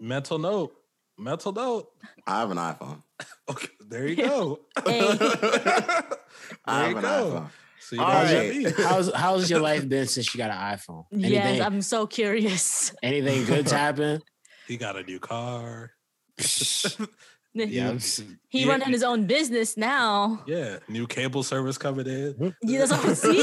[0.00, 0.74] Mental note.
[1.18, 1.88] Mental note.
[2.26, 3.02] I have an iPhone.
[3.50, 4.60] Okay, there you go.
[4.86, 5.00] Hey.
[5.10, 6.14] I There
[6.66, 7.08] have you an go.
[7.08, 7.50] iPhone.
[7.80, 8.56] So you All know what I right.
[8.56, 8.72] mean?
[8.78, 11.04] How's how's your life been since you got an iPhone?
[11.12, 12.94] Anything, Yes, I'm so curious.
[13.02, 14.22] anything good's happened?
[14.66, 15.90] He got a new car.
[17.54, 17.98] Yeah,
[18.48, 18.68] he Yeah.
[18.68, 20.42] running his own business now.
[20.46, 22.54] Yeah, new cable service coming in.
[22.62, 23.38] You that's all see.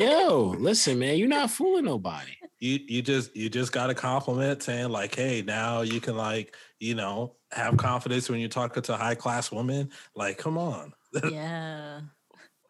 [0.00, 2.32] yo, listen, man, you're not fooling nobody.
[2.60, 6.54] You you just you just got a compliment saying like, hey, now you can like
[6.80, 9.90] you know have confidence when you're talking to high class women.
[10.14, 10.92] Like, come on.
[11.30, 12.00] yeah.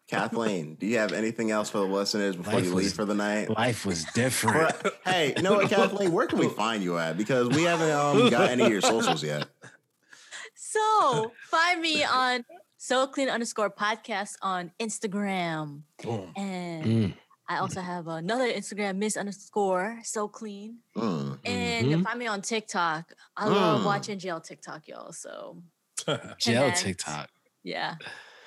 [0.07, 3.05] Kathleen, do you have anything else for the listeners before Life you was- leave for
[3.05, 3.49] the night?
[3.49, 4.75] Life was different.
[5.03, 6.11] Hey, you know what, Kathleen?
[6.11, 7.17] Where can we find you at?
[7.17, 9.47] Because we haven't um, got any of your socials yet.
[10.53, 12.45] So find me on
[12.79, 15.81] SoKlene underscore podcast on Instagram.
[16.03, 16.31] Boom.
[16.35, 17.13] And Mm.
[17.47, 20.75] I also have another Instagram, Miss underscore SoKlene.
[20.95, 21.39] Mm.
[21.45, 22.03] And Mhm.
[22.03, 23.13] find me on TikTok.
[23.37, 23.85] I love Mm.
[23.85, 25.11] watching jail TikTok, y'all.
[25.13, 25.61] So
[26.39, 27.29] Jail TikTok.
[27.63, 27.95] yeah,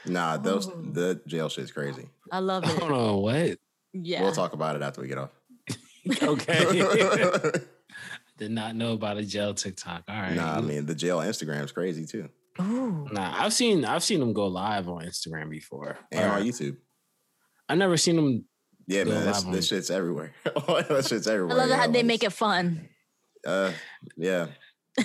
[0.07, 0.91] Nah, those Ooh.
[0.93, 2.09] the jail shit's crazy.
[2.31, 2.79] I love I it.
[2.81, 3.59] don't know what.
[3.93, 4.23] Yeah.
[4.23, 5.31] We'll talk about it after we get off.
[6.23, 7.53] Okay.
[8.39, 10.05] Did not know about a jail TikTok.
[10.09, 10.35] All right.
[10.35, 12.29] Nah, I mean the jail Instagram's crazy too,
[12.61, 13.09] Ooh.
[13.13, 15.99] Nah, I've seen I've seen them go live on Instagram before.
[16.13, 16.77] and Or- on YouTube.
[17.69, 18.45] I've never seen them.
[18.87, 20.33] Yeah, Go man, this, live on- this shit's everywhere.
[20.45, 21.57] that shit's everywhere.
[21.57, 22.89] I love yeah, how they make it fun.
[23.47, 23.73] Uh,
[24.17, 24.47] yeah,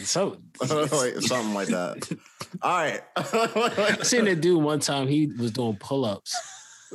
[0.01, 2.17] So Like, something like that.
[2.61, 3.01] All right.
[3.15, 5.07] I seen a dude one time.
[5.07, 6.35] He was doing pull ups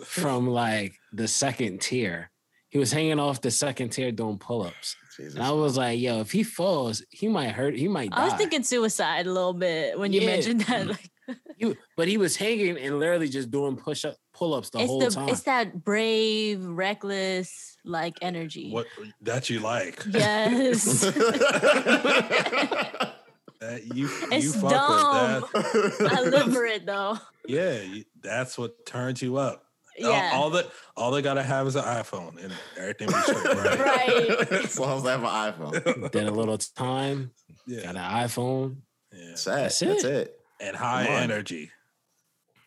[0.04, 2.30] from like the second tier.
[2.70, 6.20] He was hanging off the second tier doing pull ups, and I was like, "Yo,
[6.20, 7.74] if he falls, he might hurt.
[7.74, 10.26] He might die." I was thinking suicide a little bit when you Yeah.
[10.26, 10.86] mentioned that.
[10.88, 11.10] Like,
[11.56, 15.00] He- but he was hanging and literally just doing push up pull ups the whole
[15.00, 15.28] the time.
[15.28, 18.70] it's that brave, reckless like energy.
[18.70, 18.86] What
[19.22, 20.02] that you like?
[20.10, 21.04] Yes.
[23.60, 25.42] That you you It's fuck dumb.
[25.52, 26.12] with that.
[26.16, 27.18] I live for it though.
[27.48, 29.64] Yeah, you, that's what turns you up.
[30.00, 30.30] All- Yeah.
[30.34, 33.78] All, that all they gotta have is an iPhone and everything be straight, right?
[33.80, 34.52] Right.
[34.52, 36.12] as long as I have an iPhone.
[36.12, 37.32] Then a little time,
[37.66, 38.76] Yeah, got an iPhone.
[39.12, 39.24] yeah.
[39.30, 40.37] That's, That's That's it.
[40.60, 40.66] It.
[40.66, 41.70] And high energy.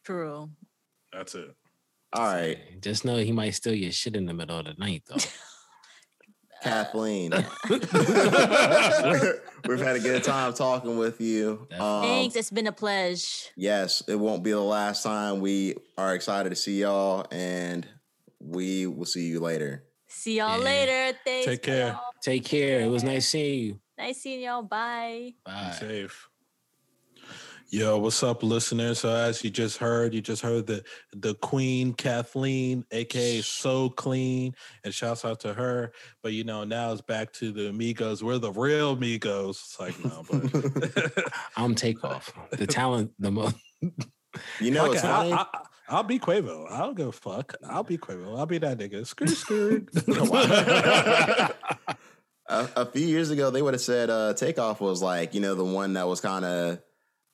[0.04, 0.50] True.
[1.14, 1.56] That's it.
[2.14, 5.04] All right, Just know he might steal your shit in the middle of the night,
[5.08, 5.16] though.
[6.64, 7.32] Kathleen.
[7.70, 7.90] We've
[9.80, 11.68] had a good time talking with you.
[11.80, 12.36] Um, Thanks.
[12.36, 13.50] It's been a pleasure.
[13.56, 15.40] yes, it won't be the last time.
[15.40, 17.88] We are excited to see y'all, and
[18.40, 19.84] we will see you later.
[20.08, 20.64] See y'all Yeah.
[20.66, 21.18] later.
[21.24, 21.46] Thanks.
[21.48, 21.88] Take care.
[21.90, 22.02] y'all.
[22.22, 22.82] Take care.
[22.82, 23.80] It was nice seeing you.
[23.98, 24.64] Nice seeing y'all.
[24.64, 25.34] Bye.
[25.46, 25.76] Be Bye.
[25.80, 26.28] safe.
[27.74, 29.00] Yo, what's up, listeners?
[29.00, 34.54] So as you just heard, you just heard the the Queen Kathleen, aka SoKlene,
[34.84, 35.94] and shouts out to her.
[36.22, 38.22] But you know, now it's back to the Amigos.
[38.22, 39.56] We're the real Amigos.
[39.56, 42.34] It's like no, but I'm Takeoff.
[42.52, 43.56] The talent, the most.
[44.60, 45.32] You know, it's it, I, funny.
[45.32, 45.46] I,
[45.88, 46.70] I'll be Quavo.
[46.70, 47.56] I don't give a fuck.
[47.66, 48.38] I'll be Quavo.
[48.38, 49.08] I'll be that nigga.
[49.08, 49.88] Screw, screw.
[52.50, 55.56] a, a few years ago, they would have said uh, Takeoff was like, you know,
[55.56, 56.82] the one that was kind of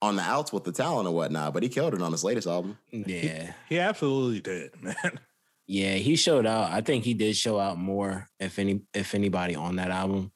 [0.02, 2.48] on the outs with the talent and whatnot, but he killed it on his latest
[2.48, 2.78] album.
[2.92, 3.54] Yeah.
[3.70, 5.20] he absolutely did, man.
[5.66, 6.72] Yeah, he showed out.
[6.72, 10.32] I think he did show out more if any if anybody on that album.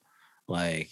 [0.48, 0.90] Like,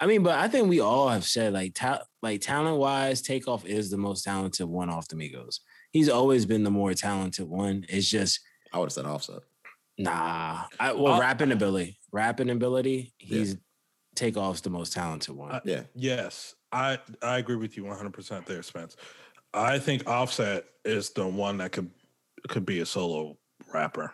[0.00, 3.66] I mean, but I think we all have said like ta- like talent wise, Takeoff
[3.66, 5.60] is the most talented one off the Migos.
[5.90, 7.84] He's always been the more talented one.
[7.88, 8.40] It's just
[8.72, 9.40] I would have said Offset.
[9.98, 10.62] nah.
[10.80, 13.56] I, well, I'll- rapping ability, rapping ability, he's
[14.16, 15.52] Takeoff's the most talented one.
[15.52, 15.82] I- Yeah.
[15.94, 18.96] Yes, I I agree with you 100 percent there, Spence.
[19.54, 21.90] I think Offset is the one that could
[22.48, 23.36] could be a solo
[23.72, 24.12] rapper.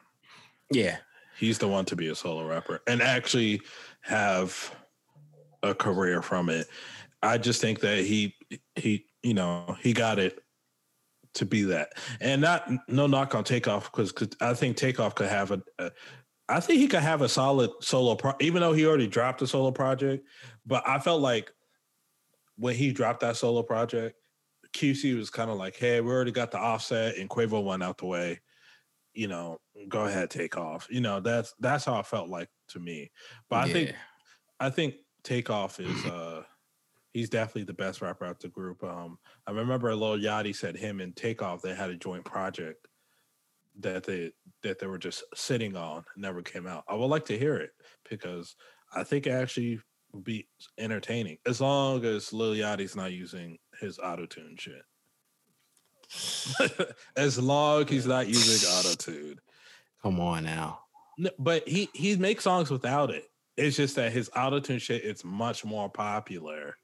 [0.71, 0.99] yeah,
[1.39, 3.63] He's the one to be a solo rapper and actually
[4.03, 4.75] have
[5.63, 6.67] a career from it.
[7.23, 8.35] I just think that he
[8.75, 10.41] he you know he got it
[11.35, 15.53] to be that, and not no knock on Takeoff because I think Takeoff could have
[15.53, 15.91] a, a
[16.49, 19.47] I think he could have a solid solo pro, even though he already dropped a
[19.47, 20.27] solo project.
[20.67, 21.53] But I felt like
[22.59, 24.17] when he dropped that solo project,
[24.73, 27.99] QC was kind of like, "Hey, we already got the Offset and Quavo one out
[27.99, 28.41] the way.
[29.15, 30.87] You know, go ahead, Takeoff.
[30.91, 33.11] You know, that's that's how it felt like to me.
[33.49, 33.95] But I think
[34.61, 34.95] I think
[35.25, 36.43] Takeoff is uh
[37.13, 38.83] he's definitely the best rapper out the group.
[38.85, 42.87] Um I remember Lil Yachty said him and Takeoff they had a joint project
[43.81, 44.33] that they
[44.63, 46.85] that they were just sitting on never came out.
[46.89, 47.71] I would like to hear it
[48.09, 48.57] because
[48.93, 49.81] I think it actually
[50.23, 50.49] be
[50.79, 54.83] entertaining as long as Lil Yachty's not using his auto tune shit.
[57.17, 59.37] as long as he's not using auto tune.
[60.03, 60.81] come on now.
[61.19, 63.25] No, but he he makes songs without it.
[63.57, 66.77] It's just that his autotune shit it's much more popular.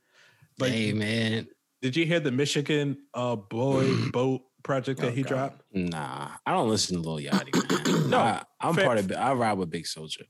[0.58, 1.46] But hey man,
[1.80, 5.28] did you hear the Michigan uh boy boat project that Oh, he God.
[5.28, 5.62] dropped?
[5.72, 7.54] nah, I don't listen to Lil Yachty.
[8.02, 8.10] Man.
[8.10, 9.10] No, I, I'm fair- part of.
[9.12, 10.24] I ride with Big Soldier,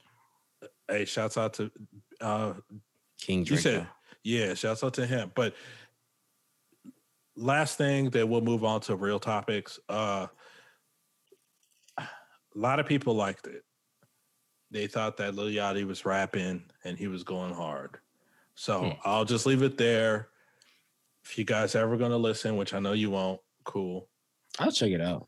[0.88, 1.70] Hey, shouts out to
[2.20, 2.55] uh
[3.25, 3.89] King You said-
[4.22, 5.33] yeah, shouts out to him.
[5.35, 5.55] But
[7.37, 9.79] last thing that we'll move on to real topics.
[9.89, 10.27] Uh
[11.99, 12.05] a
[12.55, 13.64] lot of people liked it.
[14.70, 17.99] They thought that Lil Yachty was rapping and he was going hard.
[18.55, 18.91] So Hmm.
[19.05, 20.29] I'll just leave it there.
[21.25, 24.09] If you guys ever gonna listen, which I know you won't, cool.
[24.59, 25.27] I'll check it out.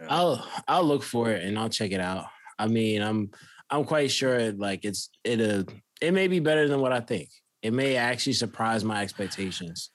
[0.00, 0.06] Yeah.
[0.10, 2.26] I'll I'll look for it and I'll check it out.
[2.58, 3.30] I mean, I'm
[3.70, 5.64] I'm quite sure like it's it uh
[6.00, 7.28] it may be better than what I think.
[7.62, 9.90] It may actually surprise my expectations.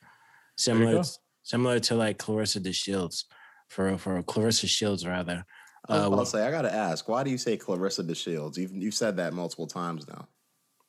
[0.58, 1.04] Similar
[1.44, 3.26] similar to like Clarissa the Shields
[3.70, 5.46] for for Clarissa Shields rather.
[5.88, 8.58] I was Uh, about well, say, I gotta ask, why do you say Clarissa DeShields?
[8.58, 10.28] You've you've said that multiple times now.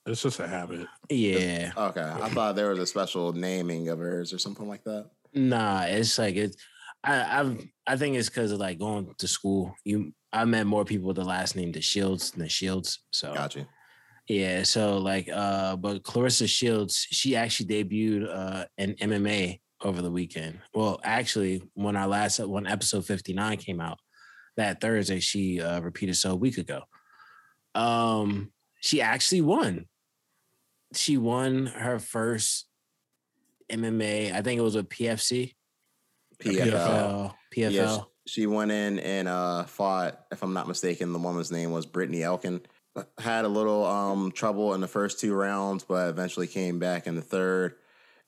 [0.06, 0.86] It's just a habit.
[1.10, 1.72] yeah.
[1.76, 5.10] Okay, I thought there was a special naming of hers or something like that.
[5.34, 6.56] Nah, it's like it's
[7.02, 9.74] I I've I think it's because of like going to school.
[9.84, 13.00] You I met more people with the last name the Shields than the Shields.
[13.12, 13.66] So Got you.
[14.28, 20.10] Yeah, so like uh but Clarissa Shields, she actually debuted uh in MMA over the
[20.10, 20.58] weekend.
[20.74, 23.98] Well, actually, when our last when episode 59 came out
[24.56, 26.82] that Thursday, she uh repeated so a week ago.
[27.74, 29.86] Um she actually won.
[30.94, 32.66] She won her first
[33.70, 35.54] MMA, I think it was with PFC.
[36.38, 36.70] PFL.
[36.70, 37.34] PFL.
[37.54, 37.72] PFL.
[37.72, 40.20] Yeah, sh- she went in and uh, fought.
[40.30, 42.60] If I'm not mistaken, the woman's name was Brittney Elkin.
[43.18, 47.14] Had a little um, trouble in the first two rounds, but eventually came back in
[47.14, 47.76] the third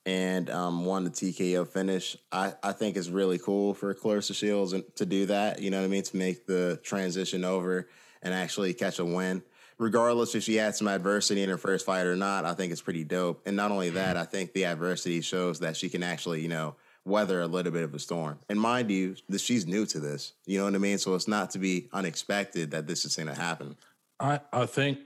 [0.05, 2.17] and um, won the TKO finish.
[2.33, 5.61] I, I think it's really cool for Clarissa Shields to do that.
[5.61, 6.03] You know what I mean?
[6.05, 7.89] To make the transition over
[8.23, 9.43] and actually catch a win.
[9.79, 12.81] Regardless if she had some adversity in her first fight or not, I think it's
[12.81, 13.43] pretty dope.
[13.47, 16.75] And not only that, I think the adversity shows that she can actually, you know,
[17.05, 18.39] weather a little bit of a storm.
[18.49, 20.33] And mind you, she's new to this.
[20.47, 20.99] You know what I mean?
[20.99, 23.77] So it's not to be unexpected that this is going to happen.
[24.21, 24.99] I, I think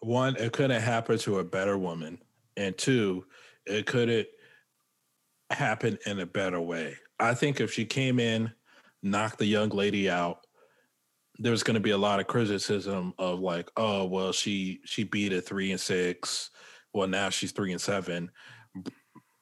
[0.00, 2.18] one, it couldn't happen to a better woman.
[2.56, 3.24] And two,
[3.66, 4.28] it couldn't
[5.50, 6.96] happen in a better way.
[7.18, 8.52] I think if she came in,
[9.02, 10.46] knocked the young lady out,
[11.38, 15.32] there's going to be a lot of criticism of like, oh, well, she she beat
[15.32, 16.50] a three and six.
[16.92, 18.30] Well, now she's three and seven.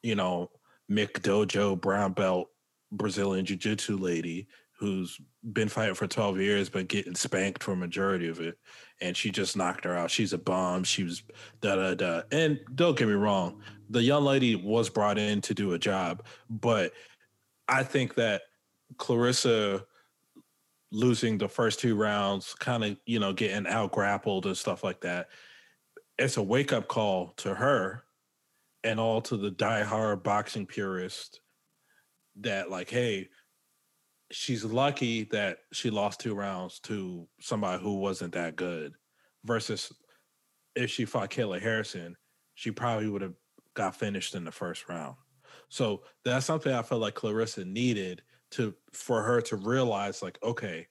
[0.03, 0.51] You know,
[0.91, 2.51] Mick Dojo brown belt
[2.93, 4.47] Brazilian jiu jitsu lady
[4.79, 5.20] who's
[5.53, 8.59] been fighting for 12 years but getting spanked for majority of it
[9.01, 10.11] and she just knocked her out.
[10.11, 11.22] She's a bomb she was
[11.61, 13.61] da da da and don't get me wrong
[13.91, 16.93] the young lady was brought in to do a job but
[17.68, 18.43] i think that
[18.97, 19.85] clarissa
[20.91, 25.01] losing the first two rounds kind of you know getting out grappled and stuff like
[25.01, 25.29] that
[26.18, 28.03] it's a wake-up call to her
[28.85, 31.41] and all to the die-hard boxing purist
[32.41, 33.29] that like hey
[34.31, 38.95] she's lucky that she lost two rounds to somebody who wasn't that good
[39.45, 39.93] versus
[40.74, 42.16] if she fought Kayla Harrison,
[42.55, 43.35] she probably would have
[43.74, 45.16] got finished in the first round.
[45.68, 48.22] So that's something I felt like Clarissa needed
[48.53, 50.87] to for her to realize like, okay,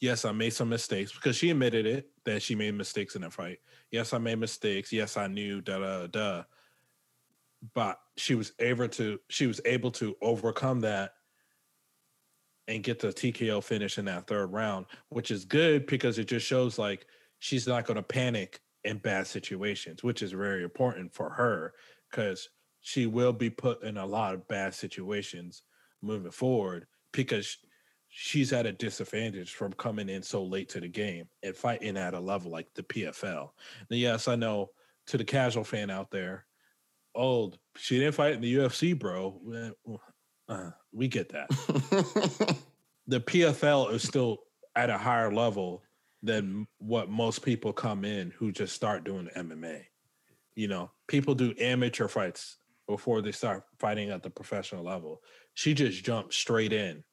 [0.00, 3.30] yes, I made some mistakes because she admitted it that she made mistakes in the
[3.30, 3.58] fight.
[3.90, 4.92] Yes, I made mistakes.
[4.92, 6.42] Yes, I knew da da da.
[7.74, 11.12] But she was able to she was able to overcome that
[12.68, 16.46] and get the TKO finish in that third round, which is good because it just
[16.46, 17.06] shows like
[17.38, 21.74] she's not going to panic in bad situations, which is very important for her
[22.10, 22.48] because
[22.80, 25.62] she will be put in a lot of bad situations
[26.02, 27.58] moving forward because
[28.08, 32.14] she's at a disadvantage from coming in so late to the game and fighting at
[32.14, 33.50] a level like the PFL.
[33.90, 34.70] And yes, I know
[35.08, 36.46] to the casual fan out there,
[37.14, 39.40] old, she didn't fight in the UFC, bro.
[40.48, 41.48] Uh, we get that.
[43.06, 44.38] the PFL is still
[44.74, 45.82] at a higher level
[46.22, 49.82] than what most people come in who just start doing MMA.
[50.54, 52.56] You know, people do amateur fights
[52.88, 55.22] before they start fighting at the professional level.
[55.54, 57.04] She just jumped straight in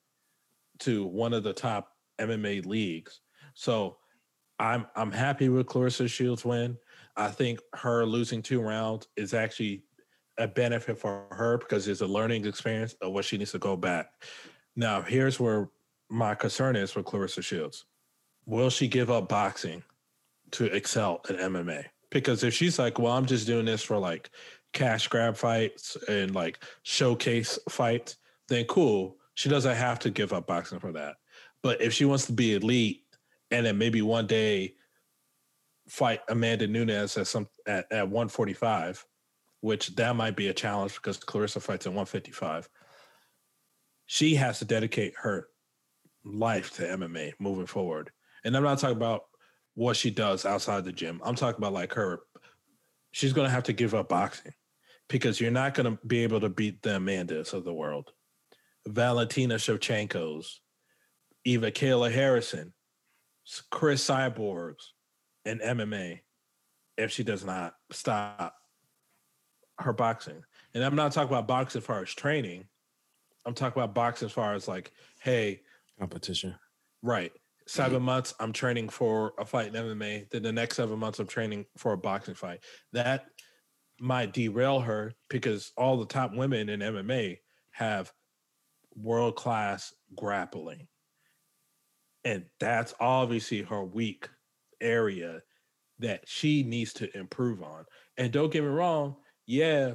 [0.80, 3.22] to one of the top MMA leagues.
[3.54, 3.98] So
[4.60, 6.78] I'm I'm happy with Claressa Shields win.
[7.16, 9.84] I think her losing two rounds is actually
[10.38, 13.76] a benefit for her because it's a learning experience of what she needs to go
[13.76, 14.12] back.
[14.76, 15.70] Now, here's where
[16.10, 17.86] my concern is for Clarissa Shields.
[18.46, 19.84] Will she give up boxing
[20.52, 21.86] to excel at MMA?
[22.10, 24.30] Because if she's like, well, I'm just doing this for like
[24.74, 28.18] cash grab fights and like showcase fights,
[28.50, 29.18] then cool.
[29.36, 31.16] She doesn't have to give up boxing for that.
[31.62, 33.04] But if she wants to be elite
[33.52, 34.76] and then maybe one day
[35.88, 39.06] fight Amanda Nunes at some at, at 145,
[39.64, 42.68] which that might be a challenge because Clarissa fights at 155.
[44.08, 45.48] She has to dedicate her
[46.26, 48.12] life to MMA moving forward.
[48.44, 49.22] And I'm not talking about
[49.76, 51.22] what she does outside the gym.
[51.24, 52.20] I'm talking about like her
[53.14, 54.52] she's going to have to give up boxing
[55.08, 58.12] because you're not going to be able to beat the Amandas of the world.
[58.86, 60.60] Valentina Shevchenko's,
[61.46, 62.74] Eva Kayla Harrison,
[63.72, 64.88] Cris Cyborgs,
[65.46, 66.20] and MMA
[66.98, 68.56] if she does not stop
[69.80, 70.42] her boxing.
[70.74, 72.66] And I'm not talking about boxing as far as training.
[73.46, 75.62] I'm talking about boxing as far as like, hey,
[76.00, 76.56] competition.
[77.02, 77.32] Right.
[77.68, 78.06] 7 mm-hmm.
[78.06, 80.30] months I'm training for a fight in MMA.
[80.30, 82.60] Then the next seven months I'm training for a boxing fight.
[82.92, 83.26] That
[84.00, 87.38] might derail her because all the top women in MMA
[87.72, 88.12] have
[88.96, 90.88] world class grappling.
[92.26, 94.30] And that's obviously her weak
[94.82, 95.42] area
[96.00, 97.86] that she needs to improve on.
[98.18, 99.16] And don't get me wrong,
[99.46, 99.94] yeah,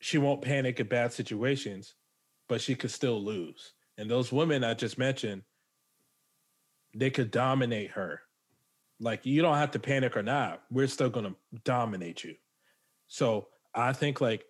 [0.00, 1.94] she won't panic in bad situations,
[2.48, 3.72] but she could still lose.
[3.98, 5.42] And those women I just mentioned,
[6.94, 8.20] they could dominate her.
[9.00, 10.62] Like you don't have to panic or not.
[10.70, 12.34] We're still gonna dominate you.
[13.06, 14.44] So I think like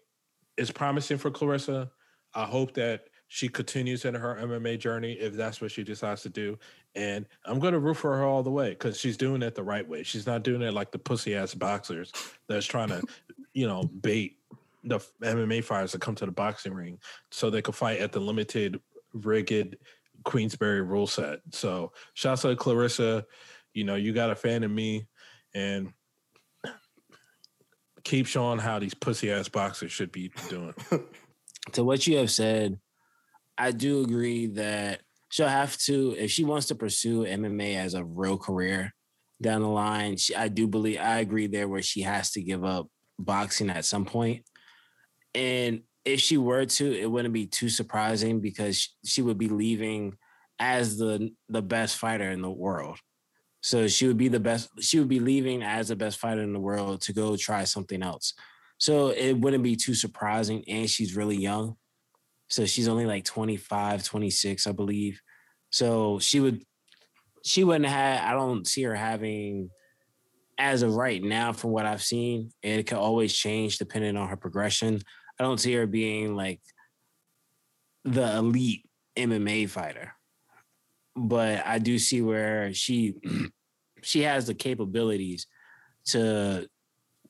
[0.56, 1.90] it's promising for Clarissa.
[2.34, 6.28] I hope that she continues in her MMA journey if that's what she decides to
[6.28, 6.58] do.
[6.94, 9.88] And I'm to root for her all the way because she's doing it the right
[9.88, 10.02] way.
[10.02, 12.12] She's not doing it like the pussy ass boxers
[12.46, 13.02] that's trying to,
[13.54, 14.38] you know, bait
[14.84, 16.98] the MMA fighters to come to the boxing ring
[17.30, 18.80] so they could fight at the limited,
[19.14, 19.76] rigged
[20.24, 21.40] Queensberry rule set.
[21.52, 23.24] So, shouts out to Clarissa.
[23.74, 25.06] You know, you got a fan in me,
[25.54, 25.92] and
[28.04, 30.74] keep showing how these pussy ass boxers should be doing.
[31.72, 32.78] to what you have said,
[33.56, 38.04] I do agree that she'll have to if she wants to pursue MMA as a
[38.04, 38.92] real career
[39.40, 40.16] down the line.
[40.16, 42.88] She, I do believe I agree there where she has to give up
[43.24, 44.44] boxing at some point.
[45.34, 50.14] And if she were to, it wouldn't be too surprising because she would be leaving
[50.58, 52.98] as the the best fighter in the world.
[53.62, 54.68] So she would be the best.
[54.80, 58.02] She would be leaving as the best fighter in the world to go try something
[58.02, 58.34] else.
[58.78, 60.64] So it wouldn't be too surprising.
[60.68, 61.76] And she's really young.
[62.50, 65.20] So she's only like 25, 26, I believe.
[65.70, 66.62] So she would
[67.44, 69.70] she wouldn't have I don't see her having
[70.62, 74.28] as of right now from what I've seen, and it could always change depending on
[74.28, 75.00] her progression.
[75.38, 76.60] I don't see her being like
[78.04, 78.84] the elite
[79.18, 80.14] MMA fighter.
[81.16, 83.14] But I do see where she
[84.02, 85.48] she has the capabilities
[86.06, 86.68] to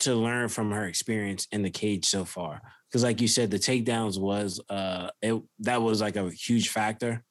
[0.00, 2.60] to learn from her experience in the cage so far
[2.90, 7.22] because like you said the takedowns was uh it that was like a huge factor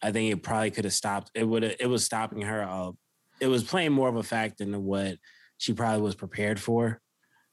[0.00, 2.92] i think it probably could have stopped it would it was stopping her uh
[3.42, 5.16] it was playing more of a fact than what
[5.58, 7.00] she probably was prepared for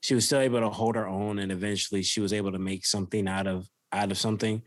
[0.02, 2.86] she was still able to hold her own and eventually she was able to make
[2.86, 4.62] something out of out of something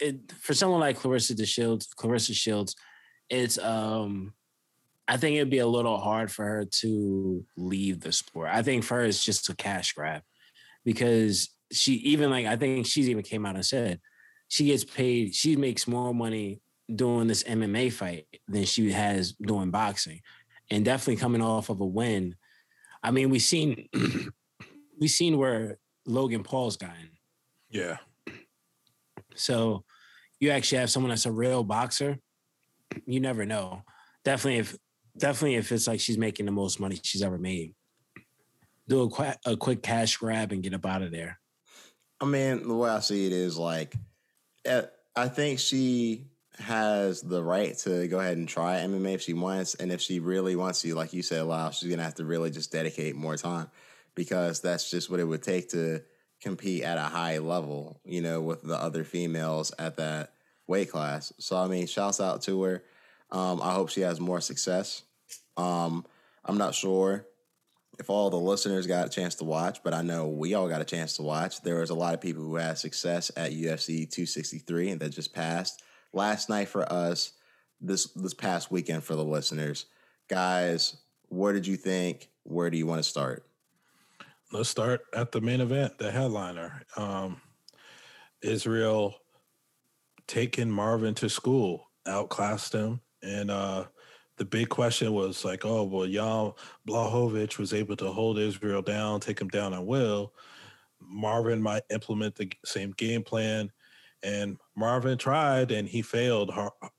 [0.00, 2.76] it, for someone like Clarissa shields claressa shields
[3.28, 4.32] it's um
[5.10, 8.48] I think it'd be a little hard for her to leave the sport.
[8.52, 10.22] I think for her it's just a cash grab
[10.84, 14.00] because she even like I think she's even came out and said
[14.46, 15.34] she gets paid.
[15.34, 16.60] She makes more money
[16.94, 20.20] doing this MMA fight than she has doing boxing.
[20.70, 22.36] And definitely coming off of a win.
[23.02, 23.88] I mean, we've seen
[25.00, 27.10] we've seen where Logan Paul's gotten.
[27.70, 27.98] Yeah.
[29.34, 29.84] So
[30.38, 32.18] you actually have someone that's a real boxer.
[33.06, 33.82] You never know.
[34.24, 34.76] Definitely if
[35.16, 37.74] definitely if it's like she's making the most money she's ever made.
[38.88, 41.38] Do a, qu- a quick cash grab and get up out of there.
[42.20, 43.94] I mean, the way I see it is like,
[44.64, 44.82] eh,
[45.14, 46.26] I think she
[46.58, 50.20] has the right to go ahead and try MMA if she wants, and if she
[50.20, 53.36] really wants to, like you said, Lyle, she's gonna have to really just dedicate more
[53.36, 53.70] time
[54.14, 56.02] because that's just what it would take to
[56.40, 60.32] compete at a high level, you know, with the other females at that
[60.66, 61.32] weight class.
[61.38, 62.84] So I mean, shouts out to her.
[63.30, 65.02] Um, I hope she has more success.
[65.56, 66.04] Um,
[66.44, 67.26] I'm not sure
[67.98, 70.80] if all the listeners got a chance to watch, but I know we all got
[70.80, 71.62] a chance to watch.
[71.62, 75.82] There was a lot of people who had success at UFC 263 that just passed
[76.12, 77.32] last night for us.
[77.80, 79.86] This this past weekend for the listeners,
[80.28, 80.96] guys.
[81.28, 82.28] What did you think?
[82.42, 83.46] Where do you want to start?
[84.52, 86.82] Let's start at the main event, the headliner.
[86.96, 87.40] Um,
[88.42, 89.14] Israel
[90.26, 93.84] taking Marvin to school, outclassed him, and uh,
[94.36, 96.52] the big question was like, oh, well, Jan
[96.88, 100.32] Blachowicz was able to hold Israel down, take him down at will.
[100.98, 103.70] Marvin might implement the same game plan.
[104.22, 106.52] And Marvin tried and he failed.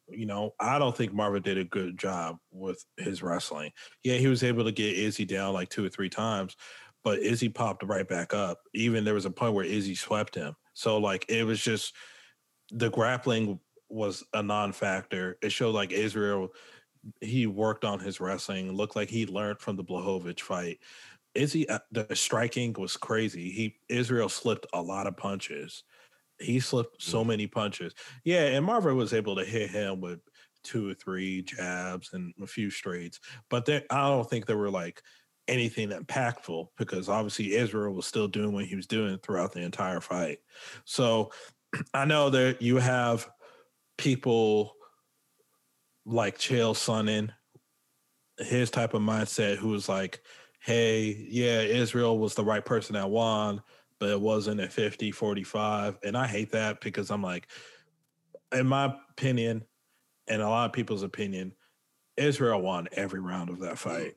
[0.08, 3.72] You know, I don't think Marvin did a good job with his wrestling.
[4.04, 6.56] Yeah, he was able to get Izzy down like two or three times,
[7.04, 8.60] but Izzy popped right back up.
[8.74, 10.56] Even there was a point where Izzy swept him.
[10.74, 11.94] So, like, it was just
[12.72, 13.60] the grappling
[13.90, 15.38] was a non factor.
[15.42, 16.54] It showed like Israel
[17.20, 18.72] he worked on his wrestling.
[18.74, 20.80] Looked like he learned from the Blachowicz fight.
[21.34, 23.50] Izzy, uh, the striking was crazy.
[23.50, 25.84] He Israel slipped a lot of punches.
[26.42, 27.94] He slipped so many punches.
[28.24, 30.20] Yeah, and Marvin was able to hit him with
[30.64, 33.20] two or three jabs and a few straights,
[33.50, 35.02] but there, I don't think there were like
[35.48, 40.00] anything impactful because obviously Israel was still doing what he was doing throughout the entire
[40.00, 40.40] fight.
[40.86, 41.32] So
[41.94, 43.30] I know that you have
[43.98, 44.76] people
[46.06, 47.32] like Chael Sonnen,
[48.38, 50.22] his type of mindset, who was like,
[50.62, 53.62] hey, yeah, Israel was the right person that won,
[54.02, 56.00] but it wasn't at 50, 45.
[56.04, 57.48] And I hate that because I'm like,
[58.52, 59.64] in my opinion,
[60.28, 61.54] and a lot of people's opinion,
[62.18, 63.78] Israel won every round of that mm.
[63.78, 64.16] fight.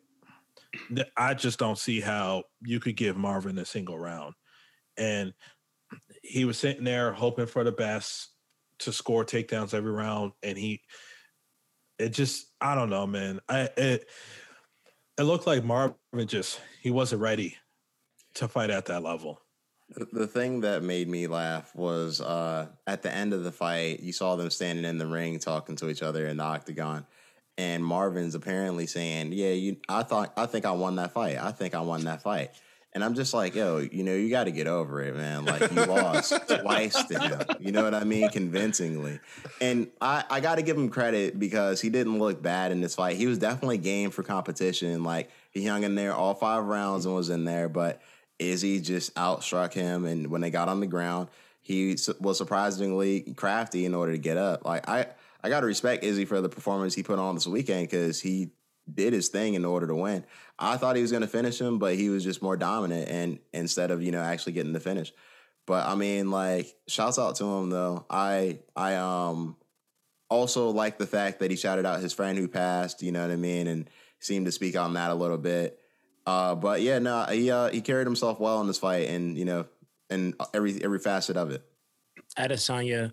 [1.18, 4.32] I just don't see how you could give Marvin a single round.
[4.96, 5.34] And
[6.22, 8.30] he was sitting there hoping for the best
[8.80, 10.32] to score takedowns every round.
[10.42, 10.80] And he,
[11.98, 13.38] it just I don't know, man.
[13.50, 14.08] I it
[15.18, 17.58] it looked like Marvin just he wasn't ready
[18.36, 19.43] to fight at that level.
[20.12, 24.12] The thing that made me laugh was uh, at the end of the fight, you
[24.12, 27.06] saw them standing in the ring talking to each other in the octagon,
[27.56, 31.38] and Marvin's apparently saying, "Yeah, you, I thought, I think I won that fight.
[31.38, 32.50] I think I won that fight."
[32.94, 35.44] And I'm just like, yo, you know, you got to get over it, man.
[35.44, 37.40] Like you lost twice to him.
[37.58, 38.28] You know what I mean?
[38.28, 39.18] Convincingly.
[39.60, 42.94] And I, I got to give him credit because he didn't look bad in this
[42.94, 43.16] fight.
[43.16, 45.02] He was definitely game for competition.
[45.02, 47.68] Like he hung in there all five rounds and was in there.
[47.68, 48.00] But
[48.38, 50.04] Izzy just outstruck him.
[50.04, 51.28] And when they got on the ground,
[51.60, 54.64] he was surprisingly crafty in order to get up.
[54.64, 55.06] Like I,
[55.42, 58.50] I got to respect Izzy for the performance he put on this weekend because he
[58.92, 60.24] did his thing in order to win.
[60.58, 63.38] I thought he was going to finish him, but he was just more dominant and
[63.52, 65.12] instead of, you know, actually getting the finish.
[65.66, 68.04] But I mean, like, shouts out to him though.
[68.10, 69.56] I I um
[70.28, 73.30] also like the fact that he shouted out his friend who passed, you know what
[73.30, 75.78] I mean, and seemed to speak on that a little bit.
[76.26, 79.44] Uh, but yeah, no, he uh, he carried himself well in this fight, and you
[79.44, 79.66] know,
[80.10, 81.62] and every every facet of it.
[82.38, 83.12] Adesanya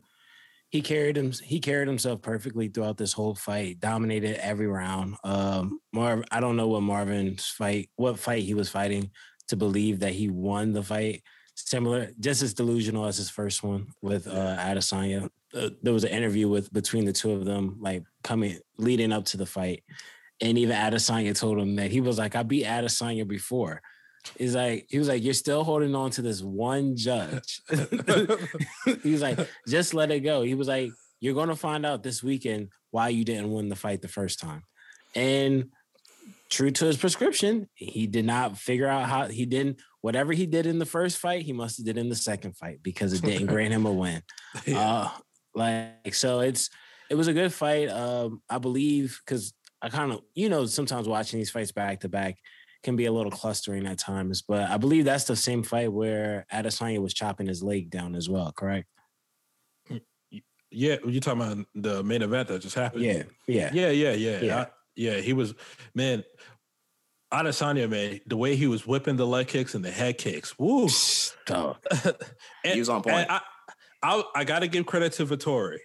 [0.72, 5.16] he carried him he carried himself perfectly throughout this whole fight dominated every round.
[5.24, 9.12] Um marv i don't know what marvin's fight what fight he was fighting
[9.50, 11.24] to believe that he won the fight.
[11.56, 15.30] Similar just as delusional as his first one with uh adesanya.
[15.54, 19.26] Uh, there was an interview with between the two of them like coming leading up
[19.26, 19.84] to the fight
[20.42, 23.82] and even adesanya told him that he was like i beat adesanya before
[24.38, 27.62] He's like, he was like, you're still holding on to this one judge.
[29.04, 30.44] he was like, just let it go.
[30.44, 34.02] He was like, you're gonna find out this weekend why you didn't win the fight
[34.02, 34.64] the first time.
[35.16, 35.70] And
[36.50, 40.66] true to his prescription, he did not figure out how he didn't whatever he did
[40.66, 43.48] in the first fight, he must have did in the second fight because it didn't
[43.48, 44.22] grant him a win.
[44.66, 44.80] Yeah.
[44.80, 45.10] Uh,
[45.54, 46.70] like so it's
[47.10, 47.90] it was a good fight.
[47.90, 52.10] Um, I believe because I kind of, you know, sometimes watching these fights back to
[52.10, 52.38] back,
[52.84, 54.42] can be a little clustering at times.
[54.42, 58.28] But I believe that's the same fight where Adesanya was chopping his leg down as
[58.30, 58.88] well, correct?
[60.74, 63.04] Yeah, you talking about the main event that just happened?
[63.04, 64.40] Yeah, yeah, yeah, yeah, yeah.
[64.42, 64.60] Yeah.
[64.62, 65.54] I- yeah, he was
[65.96, 66.24] man.
[67.34, 70.90] Adesanya, man, the way he was whipping the leg kicks and the head kicks, woo!
[71.46, 71.78] Dog.
[72.66, 73.26] And- He was on point.
[73.30, 73.40] I,
[74.04, 75.78] I, I got to give credit to Vettori.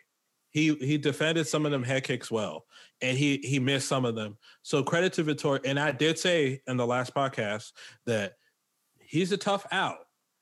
[0.50, 2.64] He he defended some of them head kicks well,
[3.00, 4.36] and he he missed some of them.
[4.62, 5.60] So credit to Vettori.
[5.64, 7.72] And I did say in the last podcast
[8.06, 8.34] that
[8.98, 9.98] he's a tough out.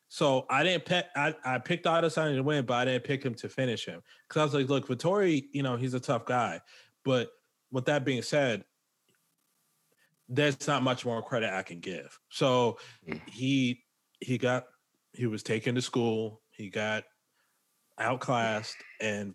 [0.08, 1.06] So I didn't pick.
[1.16, 4.40] I, I picked Adesanya to win, but I didn't pick him to finish him because
[4.40, 6.60] I was like, look, Vettori, you know, he's a tough guy.
[7.04, 7.30] But
[7.72, 8.64] with that being said,
[10.28, 12.18] there's not much more credit I can give.
[12.28, 12.78] So
[13.08, 13.20] Mm.
[13.28, 13.84] he
[14.20, 14.66] he got
[15.12, 16.40] he was taken to school.
[16.50, 17.04] He got
[17.98, 19.34] outclassed, and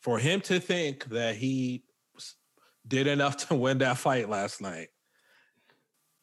[0.00, 1.84] for him to think that he
[2.86, 4.88] did enough to win that fight last night,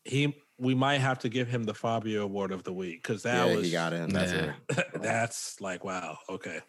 [0.04, 3.48] he we might have to give him the Fabio Award of the week because that
[3.48, 4.10] yeah, was he got it.
[4.12, 4.54] That's Yeah.
[4.70, 4.88] it.
[5.02, 6.62] that's like wow okay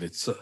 [0.00, 0.36] It's so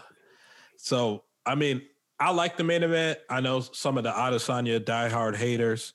[0.77, 1.83] so I mean
[2.19, 3.19] I like the main event.
[3.31, 5.95] I know some of the Adesanya diehard haters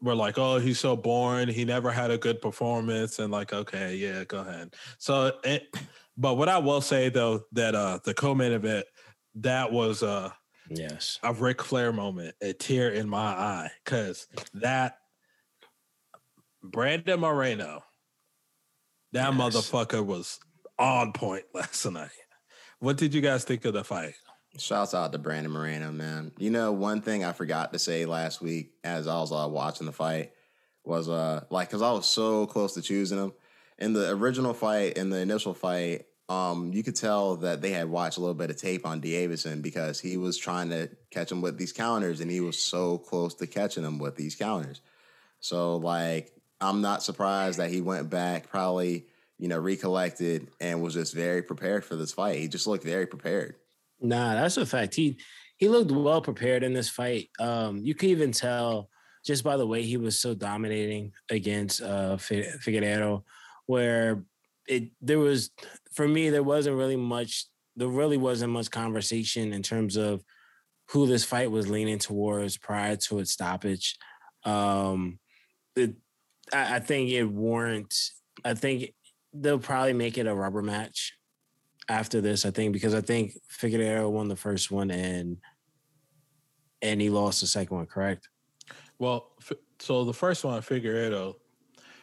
[0.00, 1.48] were like, "Oh, he's so boring.
[1.48, 4.74] He never had a good performance." And like, okay, yeah, go ahead.
[4.96, 5.64] So, it,
[6.16, 8.86] but what I will say though that uh the co-main event
[9.34, 10.30] that was uh
[10.68, 11.18] yes.
[11.22, 14.98] a Ric Flair moment, a tear in my eye, because that
[16.62, 17.84] Brandon Moreno,
[19.12, 19.40] that Yes.
[19.40, 20.38] motherfucker was
[20.78, 22.10] on point last night.
[22.78, 24.14] What did you guys think of the fight?
[24.58, 26.32] Shouts out to Brandon Moreno, man.
[26.38, 29.86] You know, one thing I forgot to say last week as I was uh, watching
[29.86, 30.32] the fight
[30.84, 33.32] was uh like because I was so close to choosing him
[33.78, 36.06] in the original fight, in the initial fight.
[36.28, 39.62] Um, you could tell that they had watched a little bit of tape on Deiveson
[39.62, 43.34] because he was trying to catch him with these counters, and he was so close
[43.34, 44.80] to catching him with these counters.
[45.38, 49.06] So, like, I'm not surprised that he went back, probably
[49.38, 52.38] you know, recollected, and was just very prepared for this fight.
[52.38, 53.56] He just looked very prepared.
[54.00, 54.94] Nah, that's a fact.
[54.94, 55.18] He
[55.56, 57.30] he looked well prepared in this fight.
[57.38, 58.90] Um, you could even tell
[59.24, 63.24] just by the way he was so dominating against uh Fi- Figueiredo,
[63.66, 64.24] where
[64.68, 65.50] it there was
[65.92, 67.46] for me there wasn't really much
[67.76, 70.22] there really wasn't much conversation in terms of
[70.90, 73.96] who this fight was leaning towards prior to its stoppage.
[74.44, 75.18] Um,
[75.74, 75.94] it,
[76.52, 78.20] I, I think it warrants.
[78.44, 78.94] I think
[79.34, 81.12] they'll probably make it a rubber match
[81.88, 82.46] after this.
[82.46, 85.38] I think because I think Figueroa won the first one and
[86.82, 87.86] and he lost the second one.
[87.86, 88.28] Correct?
[88.98, 91.34] Well, f- so the first one, Figueiredo,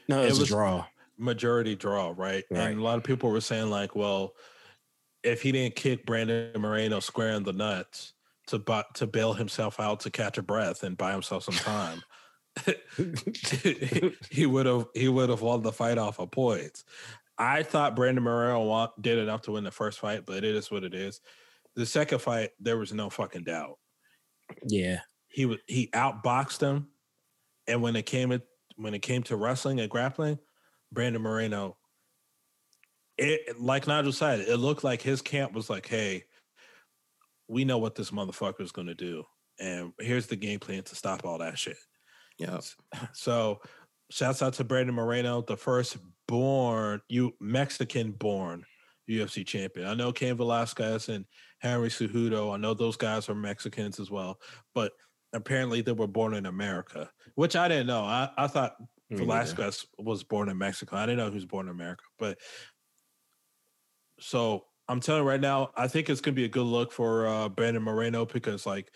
[0.08, 0.86] No, It it was, was- a draw.
[1.24, 2.44] Majority draw, right?
[2.50, 2.70] Right.
[2.70, 4.34] And a lot of people were saying like, well,
[5.24, 8.14] if he didn't kick Brandon Moreno square in the nuts
[8.48, 8.62] to
[8.96, 12.02] to bail himself out to catch a breath and buy himself some time,
[14.30, 16.84] he would have he would have won the fight off of points.
[17.38, 20.84] I thought Brandon Moreno did enough to win the first fight, but it is what
[20.84, 21.20] it is.
[21.76, 23.80] The second fight, there was no fucking doubt.
[24.68, 25.00] Yeah,
[25.30, 26.90] He was he outboxed him,
[27.68, 28.46] and when it came it
[28.76, 30.38] when it came to wrestling and grappling,
[30.94, 31.78] Brandon Moreno,
[33.18, 36.24] it like Nigel said, it looked like his camp was like, "Hey,
[37.48, 39.24] we know what this motherfucker is going to do,
[39.60, 41.78] and here's the game plan to stop all that shit."
[42.38, 42.60] Yeah.
[43.14, 43.62] So,
[44.10, 48.64] shouts out to Brandon Moreno, the first born you Mexican born
[49.10, 49.88] UFC champion.
[49.88, 51.26] I know Cain Velasquez and
[51.60, 52.54] Henry Cejudo.
[52.54, 54.40] I know those guys are Mexicans as well,
[54.74, 54.92] but
[55.34, 58.04] apparently they were born in America, which I didn't know.
[58.04, 58.76] I, I thought.
[59.12, 60.96] Velasquez was born in Mexico.
[60.96, 62.40] I didn't know he was born in America, but
[64.20, 67.28] so I'm telling you right now, I think it's gonna be a good look for
[67.28, 68.92] uh, Brandon Moreno because like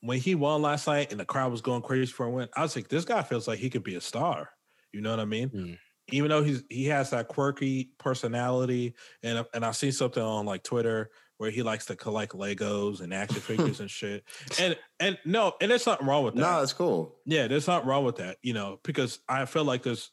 [0.00, 2.62] when he won last night and the crowd was going crazy for a win, I
[2.62, 4.50] was like, this guy feels like he could be a star.
[4.92, 5.50] You know what I mean?
[5.50, 5.78] Mm.
[6.10, 10.62] Even though he's he has that quirky personality, and and I see something on like
[10.62, 14.24] Twitter where he likes to collect Legos and action figures and shit.
[14.58, 16.40] And and no, and there's nothing wrong with that.
[16.40, 17.16] No, it's cool.
[17.24, 20.10] Yeah, there's nothing wrong with that, you know, because I feel like there's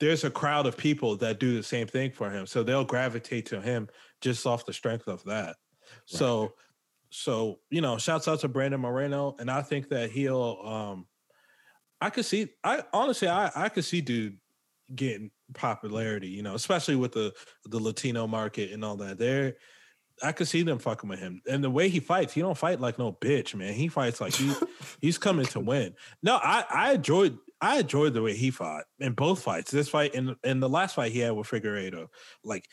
[0.00, 2.44] there's a crowd of people that do the same thing for him.
[2.46, 3.88] So they'll gravitate to him
[4.20, 5.56] just off the strength of that.
[6.06, 6.54] So
[7.10, 9.36] so, you know, shouts out to Brandon Moreno.
[9.38, 11.06] And I think that he'll um
[12.00, 14.38] I could see I honestly I I could see dude
[14.94, 17.32] getting popularity, you know, especially with the
[17.66, 19.18] the Latino market and all that.
[19.18, 19.54] There
[20.22, 21.42] I could see them fucking with him.
[21.48, 23.74] And the way he fights, he don't fight like no bitch, man.
[23.74, 24.52] He fights like he
[25.00, 25.94] he's coming to win.
[26.22, 29.70] No, I I enjoyed I enjoyed the way he fought in both fights.
[29.70, 32.08] This fight and in the last fight he had with Figueiredo.
[32.44, 32.68] Like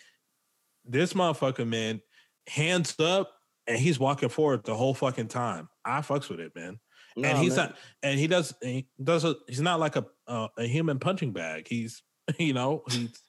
[0.86, 2.02] this motherfucker, man,
[2.48, 3.32] hands up,
[3.68, 5.70] and he's walking forward the whole fucking time.
[5.86, 6.80] I fucks with it, man.
[7.16, 7.68] and he's man.
[7.68, 11.34] not, and he does, he does a, he's not like a uh, a human punching
[11.34, 11.68] bag.
[11.68, 12.02] He's,
[12.38, 13.22] you know, he's,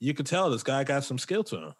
[0.00, 1.72] you could tell this guy got some skill to him.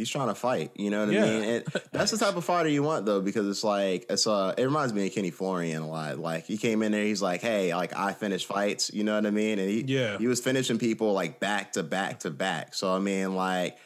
[0.00, 0.72] He's trying to fight.
[0.74, 1.24] You know what Yeah.
[1.24, 1.42] I mean?
[1.44, 4.64] And that's the type of fighter you want though, because it's like it's uh it
[4.64, 6.18] reminds me of Kenny Florian a lot.
[6.18, 9.26] Like he came in there, he's like, Hey, like I finish fights, you know what
[9.26, 9.58] I mean?
[9.58, 10.18] And he Yeah.
[10.18, 12.74] he was finishing people like back to back to back.
[12.74, 13.78] So I mean, like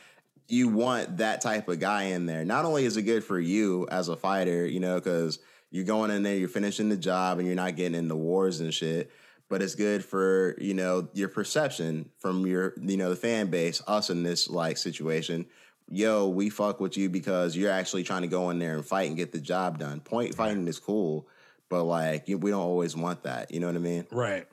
[0.48, 2.44] you want that type of guy in there.
[2.44, 5.38] Not only is it good for you as a fighter, you know, because
[5.70, 8.72] you're going in there, you're finishing the job, and you're not getting into wars and
[8.72, 9.10] shit.
[9.48, 13.82] But it's good for you know your perception from your you know the fan base,
[13.86, 15.46] us in this like situation.
[15.88, 19.08] Yo, we fuck with you because you're actually trying to go in there and fight
[19.08, 20.00] and get the job done.
[20.00, 21.28] Point fighting is cool,
[21.68, 23.50] but like we don't always want that.
[23.50, 24.06] You know what I mean?
[24.10, 24.46] Right.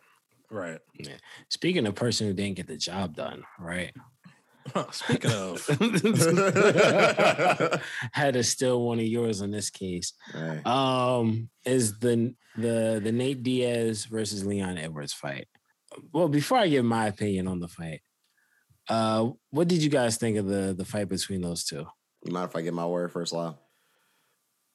[0.50, 0.80] Right.
[1.48, 3.94] Speaking of person who didn't get the job done, right?
[4.92, 5.66] Speaking of,
[8.12, 10.14] Had to steal one of yours in this case.
[10.36, 10.66] Right.
[10.68, 15.48] Um, is the the the Nate Diaz versus Leon Edwards fight?
[16.14, 18.02] Well, before I give my opinion on the fight,
[18.92, 21.86] uh, what did you guys think of the the fight between those two?
[22.24, 23.60] You mind if I get my word first, Lyle?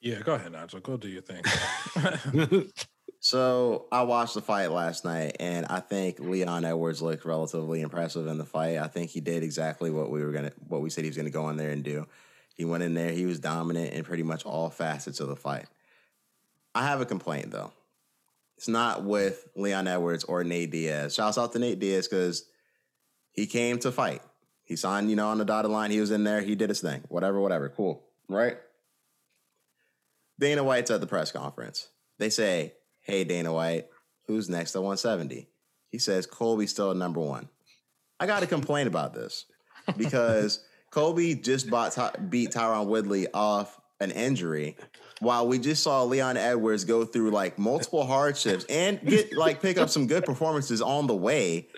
[0.01, 0.81] yeah, go ahead, Nigel.
[0.81, 1.43] Go do your thing.
[3.27, 8.29] So I watched the fight last night, and I think Leon Edwards looked relatively impressive
[8.29, 8.79] in the fight.
[8.79, 11.31] I think he did exactly what we were gonna, what we said he was gonna
[11.31, 12.07] go in there and do.
[12.55, 15.67] He went in there, he was dominant in pretty much all facets of the fight.
[16.73, 17.73] I have a complaint though.
[18.59, 21.15] It's not with Leon Edwards or Nate Diaz.
[21.15, 22.45] Shouts out to Nate Diaz because
[23.37, 24.23] he came to fight.
[24.65, 25.93] He signed, you know, on the dotted line.
[25.93, 26.41] He was in there.
[26.41, 27.05] He did his thing.
[27.09, 27.69] Whatever, whatever.
[27.69, 28.03] Cool.
[28.29, 28.57] Right?
[30.41, 31.89] Dana White's at the press conference.
[32.19, 33.87] They say, Hey, Dana White,
[34.27, 35.49] who's next at 170?
[35.91, 37.49] He says, Colby's still at number one.
[38.19, 39.45] I got to complain about this
[39.97, 44.77] because Colby just bought, Ty- beat Tyron Woodley off an injury
[45.21, 49.79] while we just saw Leon Edwards go through like multiple hardships and get like pick
[49.79, 51.69] up some good performances on the way.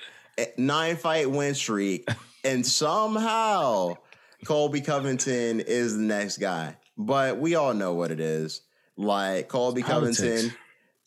[0.57, 2.09] Nine fight win streak.
[2.45, 3.97] And somehow
[4.45, 6.76] Colby Covington is the next guy.
[6.97, 8.62] But we all know what it is.
[8.97, 10.18] Like Colby Politics.
[10.18, 10.57] Covington.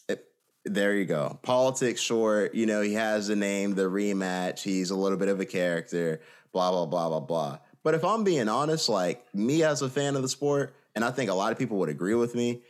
[0.10, 0.26] it-
[0.66, 1.40] there you go.
[1.42, 2.54] Politics short.
[2.56, 4.62] You know, he has the name, the rematch.
[4.62, 6.22] He's a little bit of a character,
[6.54, 7.58] blah, blah, blah, blah, blah.
[7.84, 11.12] But if I'm being honest, like me as a fan of the sport, and I
[11.12, 12.62] think a lot of people would agree with me,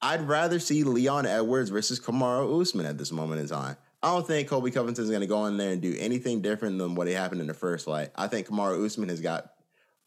[0.00, 3.76] I'd rather see Leon Edwards versus Kamaru Usman at this moment in time.
[4.02, 6.78] I don't think Colby Covington is going to go in there and do anything different
[6.78, 8.10] than what he happened in the first fight.
[8.16, 9.52] I think Kamaru Usman has got.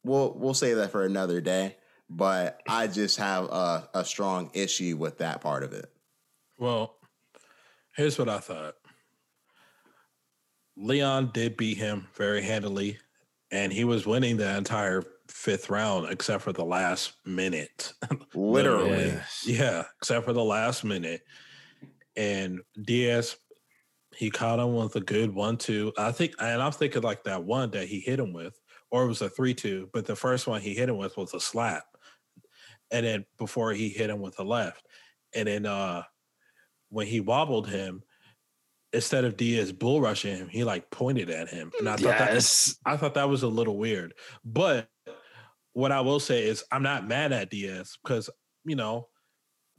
[0.04, 1.78] We'll we'll say that for another day,
[2.10, 5.92] but I just have a, a strong issue with that part of it.
[6.58, 6.96] well,
[7.96, 8.76] here's what I thought.
[10.76, 12.98] Leon did beat him very handily,
[13.52, 17.94] and he was winning the entire fifth round except for the last minute.
[18.34, 19.14] Literally.
[19.46, 21.22] Yeah, except for the last minute.
[22.16, 23.36] And Diaz,
[24.18, 25.94] he caught him with a good one two.
[25.98, 28.60] I think, and I'm thinking like that one that he hit him with,
[28.92, 31.34] or it was a three two, but the first one he hit him with was
[31.34, 31.84] a slap.
[32.92, 34.86] And then before he hit him with a left.
[35.34, 36.04] And then uh
[36.90, 38.04] when he wobbled him,
[38.94, 41.72] instead of Diaz bull rushing him, he like pointed at him.
[41.80, 44.14] And I thought that I thought that was a little weird.
[44.46, 44.88] But
[45.74, 48.30] what I will say is I'm not mad at Diaz because,
[48.64, 49.08] you know,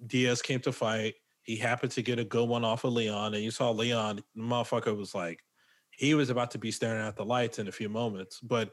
[0.05, 1.15] Diaz came to fight.
[1.45, 3.35] He happened to get a good one off of Leon.
[3.35, 5.45] And you saw Leon, the motherfucker was like,
[5.91, 8.73] he was about to be staring at the lights in a few moments, but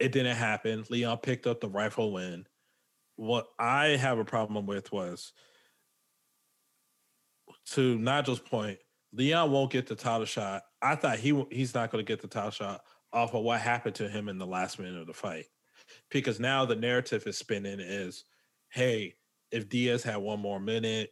[0.00, 0.84] it didn't happen.
[0.90, 2.46] Leon picked up the rifle win.
[3.16, 5.32] What I have a problem with was
[7.72, 8.78] to Nigel's point,
[9.12, 10.62] Leon won't get the title shot.
[10.80, 13.96] I thought he he's not going to get the title shot off of what happened
[13.96, 15.46] to him in the last minute of the fight,
[16.10, 18.24] because now the narrative is spinning is,
[18.70, 19.14] hey,
[19.50, 21.10] if Diaz had one more minute,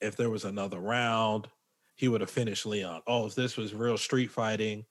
[0.00, 1.48] if there was another round,
[1.96, 3.02] he would have finished Leon.
[3.06, 4.84] Oh, if this was real street fighting,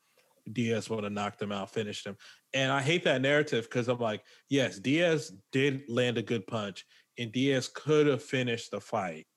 [0.51, 2.17] Diaz would have knocked him out, finished him.
[2.53, 6.85] And I hate that narrative because I'm like, yes, Diaz did land a good punch,
[7.17, 9.27] and Diaz could have finished the fight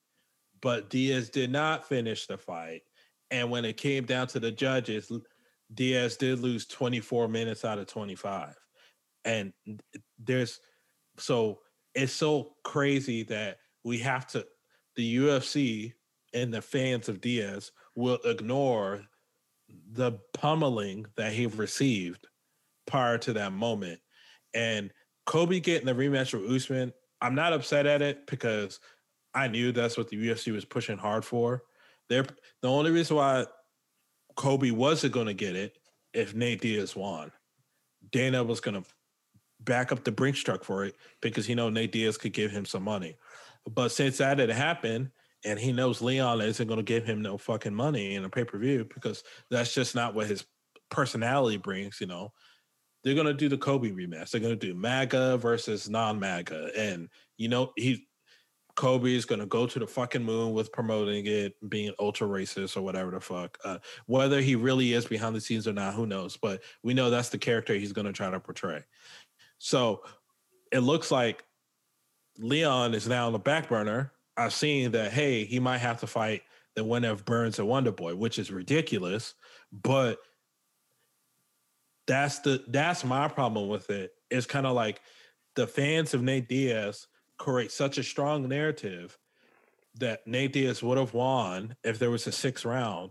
[0.60, 2.82] but Diaz did not finish the fight.
[3.30, 5.10] And when it came down to the judges,
[5.72, 8.55] Diaz did lose 24 minutes out of 25.
[9.24, 9.52] And
[10.18, 10.60] there's
[11.18, 11.60] so
[11.94, 14.47] it's so crazy that we have to
[15.01, 15.94] the UFC
[16.35, 19.01] and the fans of Diaz will ignore
[19.93, 22.27] the pummeling that he received
[22.86, 23.98] prior to that moment.
[24.52, 24.93] And
[25.24, 28.78] Colby getting the rematch with Usman, I'm not upset at it because
[29.32, 31.62] I knew that's what the UFC was pushing hard for.
[32.10, 32.27] They're
[32.60, 33.47] the only reason why
[34.36, 35.78] Colby wasn't going to get it
[36.12, 37.32] if Nate Diaz won.
[38.12, 38.89] Dana was going to
[39.60, 42.66] back up the Brinks truck for it because he know Nate Diaz could give him
[42.66, 43.16] some money.
[43.69, 45.11] But since that had happened,
[45.45, 48.45] and he knows Leon isn't going to give him no fucking money in a pay
[48.45, 50.45] per view because that's just not what his
[50.91, 52.32] personality brings, you know.
[53.03, 54.31] they're gonna do the Colby rematch.
[54.31, 57.09] They're gonna do MAGA versus non-MAGA, and
[57.39, 58.07] you know he
[58.77, 62.82] Colby is gonna go to the fucking moon with promoting it, being ultra racist or
[62.82, 63.59] whatever the fuck.
[63.65, 66.37] Uh, whether he really is behind the scenes or not, who knows?
[66.37, 68.85] But we know that's the character he's gonna try to portray.
[69.59, 70.03] So
[70.73, 71.45] it looks like
[72.40, 74.12] Leon is now on the back burner.
[74.36, 76.42] I've seen that hey, he might have to fight
[76.74, 79.34] the winner of Burns and Wonder Boy, which is ridiculous,
[79.72, 80.18] but
[82.06, 84.12] that's the that's my problem with it.
[84.30, 85.00] It's kind of like
[85.54, 87.06] the fans of Nate Diaz
[87.38, 89.18] create such a strong narrative
[89.98, 93.10] that Nate Diaz would have won if there was a sixth round.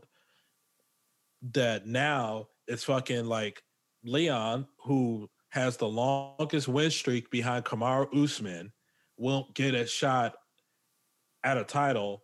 [1.54, 3.64] That now it's fucking like
[4.04, 8.72] Leon, who has the longest win streak behind Kamaru Usman,
[9.20, 10.36] won't get a shot
[11.44, 12.24] at a title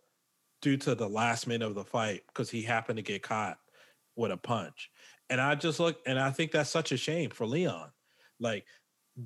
[0.62, 3.58] due to the last minute of the fight because he happened to get caught
[4.16, 4.90] with a punch.
[5.28, 7.90] And I just look and I think that's such a shame for Leon.
[8.40, 8.64] Like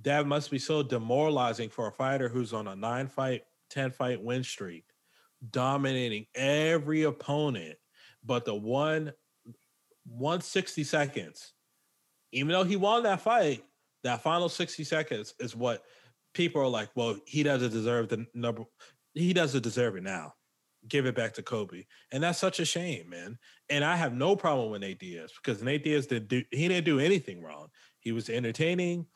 [0.03, 4.23] that must be so demoralizing for a fighter who's on a nine fight, 10 fight
[4.23, 4.85] win streak,
[5.51, 7.77] dominating every opponent.
[8.25, 9.13] But the one
[10.07, 11.53] 160 seconds,
[12.33, 13.65] even though he won that fight,
[14.03, 15.85] that final 60 seconds is what
[16.35, 18.65] people are like, well, he doesn't deserve the number,
[19.15, 20.35] he doesn't deserve it now
[20.89, 21.87] give it back to Colby.
[22.13, 23.39] And that's such a shame, man.
[23.69, 26.85] And I have no problem with Nate Diaz because Nate Diaz did do he didn't
[26.85, 27.69] do anything wrong.
[28.01, 29.07] He was entertaining.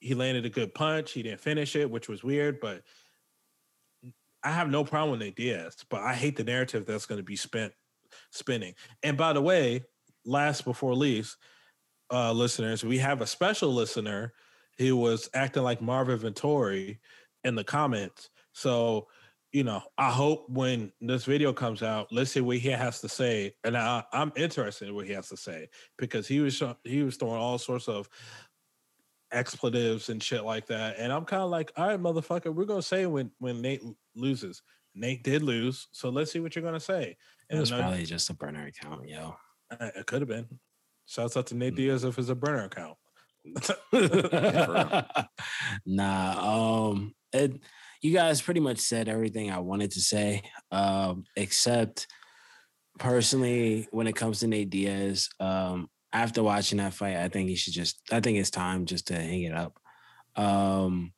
[0.00, 1.12] He landed a good punch.
[1.12, 2.82] He didn't finish it, which was weird, but
[4.42, 7.24] I have no problem with Nate Diaz, but I hate the narrative that's going to
[7.24, 7.74] be spent
[8.30, 8.74] spinning.
[9.02, 9.84] And by the way,
[10.24, 11.36] last before least,
[12.10, 14.32] uh, listeners, we have a special listener
[14.80, 16.98] who was acting like Marvin Vettori
[17.44, 18.30] in the comments.
[18.52, 19.08] So
[19.52, 23.08] you know, I hope when this video comes out, let's see what he has to
[23.08, 27.02] say, and I, am interested in what he has to say because he was he
[27.02, 28.08] was throwing all sorts of
[29.32, 32.80] expletives and shit like that, and I'm kind of like, all right, motherfucker, we're gonna
[32.80, 33.82] say when when Nate
[34.14, 34.62] loses.
[34.94, 37.16] Nate did lose, so let's see what you're gonna say.
[37.48, 39.36] And it was probably just a burner account, yo.
[39.80, 40.46] It could have been.
[41.06, 41.82] Shouts out to Nate mm-hmm.
[41.82, 42.96] Diaz if it's a burner account.
[45.86, 47.60] nah, um, it
[48.02, 52.06] you guys pretty much said everything I wanted to say, um, except
[52.98, 57.56] personally, when it comes to Nate Diaz, um, after watching that fight, I think he
[57.56, 59.78] should just, I think it's time just to hang it up.
[60.34, 61.12] Um,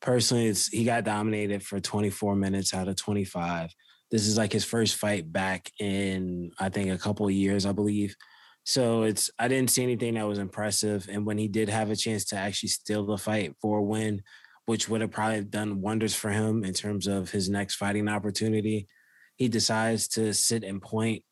[0.00, 3.70] personally, it's he got dominated for 24 minutes out of 25.
[4.10, 7.72] This is like his first fight back in, I think, a couple of years, I
[7.72, 8.14] believe.
[8.66, 11.08] So it's I didn't see anything that was impressive.
[11.08, 14.22] And when he did have a chance to actually steal the fight for a win,
[14.66, 18.88] which would have probably done wonders for him in terms of his next fighting opportunity.
[19.36, 21.22] He decides to sit and point,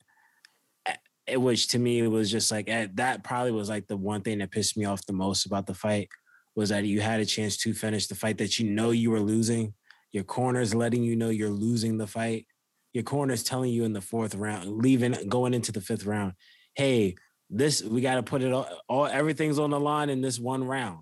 [0.86, 3.24] eh, which to me was just like eh, that.
[3.24, 6.08] Probably was like the one thing that pissed me off the most about the fight
[6.54, 9.18] was that you had a chance to finish the fight that you know you were
[9.18, 9.74] losing.
[10.12, 12.46] Your corner's letting you know you're losing the fight.
[12.92, 16.34] Your corner's telling you in the fourth round, leaving, going into the fifth round,
[16.74, 17.16] hey,
[17.50, 20.64] this we got to put it all, all everything's on the line in this one
[20.64, 21.00] round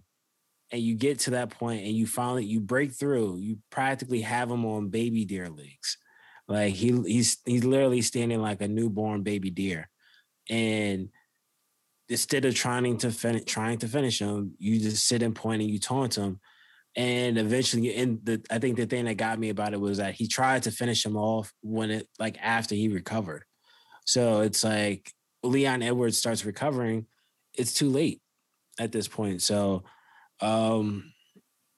[0.72, 4.50] and you get to that point and you finally you break through, you practically have
[4.50, 5.98] him on baby deer legs.
[6.48, 9.88] Like he he's he's literally standing like a newborn baby deer.
[10.50, 11.10] And
[12.08, 15.70] instead of trying to finish trying to finish him, you just sit and point and
[15.70, 16.40] you taunt him.
[16.96, 20.14] And eventually, and the I think the thing that got me about it was that
[20.14, 23.44] he tried to finish him off when it like after he recovered.
[24.06, 25.12] So it's like
[25.42, 27.06] Leon Edwards starts recovering,
[27.54, 28.20] it's too late
[28.78, 29.42] at this point.
[29.42, 29.84] So
[30.40, 31.12] um,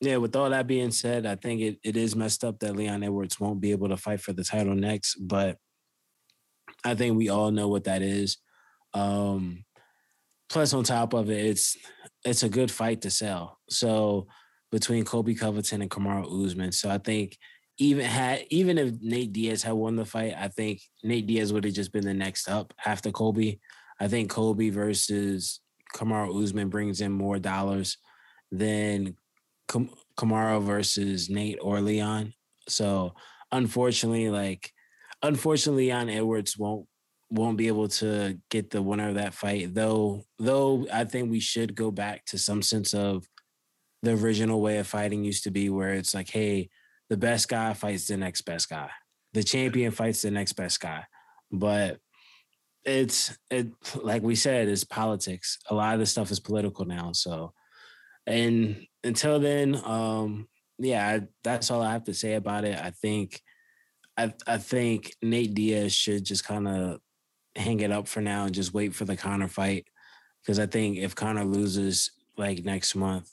[0.00, 3.02] yeah, with all that being said, I think it, it is messed up that Leon
[3.02, 5.58] Edwards won't be able to fight for the title next, but
[6.84, 8.38] I think we all know what that is.
[8.92, 9.64] Um,
[10.48, 11.76] plus, on top of it, it's
[12.24, 13.58] it's a good fight to sell.
[13.68, 14.26] So
[14.70, 17.38] between Colby Covington and Kamaru Usman, so I think
[17.78, 21.64] even had even if Nate Diaz had won the fight, I think Nate Diaz would
[21.64, 23.60] have just been the next up after Colby.
[24.00, 25.60] I think Colby versus
[25.94, 27.98] Kamaru Usman brings in more dollars
[28.50, 29.16] than
[29.68, 32.34] Kam- Kamaru versus Nate or Leon.
[32.68, 33.14] So
[33.50, 34.72] unfortunately, like
[35.22, 36.86] unfortunately, Leon Edwards won't
[37.30, 39.74] won't be able to get the winner of that fight.
[39.74, 43.24] Though though I think we should go back to some sense of
[44.02, 46.68] the original way of fighting used to be where it's like, hey,
[47.14, 48.90] the best guy fights the next best guy.
[49.34, 51.04] The champion fights the next best guy.
[51.52, 51.98] But
[52.84, 55.58] it's it like we said, it's politics.
[55.70, 57.12] A lot of this stuff is political now.
[57.12, 57.52] So
[58.26, 60.48] and until then, um,
[60.80, 62.76] yeah, I, that's all I have to say about it.
[62.82, 63.40] I think,
[64.16, 66.98] I I think Nate Diaz should just kind of
[67.54, 69.86] hang it up for now and just wait for the Conor fight.
[70.42, 73.30] because I think if Conor loses like next month,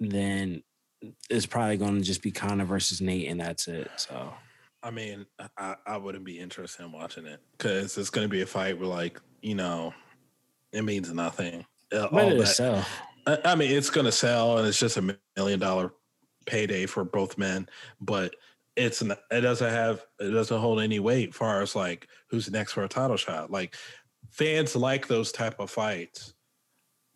[0.00, 0.62] then
[1.30, 3.90] it's probably going to just be Conor versus Nate, and that's it.
[3.96, 4.32] So.
[4.82, 5.24] I mean,
[5.56, 8.78] I, I wouldn't be interested in watching it because it's going to be a fight
[8.78, 9.94] where, like, you know,
[10.72, 11.64] it means nothing.
[11.90, 12.86] Uh, all it that- sell?
[13.26, 15.94] I, I mean, it's going to sell, and it's just a million dollar
[16.46, 17.66] payday for both men.
[18.00, 18.34] But
[18.76, 22.84] it's it doesn't have it doesn't hold any weight far as like who's next for
[22.84, 23.50] a title shot.
[23.50, 23.76] Like
[24.30, 26.34] fans like those type of fights,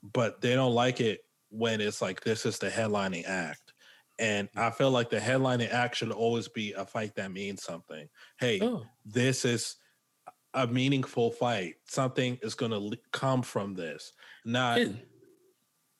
[0.02, 1.20] but they don't like it
[1.50, 3.67] when it's like this is the headlining act.
[4.18, 8.08] And I feel like the headlining act should always be a fight that means something.
[8.38, 9.76] Hey, Oh, this is
[10.54, 11.74] a meaningful fight.
[11.86, 14.12] Something is going to come from this,
[14.44, 14.88] not yeah.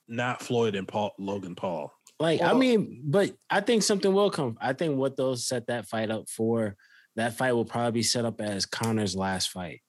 [0.09, 1.93] not Floyd and Paul Logan Paul.
[2.21, 4.59] Like, I mean, but I think something will come.
[4.61, 6.75] I think what they'll set that fight up for,
[7.15, 9.83] that fight will probably be set up as Conor's last fight.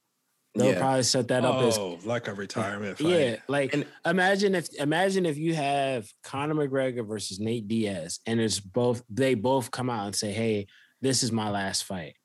[0.55, 0.79] They'll Yeah.
[0.79, 3.07] probably set that up as oh, like a retirement fight.
[3.07, 8.39] yeah, like And- imagine if imagine if you have Conor McGregor versus Nate Diaz, and
[8.39, 10.65] it's both they both come out and say, "Hey,
[11.01, 12.15] this is my last fight."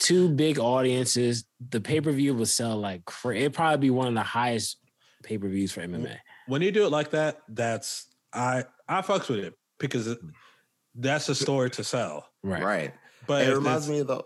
[0.00, 1.44] Two big audiences.
[1.70, 4.78] The pay per view will sell like cra- it probably be one of the highest
[5.22, 6.16] pay per views for MMA.
[6.46, 10.16] When you do it like that, that's I I fucks with it because
[10.96, 12.28] that's a story to sell.
[12.42, 12.62] Right.
[12.62, 12.94] Right.
[13.28, 14.22] But it reminds me of the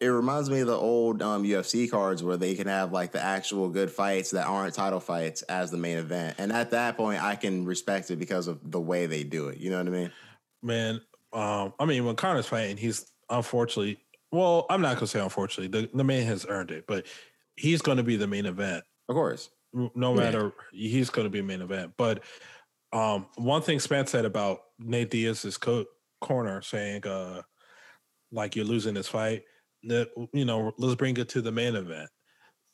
[0.00, 3.22] it reminds me of the old um, UFC cards where they can have like the
[3.22, 6.36] actual good fights that aren't title fights as the main event.
[6.38, 9.58] And at that point I can respect it because of the way they do it.
[9.58, 10.12] You know what I mean?
[10.62, 11.00] man.
[11.32, 13.98] Um, I mean, when Conor's fighting, he's unfortunately.
[14.32, 15.68] Well, I'm not gonna say unfortunately.
[15.80, 17.06] The the man has earned it, but
[17.56, 18.82] he's going to be the main event.
[19.08, 19.50] Of course.
[19.72, 20.20] no Yeah.
[20.20, 21.92] matter he's going to be main event.
[21.96, 22.24] But
[22.92, 25.84] um, one thing Spence said about Nate Diaz's co-
[26.20, 27.42] corner, saying uh,
[28.32, 29.42] like you're losing this fight,
[29.84, 32.08] that you know, let's bring it to the main event.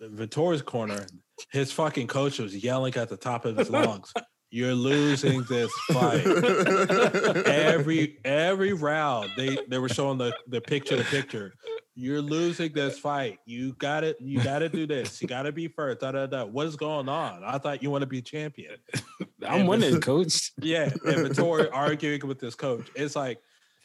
[0.02, 1.06] Vettori's corner,
[1.52, 4.12] his fucking coach was yelling at the top of his lungs,
[4.50, 6.26] "You're losing this fight."
[7.46, 11.52] every every round they they were showing the the picture to picture
[11.94, 15.52] you're losing this fight you got it you got to do this you got to
[15.52, 16.44] be first da, da, da.
[16.44, 18.76] what is going on i thought you want to be champion
[19.46, 20.52] I'm And- winning, coach.
[20.60, 23.38] yeah and Vettori arguing with this coach it's like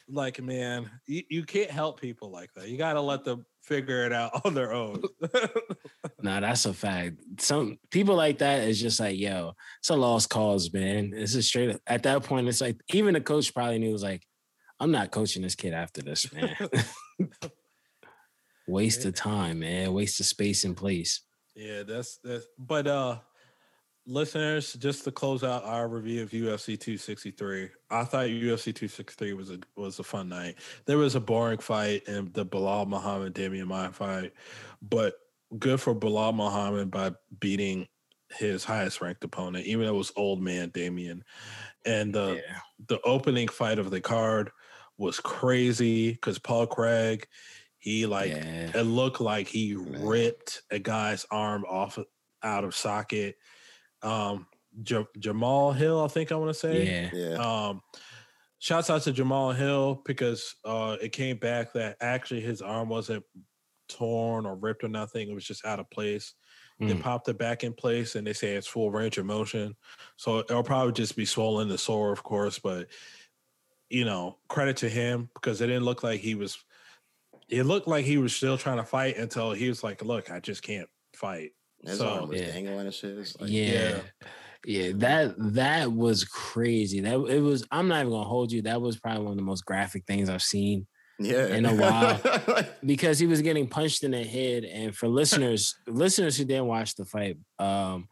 [0.08, 4.06] like man you, you can't help people like that you got to let them figure
[4.06, 5.02] it out on their own
[6.24, 7.16] Nah, that's a fact.
[7.40, 11.14] Some people like that is just like, yo, it's a lost cause, man.
[11.16, 12.48] It's a straight at that point.
[12.48, 14.24] It's like even the coach probably knew was like,
[14.80, 16.56] I'm not coaching this kid after this, man.
[18.68, 19.94] Waste of time, man.
[19.94, 21.22] Waste of space and place.
[21.56, 23.18] Yeah, that's that's but uh
[24.06, 29.52] listeners, just to close out our review of UFC 263, I thought UFC 263 was
[29.52, 30.56] a was a fun night.
[30.86, 34.34] There was a boring fight in the Belal Muhammad Demian Maia fight,
[34.82, 35.16] but
[35.58, 37.88] good for Belal Muhammad by beating
[38.38, 41.22] his highest ranked opponent, even though it was old man Demian.
[41.86, 42.58] And the yeah.
[42.88, 44.52] the opening fight of the card
[44.98, 47.28] was crazy because Paul Craig,
[47.80, 48.72] he like yeah.
[48.76, 51.98] it looked like he ripped a guy's arm off
[52.44, 53.36] out of socket.
[54.04, 54.48] Um,
[54.86, 56.86] Ja- Jamal Hill, I think I want to say.
[56.86, 57.10] Yeah.
[57.14, 57.36] Yeah.
[57.70, 57.82] Um,
[58.60, 63.24] shouts out to Jamal Hill because uh, it came back that actually his arm wasn't
[63.90, 65.30] torn or ripped or nothing.
[65.30, 66.34] It was just out of place.
[66.80, 67.02] They Mm.
[67.02, 69.76] popped it back in place and they say it's full range of motion.
[70.18, 72.58] So it'll probably just be swollen and sore, of course.
[72.58, 72.88] But
[73.90, 76.58] you know, credit to him because it didn't look like he was.
[77.50, 80.40] It looked like he was still trying to fight until he was like, "Look, I
[80.40, 81.52] just can't fight."
[81.86, 82.48] His so, arm was yeah.
[82.48, 83.18] dangling and shit.
[83.18, 84.00] It's like, yeah.
[84.66, 87.00] Yeah, that that was crazy.
[87.00, 87.66] That it was.
[87.72, 88.62] I'm not even gonna hold you.
[88.62, 90.86] That was probably one of the most graphic things I've seen
[91.18, 91.48] Yeah.
[91.48, 92.22] In a while.
[92.86, 94.64] because he was getting punched in the head.
[94.66, 98.08] And for listeners, listeners who didn't watch the fight um,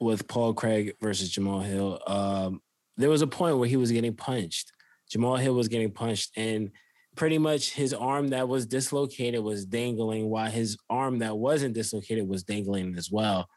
[0.00, 2.62] with Paul Craig versus Jamal Hill, um,
[2.96, 4.72] there was a point where he was getting punched.
[5.10, 6.70] Jamal Hill was getting punched, and
[7.18, 12.26] pretty much his arm that was dislocated was dangling, while his arm that wasn't dislocated
[12.28, 13.48] was dangling as well.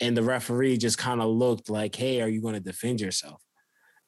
[0.00, 3.42] And the referee just kind of looked like, "Hey, are you going to defend yourself?"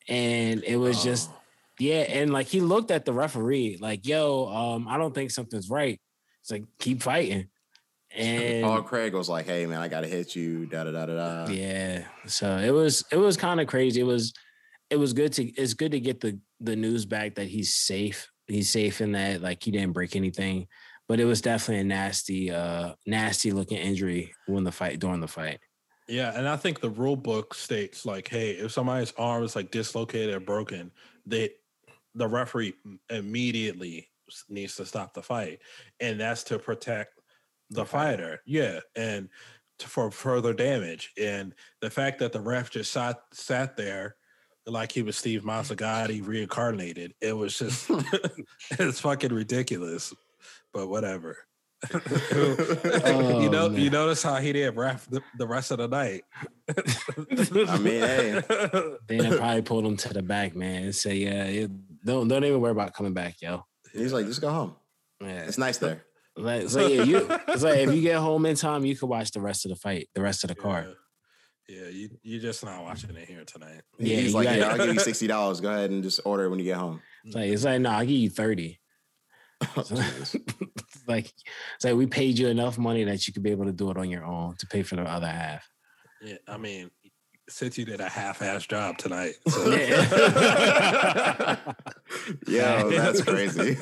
[0.08, 1.40] And it was just Oh.
[1.80, 5.70] yeah, and like he looked at the referee, like, "Yo, um, I don't think something's
[5.70, 5.98] right."
[6.42, 7.48] It's like keep fighting,
[8.14, 11.46] and Paul Craig was like, "Hey man, I gotta hit you." Da da da da
[11.46, 11.50] da.
[11.52, 14.00] yeah, so it was it was kind of crazy.
[14.00, 14.34] It was
[14.90, 18.30] it was good to it's good to get the the news back that he's safe.
[18.48, 20.66] He's safe in that like he didn't break anything,
[21.06, 25.28] but it was definitely a nasty uh nasty looking injury when the fight during the
[25.28, 25.60] fight.
[26.08, 29.70] Yeah, and I think the rule book states like, hey, if somebody's arm is like
[29.70, 30.90] dislocated or broken,
[31.26, 31.50] they
[32.14, 32.74] the referee
[33.10, 34.08] immediately
[34.48, 35.60] needs to stop the fight,
[36.00, 37.20] and that's to protect
[37.70, 38.40] the fighter.
[38.46, 39.28] Yeah, and
[39.78, 41.12] to, for further damage.
[41.18, 44.16] And the fact that the ref just sat sat there
[44.68, 47.90] like he was Steve Mazzagatti reincarnated, it was just
[48.72, 50.12] it's fucking ridiculous.
[50.72, 51.36] But whatever.
[51.94, 53.80] Oh, you know, man.
[53.80, 56.22] you notice how he didn't ref the, the rest of the night.
[56.68, 58.42] I mean, hey.
[59.08, 61.70] Then they probably pulled him to the back, man, and say, "Yeah, it-
[62.04, 64.74] don't don't even worry about coming back, yo." He's like, just go home.
[65.20, 66.04] Yeah, It's nice there.
[66.36, 67.26] like, so yeah, you.
[67.48, 69.76] It's like if you get home in time, you can watch the rest of the
[69.76, 70.94] fight, the rest of the card.
[71.68, 73.82] Yeah, yeah you're just not watching it here tonight.
[73.98, 74.68] Yeah, He's like, got yeah.
[74.70, 75.60] I'll give you sixty dollars.
[75.60, 77.02] Go ahead and just order it when you get home.
[77.24, 78.80] It's like it's like no, I'll give you thirty.
[79.76, 80.36] Oh, Jesus.
[80.60, 81.32] It's like
[81.76, 83.96] it's like we paid you enough money that you could be able to do it
[83.96, 85.68] on your own to pay for the other half.
[86.22, 86.90] Yeah, I mean,
[87.48, 89.70] since you did a half-ass job tonight, so.
[92.46, 93.76] Yo, that's crazy.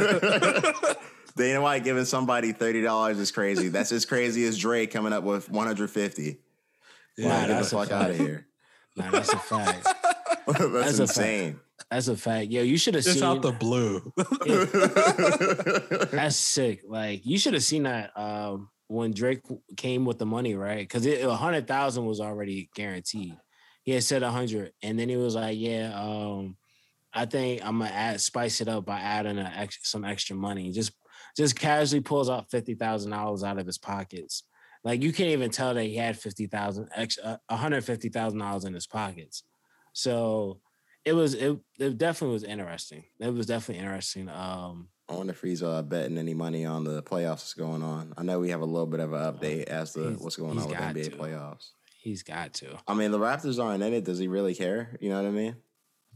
[1.37, 3.69] Dana White giving somebody thirty dollars is crazy.
[3.69, 6.39] That's as crazy as Drake coming up with one hundred fifty.
[7.17, 8.29] Yeah, Wow, get the that's a fuck out of fact.
[8.29, 8.47] here.
[8.97, 9.85] Nah, that's a fact.
[10.47, 11.19] that's, That's a fact.
[11.19, 11.61] insane.
[11.91, 12.51] That's a fact.
[12.51, 14.11] Yo, you should have just seen out the blue.
[16.13, 16.83] That's sick.
[16.89, 19.43] Like you should have seen that um, when Drake
[19.77, 20.79] came with the money, right?
[20.81, 23.37] Because a hundred thousand was already guaranteed.
[23.83, 26.57] He had said a hundred, and then he was like, "Yeah, um,
[27.13, 30.93] I think I'm gonna add spice it up by adding a some extra money." Just
[31.37, 34.43] just casually pulls out fifty thousand dollars out of his pockets.
[34.85, 38.39] Like you can't even tell that he had fifty thousand extra, one hundred fifty thousand
[38.39, 39.43] dollars in his pockets.
[39.93, 40.61] So
[41.05, 43.05] it was it, it definitely was interesting.
[43.21, 44.29] It was definitely interesting.
[44.29, 48.13] Um, I wonder if he's uh, betting any money on the playoffs that's going on.
[48.17, 50.69] I know we have a little bit of an update as to what's going on
[50.69, 51.11] with NBA to.
[51.17, 51.71] playoffs.
[52.01, 52.77] he's got to.
[52.89, 54.05] I mean, the Raptors aren't in it.
[54.05, 54.97] Does he really care?
[55.01, 55.57] You know what I mean?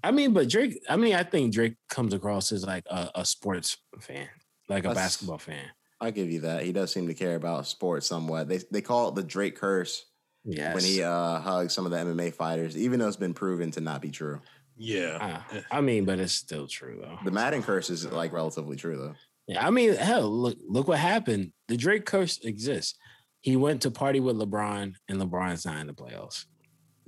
[0.02, 0.80] I mean, but Drake.
[0.88, 4.28] I mean, I think Drake comes across as like a, a sports fan,
[4.68, 5.66] like a That's- basketball fan.
[6.00, 6.62] I'll give you that.
[6.64, 8.48] He does seem to care about sports somewhat.
[8.48, 10.04] They they call it the Drake curse
[10.44, 10.74] Yes.
[10.74, 13.80] when he uh, hugs some of the MMA fighters, even though it's been proven to
[13.82, 14.40] not be true.
[14.78, 17.18] yeah, Ah, I mean, but it's still true though.
[17.24, 19.14] The Madden curse is like relatively true though.
[19.46, 21.52] Yeah, I mean, hell, look, look what happened.
[21.68, 22.96] The Drake curse exists.
[23.40, 26.44] He went to party with LeBron, and LeBron's not in the playoffs.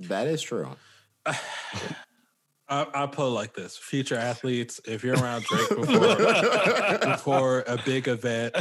[0.01, 0.67] That is true.
[2.73, 7.77] I, I put it like this: future athletes, if you're around Drake before before a
[7.85, 8.55] big event,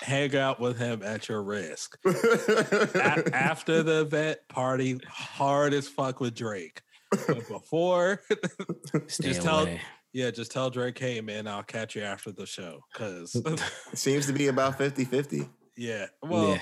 [0.00, 1.98] hang out with him at your risk.
[2.04, 6.82] A- after the event, party hard as fuck with Drake.
[7.26, 8.20] But before,
[9.06, 9.80] Stay Just tell- away.
[10.12, 12.80] yeah, just tell Drake, hey man, I'll catch you after the show.
[12.94, 13.60] Cause It
[13.94, 15.48] seems to be about 50-50.
[15.76, 16.50] yeah, well.
[16.50, 16.60] yeah.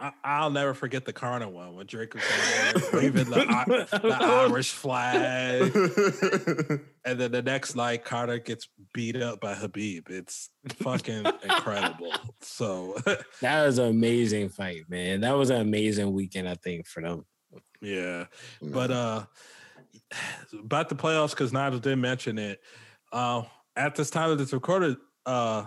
[0.00, 4.70] I, I'll never forget the Carter one when Drake was there, waving the, the Irish
[4.70, 5.70] flag,
[7.04, 10.08] and then the next night Carter gets beat up by Khabib.
[10.08, 12.12] It's fucking incredible.
[12.40, 12.96] So
[13.42, 15.20] That was an amazing fight, man.
[15.20, 17.26] That was an amazing weekend, I think, for them.
[17.82, 18.24] yeah,
[18.62, 19.24] but uh,
[20.58, 22.60] about the playoffs because Nigel didn't mention it.
[23.12, 23.42] Uh,
[23.76, 24.96] at this time that it's recorded,
[25.26, 25.66] uh,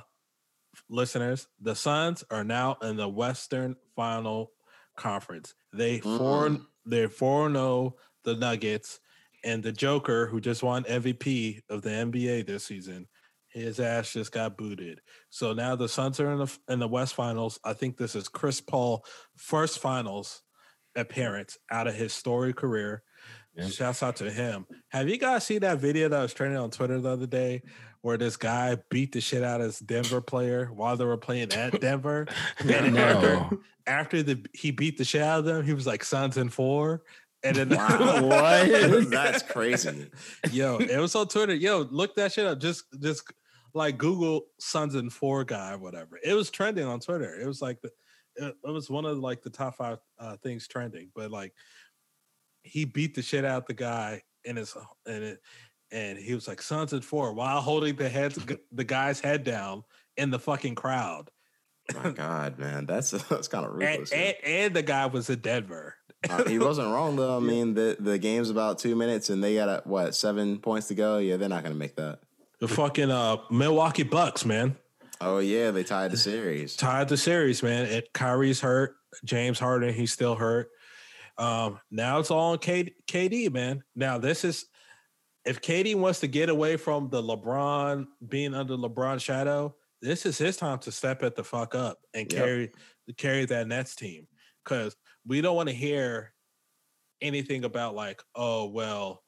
[0.89, 4.51] listeners, the Suns are now in the Western Final
[4.97, 5.53] Conference.
[5.73, 6.65] They four Mm.
[6.85, 8.99] they're four zero the Nuggets,
[9.43, 13.07] and the Joker who just won MVP of the NBA this season.
[13.49, 15.01] His ass just got booted.
[15.29, 17.59] So now the Suns are in the in the West Finals.
[17.63, 19.05] I think this is Chris Paul
[19.35, 20.41] first Finals
[20.95, 23.03] appearance out of his story career.
[23.55, 23.71] Yep.
[23.71, 24.65] Shouts out to him.
[24.89, 27.61] Have you guys seen that video that was trending on Twitter the other day
[28.03, 31.51] where this guy beat the shit out of his Denver player while they were playing
[31.53, 32.27] at Denver?
[32.59, 33.59] And after, No.
[33.87, 37.03] after the he beat the shit out of them, he was like Suns in four.
[37.43, 38.21] And then Wow.
[38.27, 39.09] What?
[39.09, 40.09] That's crazy.
[40.51, 41.55] Yo, it was on Twitter.
[41.55, 42.59] Yo, look that shit up.
[42.59, 43.23] Just just
[43.73, 46.19] like Google Suns and Four guy or whatever.
[46.23, 47.39] It was trending on Twitter.
[47.39, 47.89] It was like the
[48.35, 51.09] it, it was one of like the top five uh, things trending.
[51.15, 51.53] But like
[52.63, 54.75] he beat the shit out the guy in his
[55.05, 55.39] and it
[55.93, 58.33] and he was like Suns and Four while holding the head
[58.71, 59.83] the guy's head down
[60.17, 61.29] in the fucking crowd.
[61.93, 64.11] My God, man, that's that's kind of And, ruthless.
[64.11, 65.95] and, and the guy was in Denver.
[66.29, 67.35] Uh, he wasn't wrong though.
[67.35, 70.87] I mean, the the game's about two minutes, and they got a, what seven points
[70.87, 71.17] to go.
[71.17, 72.19] Yeah, they're not gonna make that.
[72.61, 74.77] The fucking uh Milwaukee Bucks, man.
[75.19, 76.77] Oh yeah, they tied the series.
[76.77, 77.87] tied the series, man.
[77.87, 78.95] It, Kyrie's hurt.
[79.25, 80.69] James Harden, he's still hurt.
[81.37, 83.83] Um, now it's all on K, KD, man.
[83.93, 84.67] Now this is
[85.45, 90.37] if KD wants to get away from the LeBron being under LeBron's shadow, this is
[90.37, 92.41] his time to step it the fuck up and Yep.
[92.41, 92.71] carry
[93.17, 94.27] carry that Nets team.
[94.63, 94.95] Because
[95.25, 96.33] we don't want to hear
[97.21, 99.23] anything about like, oh well,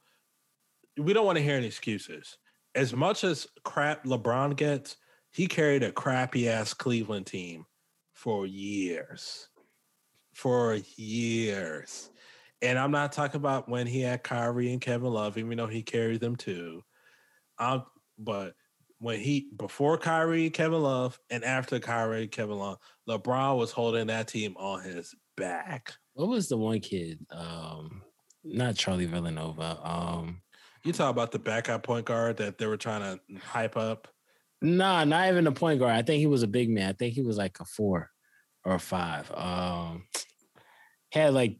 [0.97, 2.37] we don't want to hear any excuses.
[2.73, 4.97] As much as crap LeBron gets,
[5.31, 7.65] he carried a crappy ass Cleveland team
[8.13, 9.49] for years.
[10.33, 12.09] for years.
[12.61, 15.83] And I'm not talking about when he had Kyrie and Kevin Love, even though he
[15.83, 16.83] carried them too.
[17.59, 17.85] Um,
[18.17, 18.55] but
[18.99, 22.77] when he before Kyrie, Kevin Love, and after Kyrie, Kevin Love,
[23.09, 25.93] LeBron was holding that team on his back.
[26.13, 27.19] What was the one kid?
[27.29, 28.01] Um,
[28.43, 29.79] not Charlie Villanueva.
[29.83, 30.41] Um,
[30.83, 34.07] you talk about the backup point guard that they were trying to hype up.
[34.61, 35.93] Nah, not even a point guard.
[35.93, 36.89] I think he was a big man.
[36.89, 38.09] I think he was like a four
[38.63, 39.31] or a five.
[39.31, 40.05] Um,
[41.11, 41.57] had like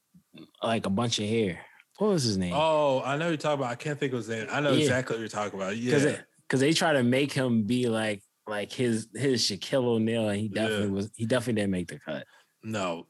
[0.62, 1.60] like a bunch of hair.
[1.98, 2.54] What was his name?
[2.56, 3.72] Oh, I know you're talking about.
[3.72, 4.48] I can't think of his name.
[4.52, 4.82] I know yeah.
[4.82, 5.78] exactly what you're talking about.
[5.78, 6.18] Yeah,
[6.48, 10.48] because they try to make him be like like his his Shaquille O'Neal, and he
[10.50, 10.94] definitely yeah.
[10.94, 11.12] was.
[11.16, 12.26] He definitely didn't make the cut.
[12.64, 13.08] No,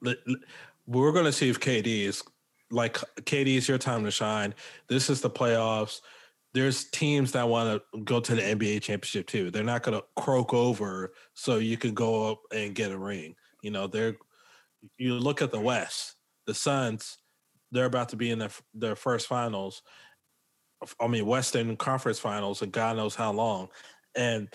[0.85, 2.23] we're gonna see if KD is
[2.72, 4.53] like KD is your time to shine.
[4.88, 6.02] This is the playoffs.
[6.53, 9.52] There's teams that want to go to the NBA championship too.
[9.52, 13.35] They're not gonna croak over so you can go up and get a ring.
[13.61, 14.15] You know, they're
[14.97, 16.15] you look at the West,
[16.46, 17.18] the Suns,
[17.72, 19.82] they're about to be in their, their first finals.
[21.00, 23.70] I mean, Western Conference finals, and God knows how long.
[24.16, 24.48] And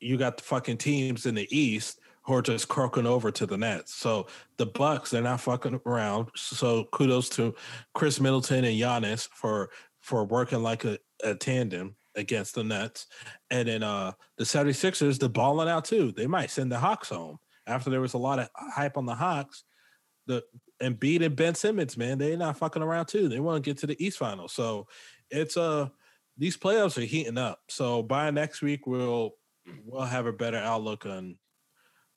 [0.00, 3.56] you got the fucking teams in the East who are just croaking over to the
[3.56, 3.94] Nets.
[3.94, 4.26] So
[4.56, 6.28] the Bucks, they're not fucking around.
[6.34, 7.54] So kudos to
[7.94, 9.70] Khris Middleton and Giannis for
[10.00, 13.06] for working like a, a tandem against the Nets.
[13.50, 16.12] And then uh the 76ers, they're balling out too.
[16.12, 17.38] They might send the Hawks home.
[17.66, 19.64] After there was a lot of hype on the Hawks,
[20.26, 20.42] the
[20.82, 23.28] Embiid and Ben Simmons, man, they're not fucking around too.
[23.28, 24.48] They want to get to the East Final.
[24.48, 24.86] So
[25.30, 25.88] it's uh
[26.38, 27.60] these playoffs are heating up.
[27.68, 29.32] So by next week we'll
[29.84, 31.36] we'll have a better outlook on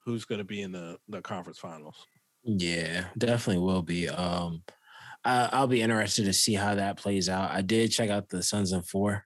[0.06, 2.06] who's going to be in the the conference finals.
[2.44, 4.10] Yeah, definitely will be.
[4.10, 4.64] Um,
[5.26, 7.52] I, will be interested to see how that plays out.
[7.52, 9.26] I did check out the Suns and four.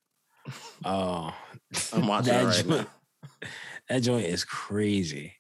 [0.84, 1.34] Oh,
[1.94, 2.88] I'm watching that right joint,
[3.90, 5.34] That joint is crazy.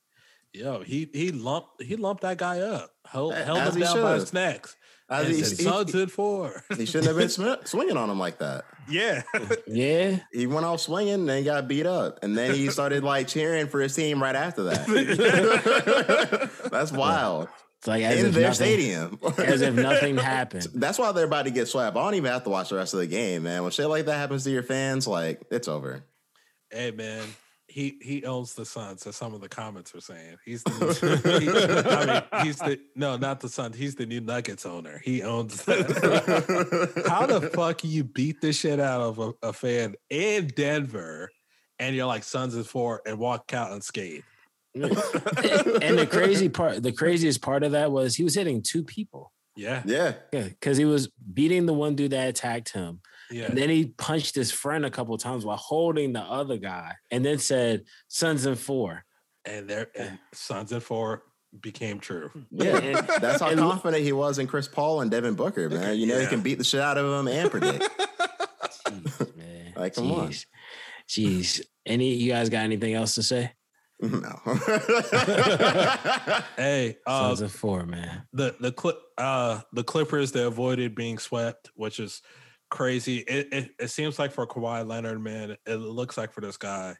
[0.53, 4.03] Yo, he he lumped he lumped that guy up, held, held him down should.
[4.03, 4.75] by his necks.
[5.09, 6.63] As he, said, Suns he, four.
[6.77, 7.29] he shouldn't have been
[7.65, 8.63] sw- swinging on him like that.
[8.87, 9.23] Yeah,
[9.67, 10.19] yeah.
[10.31, 13.67] He went off swinging and then got beat up, and then he started like cheering
[13.67, 14.89] for his team right after that.
[16.71, 17.49] That's wild.
[17.79, 20.67] It's like in their nothing, stadium, as if nothing happened.
[20.73, 21.97] That's why they're about to get swept.
[21.97, 23.63] I don't even have to watch the rest of the game, man.
[23.63, 26.05] When shit like that happens to your fans, like it's over.
[26.71, 27.27] Hey, man,
[27.73, 30.37] he he owns the Suns, as some of the comments are saying.
[30.45, 33.75] He's the, he, I mean, he's the no, not the Suns.
[33.75, 35.01] He's the new Nuggets owner.
[35.03, 37.05] He owns that.
[37.09, 41.31] How the fuck you beat the shit out of a, a, fan in Denver,
[41.79, 44.23] and you're like Suns is four, and walk out unscathed?
[44.75, 49.31] and the crazy part, the craziest part of that was he was hitting two people.
[49.55, 53.01] Yeah, yeah, yeah, because he was beating the one dude that attacked him
[53.31, 53.45] yeah.
[53.45, 57.25] And then he punched his friend a couple times while holding the other guy, and
[57.25, 59.05] then said "Suns and four.
[59.45, 61.23] And there, and Suns and four
[61.59, 62.31] became true.
[62.51, 65.97] Yeah, and, that's how and, confident he was in Chris Paul and Devin Booker, man.
[65.97, 66.21] You know, yeah.
[66.21, 67.89] he can beat the shit out of him and predict.
[68.87, 69.73] Jeez, man.
[69.75, 70.17] like, come Jeez.
[70.17, 70.31] on.
[71.07, 71.61] Jeez.
[71.85, 73.51] Any you guys got anything else to say?
[73.99, 74.39] No.
[76.57, 78.23] hey, uh, Suns and four, man.
[78.33, 82.21] The the clip uh the Clippers they avoided being swept, which is
[82.73, 83.19] crazy.
[83.19, 86.95] It, it, it seems like for Kawhi Leonard, man, it looks like for this guy.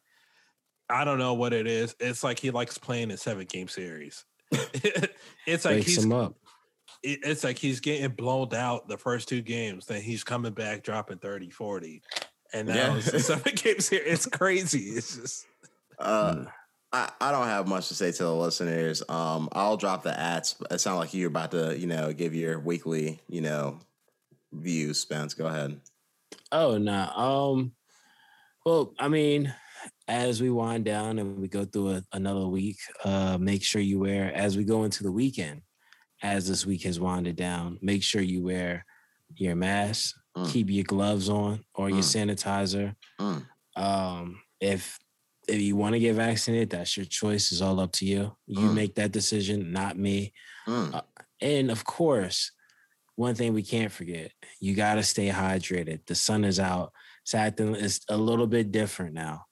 [0.87, 1.95] I don't know what it is.
[1.99, 4.23] It's like he likes playing in seven game series.
[4.51, 6.35] it's like Wakes he's him up.
[7.01, 10.83] It, it's like he's getting blown out the first two games, then he's coming back
[10.83, 12.03] dropping 30, 40.
[12.53, 12.97] And now yeah.
[12.97, 14.03] it's seven games here.
[14.05, 14.91] It's crazy.
[14.91, 15.47] It's just
[15.97, 16.51] uh, mm.
[16.91, 19.01] I, I don't have much to say to the listeners.
[19.09, 20.55] Um, I'll drop the ads.
[20.69, 23.79] It sounds like you're about to, you know, give your weekly, you know,
[24.53, 25.33] views, Spence.
[25.33, 25.79] Go ahead.
[26.51, 26.91] Oh no.
[26.91, 27.49] Nah.
[27.51, 27.73] Um
[28.65, 29.53] well, I mean,
[30.07, 33.99] as we wind down and we go through a, another week, uh, make sure you
[33.99, 35.61] wear as we go into the weekend,
[36.21, 38.85] as this week has winded down, make sure you wear
[39.35, 40.49] your mask, mm.
[40.49, 42.35] keep your gloves on or your mm.
[42.35, 42.95] sanitizer.
[43.19, 43.45] Mm.
[43.75, 44.97] Um, if
[45.47, 47.51] if you want to get vaccinated, that's your choice.
[47.51, 48.33] It's all up to you.
[48.47, 48.73] You mm.
[48.73, 50.33] make that decision, not me.
[50.67, 50.95] Mm.
[50.95, 51.01] Uh,
[51.41, 52.51] and of course,
[53.15, 56.05] one thing we can't forget you got to stay hydrated.
[56.05, 56.91] The sun is out.
[57.23, 59.45] It's acting is a little bit different now.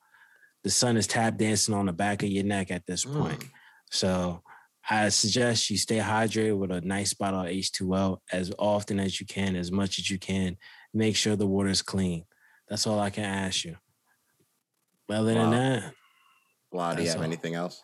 [0.63, 3.39] The sun is tap dancing on the back of your neck at this point.
[3.39, 3.49] Mm.
[3.91, 4.43] So
[4.89, 9.25] I suggest you stay hydrated with a nice bottle of H2O as often as you
[9.25, 10.57] can, as much as you can.
[10.93, 12.25] Make sure the water is clean.
[12.67, 13.77] That's all I can ask you.
[15.09, 15.49] Other wow.
[15.49, 15.93] than that,
[16.71, 17.23] wow, do you have all.
[17.23, 17.83] anything else?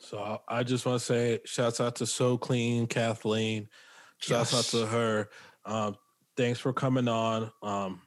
[0.00, 3.68] So I just want to say, shouts out to SoKlene, Kathleen.
[4.18, 4.74] Shouts yes.
[4.74, 5.28] out to her.
[5.64, 5.96] Um,
[6.36, 7.50] thanks for coming on.
[7.62, 8.00] Um,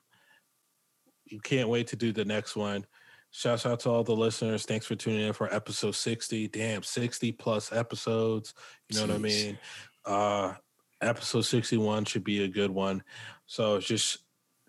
[1.26, 2.86] you can't wait to do the next one.
[3.32, 4.66] Shouts out to all the listeners.
[4.66, 6.50] Thanks for tuning in for episode 60.
[6.50, 8.54] Damn, 60 plus episodes.
[8.90, 9.08] You know Jeez.
[9.08, 9.60] what I mean?
[10.06, 10.54] Uh,
[11.02, 13.04] episode 61 should be a good one.
[13.46, 14.20] So just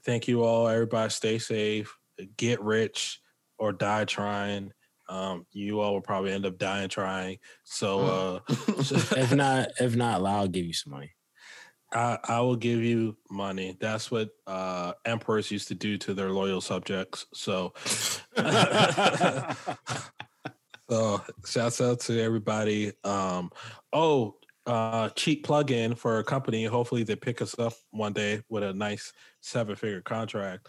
[0.04, 0.68] thank you all.
[0.68, 1.96] Everybody stay safe,
[2.36, 3.20] get rich
[3.58, 4.72] or die trying.
[5.08, 7.38] Um, you all will probably end up dying trying.
[7.64, 8.40] So uh
[8.78, 11.12] if not, if not, I'll give you some money.
[11.92, 13.76] I, I will give you money.
[13.80, 17.26] That's what uh, emperors used to do to their loyal subjects.
[17.34, 17.74] So,
[20.90, 22.92] so shouts out to everybody.
[23.04, 23.50] Um,
[23.92, 24.36] oh,
[24.66, 26.64] uh, cheap plug-in for a company.
[26.64, 30.68] Hopefully, they pick us up one day with a nice seven-figure contract.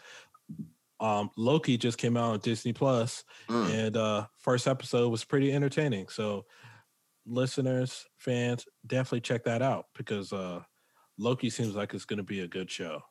[1.00, 3.70] Um, Loki just came out on Disney Plus, Mm.
[3.74, 6.08] and uh, first episode was pretty entertaining.
[6.08, 6.46] So,
[7.26, 10.62] listeners, fans, definitely check that out because uh,
[11.18, 13.04] Loki seems like it's going to be a good show.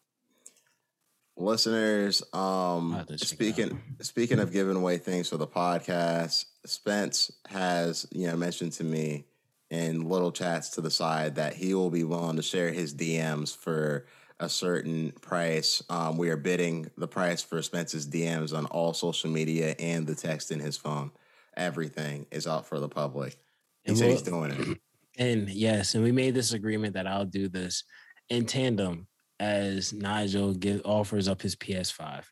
[1.37, 5.47] Listeners, um, I'll have to check it speaking speaking of giving away things for the
[5.47, 9.25] podcast, Spence has you know mentioned to me
[9.71, 13.57] in little chats to the side that he will be willing to share his DMs
[13.57, 14.05] for
[14.41, 15.83] a certain price.
[15.89, 20.15] Um, we are bidding the price for Spence's DMs on all social media and the
[20.15, 21.13] text in his phone.
[21.57, 23.39] Everything is out for the public.
[23.85, 24.79] He And said we'll- he's doing it.
[25.19, 27.85] And yes, and we made this agreement that I'll do this
[28.29, 29.07] in tandem
[29.39, 32.25] as Nigel give, offers up his PS5.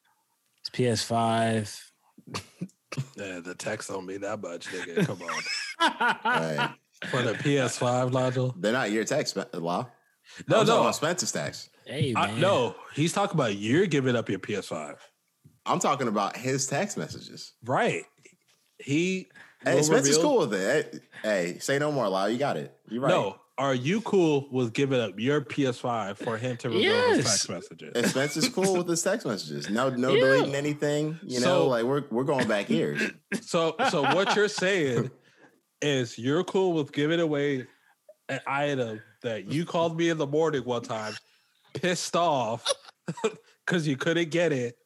[0.63, 1.81] His PS5.
[3.17, 5.07] Yeah, the text don't mean that much, nigga.
[5.07, 5.43] Come on.
[6.25, 6.71] Right.
[7.09, 8.55] For the PS5, Nigel?
[8.59, 9.87] They're not your text, Spen- Law.
[10.49, 10.81] No, I'm no.
[10.81, 11.71] about Spence's text.
[11.87, 12.41] Hey I, man.
[12.41, 14.97] no, he's talking about you're giving up your PS5.
[15.67, 17.53] I'm talking about his text messages.
[17.65, 18.05] Right.
[18.79, 19.29] He.
[19.65, 21.03] Hey, will Spence is reveal- cool with it.
[21.23, 22.27] Hey, hey, say no more, Lau.
[22.27, 22.75] You got it.
[22.89, 23.11] You're right.
[23.11, 23.37] No.
[23.59, 27.27] Are you cool with giving up your PS5 for him to reveal his Yes.
[27.27, 27.93] text messages?
[27.95, 29.69] And Spence is cool with his text messages.
[29.69, 30.25] No, no Yeah.
[30.25, 31.19] deleting anything.
[31.23, 33.03] You know, So- like we're we're going back years.
[33.43, 35.11] So, so what you're saying
[35.83, 37.67] is you're cool with giving away
[38.31, 41.13] an item that you called me in the morning one time,
[41.75, 42.67] pissed off
[43.67, 44.79] because you couldn't get it.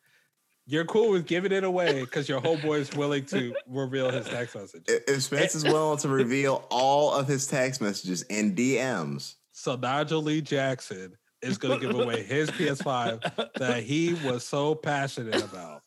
[0.67, 4.27] You're cool with giving it away because your whole boy is willing to reveal his
[4.27, 4.85] text message.
[4.89, 9.77] If if Spence is willing to reveal all of his text messages and DMs, So
[9.77, 11.13] Nigel Lee Jackson
[11.43, 15.83] is going to give away his PS5 that he was so passionate about.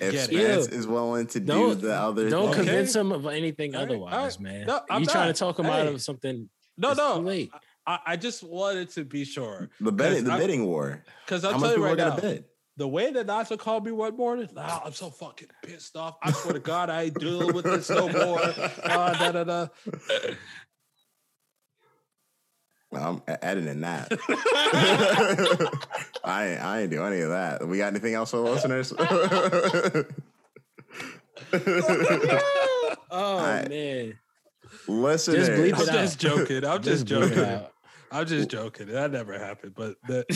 [0.00, 0.72] if Get Spence it.
[0.72, 2.56] is willing to do Don't- the other, Don't Okay.
[2.64, 4.40] convince him of anything All right, all otherwise, right.
[4.40, 4.66] man.
[4.66, 6.50] No, I'm you trying to talk him out of something?
[6.76, 7.50] No, no, too late.
[7.86, 11.04] I, I just wanted to be sure the bidding, the I- bidding war.
[11.24, 12.20] because I'll much tell you people are right gonna now.
[12.20, 12.44] bid?
[12.78, 16.16] The way that Nigel called me one morning, nah, I'm so fucking pissed off.
[16.22, 18.40] I swear to God, I ain't dealing with this no more.
[18.88, 19.66] Uh, da, da, da.
[22.92, 24.08] I'm editing that.
[26.24, 27.66] I ain't, I ain't do any of that.
[27.66, 28.92] We got anything else for listeners?
[33.10, 33.70] Oh Alright.
[33.70, 34.18] man,
[34.86, 35.86] listeners, bleep I'm out.
[35.86, 36.64] just joking.
[36.64, 37.66] I'm just, bleep it joking.
[38.12, 38.20] Out.
[38.20, 38.88] I'm just joking.
[38.88, 39.74] That never happened.
[39.76, 40.26] But that,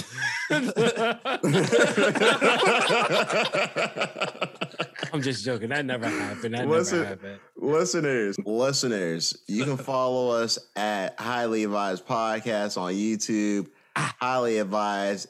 [5.13, 5.69] I'm just joking.
[5.71, 6.55] That never happened.
[6.55, 7.41] That Listen- never happened.
[7.57, 15.29] listeners, listeners, you can follow us at Highly Advised Podcast on YouTube, Highly Advised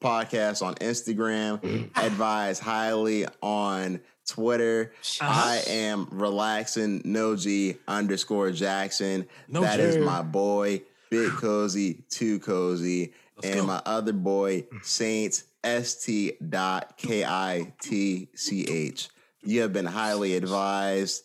[0.00, 4.92] Podcast on Instagram, Advise Highly on Twitter.
[5.20, 9.26] I am relaxing no Noji underscore Jackson.
[9.48, 10.04] That is Noji.
[10.04, 10.82] my boy,
[11.12, 13.12] Big Cozy, Too Cozy,
[13.44, 13.66] and go.
[13.66, 14.82] my other boy, mm.
[14.82, 16.50] Saints St.
[16.50, 19.10] Dot K I T C H.
[19.42, 21.24] You have been highly advised.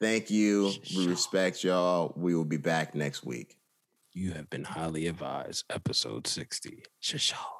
[0.00, 0.72] Thank you.
[0.96, 2.14] We respect y'all.
[2.16, 3.58] We will be back next week.
[4.14, 5.64] You have been highly advised.
[5.68, 6.82] Episode sixty.
[7.02, 7.55] Shashaw.